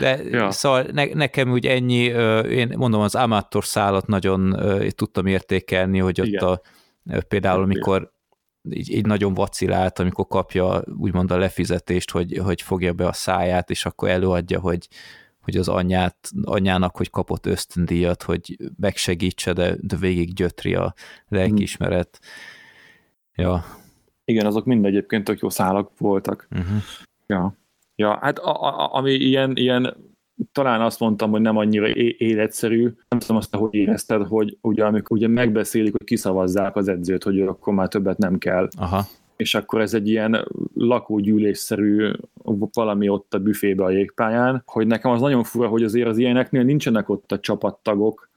De 0.01 0.23
ja. 0.23 0.51
Szóval 0.51 0.87
ne, 0.93 1.05
nekem 1.05 1.51
úgy 1.51 1.66
ennyi, 1.66 2.03
én 2.51 2.73
mondom, 2.77 3.01
az 3.01 3.14
Amator 3.14 3.64
szálat 3.64 4.07
nagyon 4.07 4.57
tudtam 4.95 5.27
értékelni, 5.27 5.99
hogy 5.99 6.21
ott 6.21 6.27
Igen. 6.27 6.45
a, 6.45 6.61
például, 7.29 7.62
amikor 7.62 8.12
így, 8.71 8.93
így 8.93 9.07
nagyon 9.07 9.35
vacilált, 9.35 9.99
amikor 9.99 10.27
kapja 10.27 10.83
úgymond 10.97 11.31
a 11.31 11.39
lefizetést, 11.39 12.11
hogy, 12.11 12.41
hogy 12.45 12.62
fogja 12.62 12.93
be 12.93 13.07
a 13.07 13.12
száját, 13.12 13.71
és 13.71 13.85
akkor 13.85 14.09
előadja, 14.09 14.61
hogy, 14.61 14.89
hogy 15.49 15.57
az 15.57 15.68
anyját, 15.68 16.30
anyjának, 16.42 16.96
hogy 16.96 17.11
kapott 17.11 17.46
ösztöndíjat, 17.46 18.22
hogy 18.22 18.57
megsegítse, 18.76 19.53
de, 19.53 19.76
de 19.80 19.96
végig 19.96 20.32
gyötri 20.32 20.74
a 20.74 20.94
lelkiismeret. 21.28 22.20
Ja. 23.34 23.64
Igen, 24.24 24.46
azok 24.46 24.64
mind 24.64 24.84
egyébként 24.84 25.24
tök 25.24 25.38
jó 25.40 25.49
szálak 25.49 25.90
voltak. 25.99 26.49
Uh-huh. 26.51 26.82
Ja, 27.26 27.55
ja 27.94 28.18
hát 28.20 28.38
a, 28.38 28.62
a, 28.62 28.94
ami 28.94 29.12
ilyen, 29.12 29.57
ilyen, 29.57 29.96
talán 30.53 30.80
azt 30.80 31.01
mondtam, 31.01 31.30
hogy 31.30 31.40
nem 31.40 31.57
annyira 31.57 31.88
életszerű, 32.16 32.82
nem 33.09 33.18
tudom 33.18 33.36
azt, 33.36 33.55
hogy 33.55 33.74
érezted, 33.74 34.26
hogy 34.26 34.59
ugye 34.61 34.84
amikor 34.84 35.16
ugye 35.16 35.28
megbeszélik, 35.28 35.92
hogy 35.96 36.07
kiszavazzák 36.07 36.76
az 36.76 36.88
edzőt, 36.88 37.22
hogy 37.22 37.40
akkor 37.40 37.74
már 37.74 37.88
többet 37.88 38.18
nem 38.18 38.38
kell, 38.38 38.68
Aha. 38.78 39.05
És 39.39 39.55
akkor 39.55 39.80
ez 39.80 39.95
egy 39.95 40.09
ilyen 40.09 40.47
lakógyűlésszerű 40.74 42.11
valami 42.72 43.09
ott 43.09 43.34
a 43.34 43.39
büfébe 43.39 43.84
a 43.84 43.91
jégpályán, 43.91 44.62
hogy 44.66 44.86
nekem 44.86 45.11
az 45.11 45.20
nagyon 45.20 45.45
fura, 45.45 45.68
hogy 45.68 45.82
azért 45.82 46.09
az 46.09 46.18
ilyeneknél 46.18 46.62
nincsenek 46.62 47.09
ott 47.09 47.32
a 47.32 47.41
csapattagok, 47.41 48.28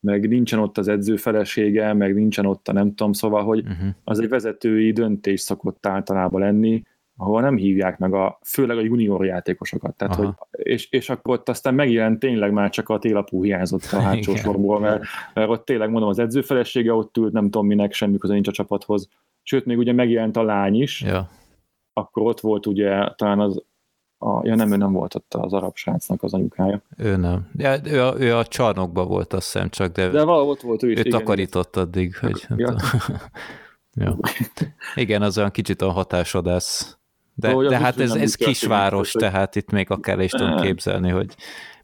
meg 0.00 0.28
nincsen 0.28 0.58
ott 0.58 0.78
az 0.78 0.88
edző 0.88 1.16
felesége, 1.16 1.92
meg 1.92 2.14
nincsen 2.14 2.46
ott 2.46 2.68
a 2.68 2.72
nem 2.72 2.94
tudom, 2.94 3.12
szóval, 3.12 3.44
hogy 3.44 3.58
Uh-huh. 3.58 3.88
az 4.04 4.20
egy 4.20 4.28
vezetői 4.28 4.92
döntés 4.92 5.40
szokott 5.40 5.86
általában 5.86 6.40
lenni, 6.40 6.82
ahol 7.16 7.40
nem 7.40 7.56
hívják 7.56 7.98
meg 7.98 8.14
a, 8.14 8.38
főleg 8.42 8.76
a 8.76 8.80
junior 8.80 9.24
játékosokat. 9.24 9.94
Tehát, 9.96 10.14
Aha. 10.14 10.24
hogy, 10.24 10.60
és, 10.66 10.90
és 10.90 11.10
akkor 11.10 11.34
ott 11.34 11.48
aztán 11.48 11.74
megjelent 11.74 12.18
tényleg 12.18 12.52
már 12.52 12.70
csak 12.70 12.88
a 12.88 12.98
télapú 12.98 13.44
hiányzott 13.44 13.88
a 13.92 14.00
hátsó 14.00 14.34
sorból, 14.34 14.80
mert, 14.80 15.02
mert 15.34 15.48
ott 15.48 15.64
tényleg 15.64 15.90
mondom, 15.90 16.08
az 16.08 16.18
edző 16.18 16.40
felesége 16.40 16.92
ott 16.92 17.16
ült, 17.16 17.32
nem 17.32 17.44
tudom 17.44 17.66
minek, 17.66 17.92
semmi 17.92 18.18
köze 18.18 18.32
nincs 18.32 18.48
a 18.48 18.52
csapathoz. 18.52 19.08
Sőt, 19.42 19.64
még 19.66 19.78
ugye 19.78 19.92
megjelent 19.92 20.36
a 20.36 20.42
lány 20.42 20.82
is, 20.82 21.00
Ja. 21.02 21.30
akkor 21.92 22.22
ott 22.22 22.40
volt 22.40 22.66
ugye 22.66 23.14
talán 23.16 23.40
az, 23.40 23.62
a, 24.18 24.46
ja 24.46 24.54
nem, 24.54 24.72
ő 24.72 24.76
nem 24.76 24.92
volt 24.92 25.14
ott 25.14 25.34
az 25.34 25.52
arab 25.52 25.76
srácnak 25.76 26.22
az 26.22 26.34
anyukája. 26.34 26.82
Ő 26.96 27.16
nem. 27.16 27.50
Ja, 27.56 27.76
ő, 27.84 28.02
a, 28.02 28.14
ő 28.18 28.36
a 28.36 28.46
csarnokban 28.46 29.08
volt, 29.08 29.32
azt 29.32 29.52
hiszem 29.52 29.68
csak, 29.68 29.92
de, 29.92 30.08
De 30.08 30.24
valahol 30.24 30.50
ott 30.50 30.60
volt 30.60 30.82
ő 30.82 30.90
is. 30.90 30.96
ő 30.98 31.00
igen, 31.00 31.18
takarított 31.18 31.76
addig, 31.76 32.16
hogy 32.16 32.46
Ja. 32.56 32.74
ja. 34.04 34.16
Igen, 34.94 35.22
az 35.22 35.38
olyan 35.38 35.50
kicsit 35.50 35.82
a 35.82 35.90
hatásodász. 35.90 36.98
De, 37.34 37.54
Ó, 37.54 37.62
de 37.62 37.78
hát 37.78 38.00
ez, 38.00 38.14
ez 38.14 38.34
kisváros, 38.34 39.10
tehát 39.12 39.56
itt 39.56 39.70
még 39.70 39.90
akár 39.90 40.20
is 40.20 40.30
tudom 40.30 40.56
képzelni, 40.60 41.10
hogy 41.10 41.34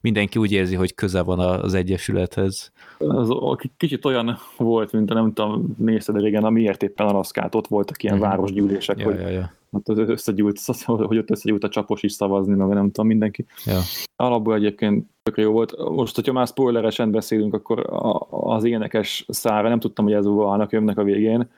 mindenki 0.05 0.39
úgy 0.39 0.53
érzi, 0.53 0.75
hogy 0.75 0.95
köze 0.95 1.23
van 1.23 1.39
az 1.39 1.75
egyesülethez. 1.75 2.73
az 2.99 3.29
kicsit 3.77 4.05
olyan 4.05 4.37
volt, 4.57 4.93
mint 4.93 5.11
a 5.11 5.15
nem 5.15 5.33
tudom, 5.33 5.75
nézted 5.79 6.21
régen, 6.21 6.45
amiért 6.45 6.83
éppen 6.83 7.07
a 7.07 7.13
raszkát, 7.13 7.55
ott 7.55 7.67
voltak 7.67 8.03
ilyen 8.03 8.17
Mhm. 8.17 8.25
városgyűlések, 8.25 8.99
Ja, 8.99 9.05
hogy 9.05 9.21
ja, 9.21 9.29
ja. 9.29 9.53
az 9.85 9.99
összegyűlt, 9.99 10.59
hogy 10.87 11.19
ott 11.19 11.31
összegyűlt 11.31 11.65
a 11.65 11.69
csapos 11.69 12.03
is 12.03 12.13
szavazni, 12.13 12.55
meg 12.55 12.69
nem 12.69 12.87
tudom, 12.87 13.07
mindenki. 13.07 13.47
ja. 13.65 13.79
Alapból 14.17 14.55
egyébként 14.55 15.07
tökre 15.23 15.43
jó 15.43 15.53
volt. 15.53 15.77
Most, 15.91 16.15
hogyha 16.15 16.33
már 16.33 16.47
spoileresen 16.47 17.11
beszélünk, 17.11 17.55
akkor 17.55 17.87
az 18.31 18.65
énekes 18.65 19.25
szára, 19.29 19.69
nem 19.69 19.81
tudtam, 19.81 20.05
hogy 20.05 20.15
ez 20.15 20.27
van 20.27 20.61
a 20.61 20.67
könyvnek 20.67 20.99
a 20.99 21.03
végén, 21.05 21.49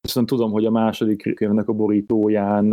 viszont 0.00 0.26
tudom, 0.26 0.50
hogy 0.50 0.64
a 0.64 0.70
második 0.70 1.34
könyvnek 1.34 1.68
a 1.68 1.72
borítóján 1.72 2.64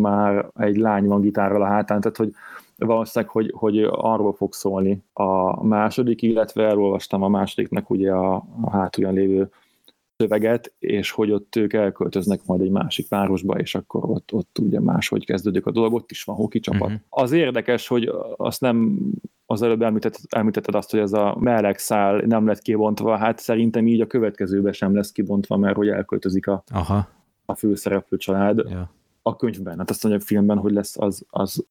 már 0.00 0.46
egy 0.54 0.76
lány 0.76 1.04
van 1.06 1.20
gitárral 1.20 1.62
a 1.62 1.66
hátán, 1.66 2.00
tehát 2.00 2.16
hogy 2.16 2.32
valószínűleg, 2.76 3.32
hogy, 3.32 3.52
hogy 3.54 3.82
arról 3.90 4.32
fog 4.32 4.52
szólni 4.52 5.02
a 5.12 5.64
második, 5.64 6.22
illetve 6.22 6.64
elolvastam 6.64 7.22
a 7.22 7.28
másodiknak 7.28 7.90
ugye 7.90 8.12
a, 8.12 8.34
a 8.62 8.70
hátulján 8.70 9.14
lévő 9.14 9.50
szöveget, 10.16 10.72
és 10.78 11.10
hogy 11.10 11.30
ott 11.30 11.56
ők 11.56 11.72
elköltöznek 11.72 12.40
majd 12.46 12.60
egy 12.60 12.70
másik 12.70 13.08
városba, 13.08 13.58
és 13.58 13.74
akkor 13.74 14.10
ott, 14.10 14.32
ott 14.32 14.58
ugye 14.58 14.80
máshogy 14.80 15.24
kezdődik 15.24 15.66
a 15.66 15.70
dolog, 15.70 15.94
ott 15.94 16.10
is 16.10 16.24
van 16.24 16.36
hoki 16.36 16.60
csapat. 16.60 16.80
Uh-huh. 16.80 17.00
Az 17.08 17.32
érdekes, 17.32 17.88
hogy 17.88 18.12
azt 18.36 18.60
nem 18.60 18.98
az 19.46 19.62
előbb 19.62 19.82
említetted, 19.82 20.24
említetted 20.28 20.74
azt, 20.74 20.90
hogy 20.90 21.00
ez 21.00 21.12
a 21.12 21.36
meleg 21.40 21.78
szál 21.78 22.16
nem 22.16 22.46
lett 22.46 22.62
kibontva, 22.62 23.16
hát 23.16 23.38
szerintem 23.38 23.86
így 23.86 24.00
a 24.00 24.06
következőben 24.06 24.72
sem 24.72 24.94
lesz 24.94 25.12
kibontva, 25.12 25.56
mert 25.56 25.76
hogy 25.76 25.88
elköltözik 25.88 26.46
a, 26.46 26.62
Aha, 26.72 27.08
a 27.44 27.54
főszereplő 27.54 28.16
család 28.16 28.58
ja. 28.68 28.90
A 29.26 29.36
könyvben. 29.36 29.78
Hát 29.78 29.90
azt 29.90 30.02
mondja, 30.02 30.20
a 30.22 30.24
filmben, 30.26 30.58
hogy 30.58 30.72
lesz, 30.72 30.98
az, 30.98 31.24
az 31.30 31.64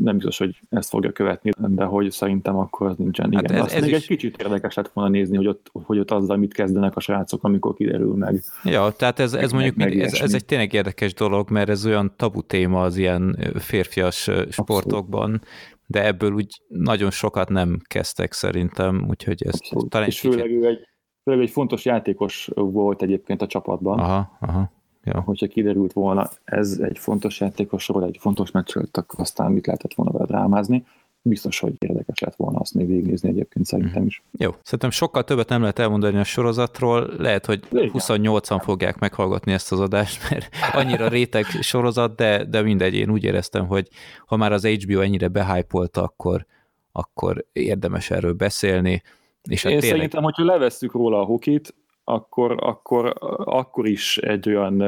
nem 0.00 0.14
biztos, 0.14 0.38
hogy 0.38 0.60
ezt 0.68 0.88
fogja 0.88 1.12
követni, 1.12 1.50
de 1.58 1.84
hogy 1.84 2.10
szerintem 2.10 2.56
akkor 2.56 2.86
az 2.86 2.96
nincsen. 2.96 3.32
Igen, 3.32 3.44
Hát 3.44 3.50
ez- 3.50 3.60
azt 3.64 3.74
ez 3.74 3.80
még 3.82 3.90
is- 3.90 3.96
egy 3.96 4.06
kicsit 4.06 4.42
érdekes 4.42 4.74
lett 4.74 4.90
volna 4.92 5.10
nézni, 5.10 5.36
hogy 5.36 5.46
ott, 5.46 5.70
hogy 5.72 5.98
ott 5.98 6.10
azzal 6.10 6.36
mit 6.36 6.52
kezdenek 6.54 6.96
a 6.96 7.00
srácok, 7.00 7.44
amikor 7.44 7.74
kiderül 7.74 8.14
meg. 8.14 8.42
Ja, 8.64 8.90
tehát 8.90 9.18
ez, 9.18 9.32
ez 9.34 9.40
Meg- 9.42 9.52
mondjuk 9.52 9.76
meg 9.76 9.88
mind, 9.88 10.00
ez, 10.00 10.12
ez 10.20 10.34
egy 10.34 10.44
tényleg 10.44 10.72
érdekes 10.72 11.14
dolog, 11.14 11.50
mert 11.50 11.68
ez 11.68 11.86
olyan 11.86 12.12
tabu 12.16 12.42
téma 12.42 12.82
az 12.82 12.96
ilyen 12.96 13.38
férfias 13.54 14.30
sportokban, 14.50 15.40
de 15.86 16.04
ebből 16.06 16.32
úgy 16.32 16.62
nagyon 16.68 17.10
sokat 17.10 17.48
nem 17.48 17.78
kezdtek 17.86 18.32
szerintem, 18.32 19.06
úgyhogy 19.08 19.42
ez 19.46 19.54
Abszolút. 19.54 19.90
talán 19.90 20.06
És 20.08 20.20
kicsit... 20.20 20.32
főleg 20.40 20.50
ő 20.50 20.66
egy, 20.66 20.78
főleg 21.22 21.40
egy 21.42 21.50
fontos 21.50 21.84
játékos 21.84 22.50
volt 22.54 23.02
egyébként 23.02 23.42
a 23.42 23.46
csapatban. 23.46 23.98
Aha, 23.98 24.36
aha, 24.40 24.72
ja. 25.04 25.20
Hogyha 25.20 25.46
kiderült 25.46 25.92
volna, 25.92 26.30
ez 26.44 26.78
egy 26.82 26.98
fontos 26.98 27.40
játékosról, 27.40 28.04
egy 28.04 28.16
fontos 28.20 28.50
meccsről, 28.50 28.84
akkor 28.92 29.20
aztán 29.20 29.52
mit 29.52 29.66
lehetett 29.66 29.94
volna 29.94 30.12
vele 30.12 30.24
drámázni. 30.24 30.86
Biztos, 31.26 31.58
hogy 31.58 31.74
érdekes 31.78 32.18
lett 32.18 32.34
volna 32.36 32.58
azt 32.58 32.74
még 32.74 32.86
végignézni 32.86 33.28
egyébként 33.28 33.66
szerintem 33.66 34.06
is. 34.06 34.22
Jó, 34.38 34.50
szerintem 34.62 34.90
sokkal 34.90 35.24
többet 35.24 35.48
nem 35.48 35.60
lehet 35.60 35.78
elmondani 35.78 36.18
a 36.18 36.24
sorozatról, 36.24 37.10
lehet, 37.18 37.46
hogy 37.46 37.62
Igen. 37.70 37.90
28-an 37.92 38.60
fogják 38.62 38.98
meghallgatni 38.98 39.52
ezt 39.52 39.72
az 39.72 39.80
adást, 39.80 40.20
mert 40.30 40.48
annyira 40.72 41.08
réteg 41.08 41.44
sorozat, 41.44 42.16
de, 42.16 42.44
de 42.44 42.62
mindegy, 42.62 42.94
én 42.94 43.10
úgy 43.10 43.24
éreztem, 43.24 43.66
hogy 43.66 43.88
ha 44.26 44.36
már 44.36 44.52
az 44.52 44.66
HBO 44.66 45.00
ennyire 45.00 45.28
behypolta, 45.28 46.02
akkor, 46.02 46.46
akkor 46.92 47.46
érdemes 47.52 48.10
erről 48.10 48.32
beszélni, 48.32 49.02
és 49.48 49.62
hát 49.62 49.72
Én 49.72 49.78
tényleg, 49.78 49.96
szerintem, 49.96 50.22
hogyha 50.22 50.44
levesszük 50.44 50.92
róla 50.92 51.20
a 51.20 51.24
hokit, 51.24 51.74
akkor, 52.04 52.56
akkor, 52.60 53.14
akkor 53.44 53.86
is 53.86 54.18
egy 54.18 54.48
olyan, 54.48 54.82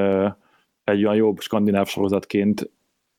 egy 0.84 1.04
olyan 1.04 1.14
jobb 1.14 1.40
skandináv 1.40 1.86
sorozatként 1.86 2.70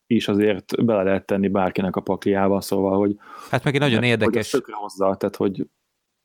is 0.06 0.28
azért 0.28 0.84
bele 0.84 1.02
lehet 1.02 1.26
tenni 1.26 1.48
bárkinek 1.48 1.96
a 1.96 2.00
pakliába, 2.00 2.60
szóval, 2.60 2.98
hogy 2.98 3.16
hát 3.50 3.64
meg 3.64 3.74
egy 3.74 3.80
nagyon 3.80 3.98
hogy 3.98 4.08
érdekes, 4.08 4.50
tökre 4.50 4.74
hozzá, 4.74 5.14
tehát, 5.14 5.36
hogy 5.36 5.66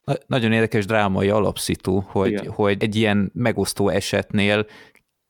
Na- 0.04 0.18
Nagyon 0.28 0.52
érdekes 0.52 0.86
drámai 0.86 1.30
alapszitu, 1.30 2.00
hogy, 2.00 2.32
Igen. 2.32 2.52
hogy 2.52 2.84
egy 2.84 2.96
ilyen 2.96 3.32
megosztó 3.34 3.90
esetnél 3.90 4.66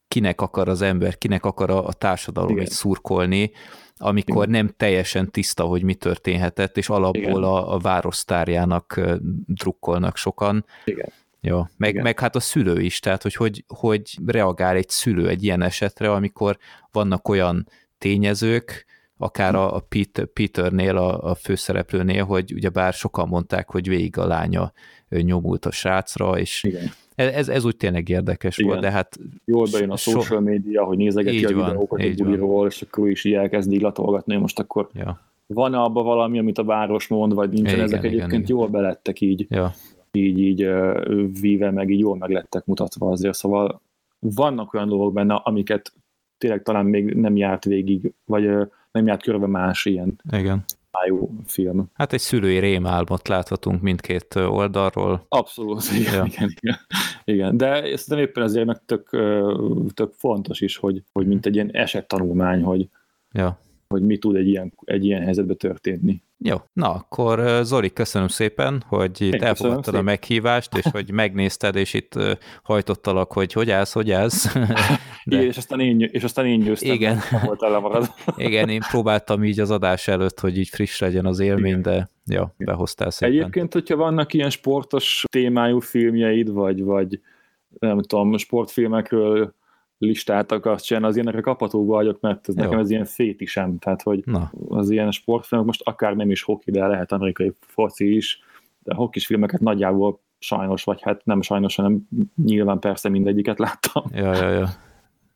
kinek 0.08 0.42
akar 0.42 0.68
az 0.68 0.82
ember, 0.82 1.18
kinek 1.18 1.46
akar 1.46 1.70
a, 1.70 1.88
a 1.88 1.94
társadalom 1.94 2.50
Igen. 2.50 2.64
így 2.64 2.70
szurkolni, 2.70 3.52
amikor 3.96 4.48
nem 4.48 4.70
teljesen 4.78 5.32
tiszta, 5.32 5.64
hogy 5.64 5.84
mi 5.84 5.96
történhetett, 5.96 6.78
és 6.78 6.90
alapból 6.90 7.22
Igen. 7.22 7.44
a, 7.44 7.74
a 7.74 7.78
város 7.78 8.16
sztárjának 8.16 9.02
drukkolnak 9.46 10.18
sokan. 10.18 10.66
Igen. 10.86 11.10
Ja, 11.46 11.70
meg, 11.78 11.90
Igen. 11.90 12.04
meg 12.04 12.20
hát 12.20 12.36
a 12.36 12.40
szülő 12.40 12.82
is, 12.82 13.00
tehát 13.00 13.22
hogy, 13.22 13.34
hogy 13.34 13.64
hogy 13.68 14.18
reagál 14.26 14.76
egy 14.76 14.90
szülő 14.90 15.28
egy 15.28 15.44
ilyen 15.44 15.62
esetre, 15.62 16.12
amikor 16.12 16.58
vannak 16.92 17.28
olyan 17.28 17.68
tényezők, 17.98 18.86
akár 19.18 19.56
a, 19.56 19.76
a 19.76 19.80
Pete, 19.90 20.26
Peternél, 20.26 20.98
a, 20.98 21.30
a 21.32 21.36
főszereplőnél, 21.36 22.24
hogy 22.24 22.54
ugyebár 22.54 22.94
sokan 22.94 23.28
mondták, 23.28 23.70
hogy 23.70 23.88
végig 23.88 24.18
a 24.18 24.28
lánya 24.28 24.72
nyomult 25.10 25.66
a 25.66 25.72
srácra, 25.72 26.40
és 26.40 26.64
igen, 26.64 26.92
ez, 27.16 27.50
ez 27.50 27.66
úgy 27.66 27.78
tényleg 27.78 28.10
érdekes 28.10 28.58
Igen. 28.58 28.70
volt, 28.70 28.82
de 28.82 28.92
hát 28.92 29.20
jól 29.46 29.68
bejön 29.72 29.92
a 29.92 29.98
So- 29.98 30.14
social 30.22 30.40
media, 30.40 30.84
hogy 30.84 30.98
nézegeti 30.98 31.38
Így 31.38 31.44
a 31.44 31.56
van, 31.56 31.66
videókat 31.66 32.00
a 32.00 32.04
így 32.04 32.18
van. 32.18 32.28
buliról, 32.28 32.68
és 32.68 32.82
akkor 32.82 33.08
ő 33.08 33.10
is 33.10 33.24
így 33.24 33.34
elkezd 33.34 33.72
így 33.72 33.82
latolgatni, 33.82 34.34
hogy 34.34 34.42
most 34.42 34.60
akkor 34.60 34.90
ja, 34.94 35.22
van 35.48 35.74
abban 35.74 36.04
valami, 36.04 36.40
amit 36.40 36.58
a 36.58 36.64
város 36.64 37.08
mond, 37.08 37.34
vagy 37.34 37.50
nincsen, 37.50 37.74
Igen, 37.74 37.86
ezek 37.86 38.00
igen, 38.00 38.12
egyébként 38.12 38.44
igen. 38.44 38.58
jól 38.58 38.68
belettek 38.68 39.22
így, 39.22 39.46
ja, 39.50 39.74
így, 40.14 40.40
így 40.40 40.70
víve, 41.42 41.72
meg 41.72 41.90
így 41.90 42.00
jól 42.00 42.18
meg 42.18 42.30
lettek 42.30 42.66
mutatva 42.66 43.10
azért, 43.10 43.36
szóval 43.36 43.82
vannak 44.20 44.74
olyan 44.74 44.88
dolgok 44.88 45.14
benne, 45.14 45.34
amiket 45.36 45.94
tényleg 46.38 46.64
talán 46.64 46.86
még 46.86 47.14
nem 47.14 47.36
járt 47.36 47.64
végig, 47.64 48.14
vagy 48.26 48.50
nem 48.92 49.08
járt 49.08 49.24
körbe 49.24 49.48
más 49.48 49.86
ilyen 49.86 50.22
Igen. 50.32 50.64
májú 50.92 51.30
film. 51.46 51.90
Hát 51.94 52.14
egy 52.14 52.20
szülői 52.20 52.58
rémálmot 52.58 53.28
láthatunk 53.28 53.82
mindkét 53.82 54.36
oldalról. 54.36 55.26
Abszolút, 55.30 55.84
igen, 56.00 56.14
ja. 56.14 56.26
igen, 56.26 56.54
igen, 56.62 56.78
igen. 57.24 57.58
De 57.58 57.82
szerintem 57.82 58.18
éppen 58.18 58.44
ezért 58.44 58.66
meg 58.66 58.86
tök, 58.86 59.10
tök 59.94 60.14
fontos 60.18 60.62
is, 60.62 60.78
hogy, 60.78 61.04
hogy 61.12 61.28
mint 61.28 61.46
egy 61.46 61.56
ilyen 61.56 61.72
esettanulmány, 61.72 62.62
hogy, 62.62 62.88
ja. 63.32 63.60
hogy 63.88 64.02
mi 64.02 64.18
tud 64.18 64.36
egy 64.36 64.48
ilyen, 64.48 64.74
egy 64.84 65.06
ilyen 65.06 65.22
helyzetben 65.22 65.58
történni. 65.58 66.22
Jó, 66.46 66.56
na 66.74 66.92
akkor 66.92 67.64
Zoli, 67.64 67.94
köszönöm 67.94 68.28
szépen, 68.28 68.84
hogy 68.88 69.22
itt 69.22 69.42
elfogadtad 69.42 69.96
a 69.96 70.02
meghívást, 70.02 70.78
és 70.78 70.86
hogy 70.92 71.12
megnézted, 71.12 71.76
és 71.76 71.94
itt 71.94 72.20
hajtottalak, 72.64 73.34
hogy 73.34 73.54
hogy 73.54 73.72
állsz, 73.72 73.94
hogy 73.94 74.12
állsz. 74.12 74.54
De... 75.26 75.36
Igen, 75.36 75.48
és 75.48 75.58
aztán 75.58 75.80
én, 75.80 76.10
és 76.12 76.24
aztán 76.24 76.46
én 76.46 76.60
győztem, 76.60 76.94
Igen. 76.94 77.20
volt 77.46 78.14
Igen, 78.36 78.70
én 78.70 78.82
próbáltam 78.90 79.44
így 79.44 79.60
az 79.60 79.72
adás 79.72 80.08
előtt, 80.08 80.40
hogy 80.40 80.58
így 80.58 80.70
friss 80.70 81.00
legyen 81.00 81.26
az 81.26 81.40
élmény, 81.40 81.78
Igen. 81.78 81.82
de 81.82 82.10
ja, 82.26 82.54
behoztál 82.58 83.12
szépen. 83.12 83.36
Egyébként, 83.36 83.74
hogyha 83.74 83.96
vannak 83.96 84.34
ilyen 84.34 84.50
sportos 84.50 85.26
témájú 85.32 85.80
filmjeid, 85.80 86.52
vagy, 86.52 86.84
vagy 86.84 87.20
nem 87.80 88.02
tudom, 88.02 88.38
sportfilmekről 88.38 89.54
listát 90.06 90.52
akarsz 90.52 90.84
csinálni, 90.84 91.08
az 91.08 91.16
ilyenekre 91.16 91.42
kapható 91.42 91.86
vagyok, 91.86 92.20
mert 92.20 92.50
ez 92.50 92.56
Jó. 92.56 92.64
nekem 92.64 92.80
ez 92.80 92.90
ilyen 92.90 93.06
fétisem, 93.06 93.78
tehát 93.80 94.02
hogy 94.02 94.22
Na. 94.26 94.52
az 94.68 94.90
ilyen 94.90 95.12
sportfilmek 95.12 95.68
most 95.68 95.82
akár 95.84 96.16
nem 96.16 96.32
is 96.32 96.42
hoki, 96.42 96.72
de 96.72 96.88
lehet 96.88 97.12
amerikai 97.12 97.54
foci 97.60 98.16
is, 98.16 98.40
de 98.84 98.94
hokis 98.94 99.26
filmeket 99.26 99.60
nagyjából 99.60 100.20
sajnos, 100.40 100.84
vagy 100.84 101.02
hát 101.02 101.26
nem 101.26 101.42
sajnos, 101.42 101.76
hanem 101.76 102.08
nyilván 102.44 102.80
persze 102.80 103.10
mindegyiket 103.10 103.60
láttam. 103.60 104.04
Ja, 104.12 104.36
ja, 104.36 104.50
ja. 104.50 104.70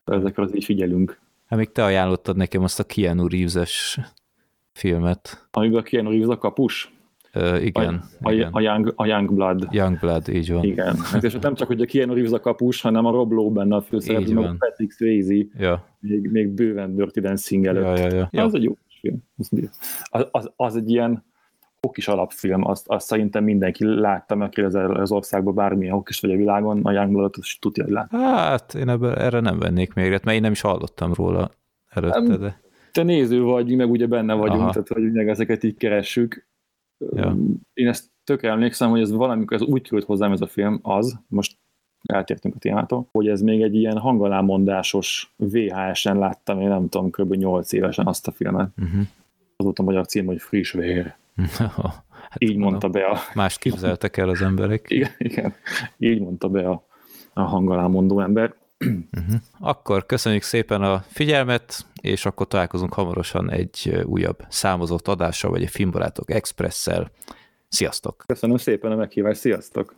Ezekre 0.16 0.42
az 0.42 0.54
így 0.54 0.64
figyelünk. 0.64 1.20
Hát 1.46 1.58
még 1.58 1.72
te 1.72 1.84
ajánlottad 1.84 2.36
nekem 2.36 2.62
azt 2.62 2.80
a 2.80 2.84
Keanu 2.84 3.28
Reeves-es 3.28 3.98
filmet. 4.72 5.48
Amiben 5.50 5.82
Keanu 5.82 6.10
Reeves 6.10 6.28
a 6.28 6.38
kapus? 6.38 6.92
Uh, 7.34 7.64
igen. 7.64 8.02
A, 8.22 8.32
igen. 8.32 8.52
A, 8.52 8.60
young, 8.60 8.92
a 8.96 9.06
Young 9.06 9.34
Blood. 9.34 9.66
Young 9.70 9.98
Blood, 9.98 10.28
így 10.28 10.52
van. 10.52 10.64
Igen. 10.64 10.96
Hát 10.96 11.24
és 11.24 11.36
nem 11.40 11.54
csak, 11.54 11.66
hogy 11.66 11.80
a 11.80 11.84
Keanu 11.84 12.14
Reeves 12.14 12.32
a 12.32 12.40
kapus, 12.40 12.80
hanem 12.80 13.04
a 13.06 13.10
Rob 13.10 13.32
Lowe 13.32 13.52
benne 13.52 13.76
a 13.76 13.80
főszereplő, 13.80 14.34
meg 14.34 14.56
Patrick 14.58 14.92
Swayze. 14.92 15.44
Ja. 15.58 15.84
Még, 16.00 16.30
még 16.30 16.48
bőven 16.48 16.94
Dirty 16.94 17.20
Dancing 17.20 17.66
előtt. 17.66 17.98
Ja, 17.98 18.06
ja, 18.06 18.14
ja. 18.14 18.28
ja. 18.30 18.44
Az 18.44 18.54
egy 18.54 18.62
jó 18.62 18.76
film. 19.00 19.22
Az, 20.10 20.26
az, 20.30 20.50
az 20.56 20.76
egy 20.76 20.90
ilyen 20.90 21.24
hokis 21.80 22.08
alapfilm, 22.08 22.64
azt, 22.66 22.88
azt 22.88 23.06
szerintem 23.06 23.44
mindenki 23.44 23.84
látta, 23.84 24.34
aki 24.34 24.60
az, 24.60 24.74
az 24.74 25.12
országban 25.12 25.54
bármilyen 25.54 25.94
hokis 25.94 26.20
vagy 26.20 26.30
a 26.30 26.36
világon, 26.36 26.80
a 26.82 26.92
Young 26.92 27.12
Blood-ot 27.12 27.44
tudja, 27.60 27.84
hogy 27.84 27.92
lát. 27.92 28.10
Hát 28.10 28.74
én 28.74 28.88
ebben, 28.88 29.18
erre 29.18 29.40
nem 29.40 29.58
vennék 29.58 29.94
még, 29.94 30.10
mert 30.10 30.30
én 30.30 30.40
nem 30.40 30.52
is 30.52 30.60
hallottam 30.60 31.12
róla 31.14 31.50
előtte, 31.88 32.36
de... 32.36 32.60
Te 32.92 33.02
néző 33.02 33.42
vagy, 33.42 33.76
meg 33.76 33.90
ugye 33.90 34.06
benne 34.06 34.34
vagyunk, 34.34 34.60
Aha. 34.60 34.70
tehát 34.70 34.88
hogy 34.88 35.12
meg 35.12 35.28
ezeket 35.28 35.62
így 35.62 35.76
keressük. 35.76 36.46
Ja. 37.14 37.36
Én 37.72 37.88
ezt 37.88 38.10
tök 38.24 38.42
emlékszem, 38.42 38.90
hogy 38.90 39.00
ez 39.00 39.10
valamikor 39.10 39.56
ez 39.56 39.62
úgy 39.62 39.82
került 39.82 40.04
hozzám 40.04 40.32
ez 40.32 40.40
a 40.40 40.46
film, 40.46 40.78
az, 40.82 41.18
most 41.26 41.58
eltértünk 42.02 42.54
a 42.54 42.58
témától, 42.58 43.08
hogy 43.12 43.28
ez 43.28 43.40
még 43.40 43.62
egy 43.62 43.74
ilyen 43.74 43.98
hangalámondásos 43.98 45.34
VHS-en 45.36 46.18
láttam, 46.18 46.60
én 46.60 46.68
nem 46.68 46.88
tudom, 46.88 47.10
kb. 47.10 47.34
8 47.34 47.72
évesen 47.72 48.06
azt 48.06 48.26
a 48.26 48.32
filmet. 48.32 48.70
Uh-huh. 48.78 49.00
Az 49.56 49.64
volt 49.64 49.78
a 49.78 49.82
magyar 49.82 50.06
cím, 50.06 50.26
hogy 50.26 50.40
Friss 50.40 50.72
vér. 50.72 51.14
hát 52.30 52.42
Így 52.42 52.56
mondta 52.56 52.88
be 52.88 53.04
a... 53.04 53.18
Más 53.34 53.58
képzeltek 53.58 54.16
el 54.16 54.28
az 54.28 54.42
emberek. 54.42 54.84
igen, 54.90 55.10
igen. 55.18 55.54
Így 55.98 56.20
mondta 56.20 56.48
be 56.48 56.68
a, 56.68 56.86
a 57.32 57.40
hangalámondó 57.40 58.20
ember. 58.20 58.54
Uh-huh. 58.86 59.40
Akkor 59.60 60.06
köszönjük 60.06 60.42
szépen 60.42 60.82
a 60.82 61.04
figyelmet, 61.08 61.86
és 62.00 62.26
akkor 62.26 62.46
találkozunk 62.46 62.92
hamarosan 62.94 63.50
egy 63.50 64.02
újabb 64.04 64.38
számozott 64.48 65.08
adással, 65.08 65.50
vagy 65.50 65.62
egy 65.62 65.70
Filmbarátok 65.70 66.30
Expresszel. 66.30 67.10
Sziasztok! 67.68 68.24
Köszönöm 68.26 68.56
szépen 68.56 68.92
a 68.92 68.96
meghívást, 68.96 69.40
sziasztok! 69.40 69.94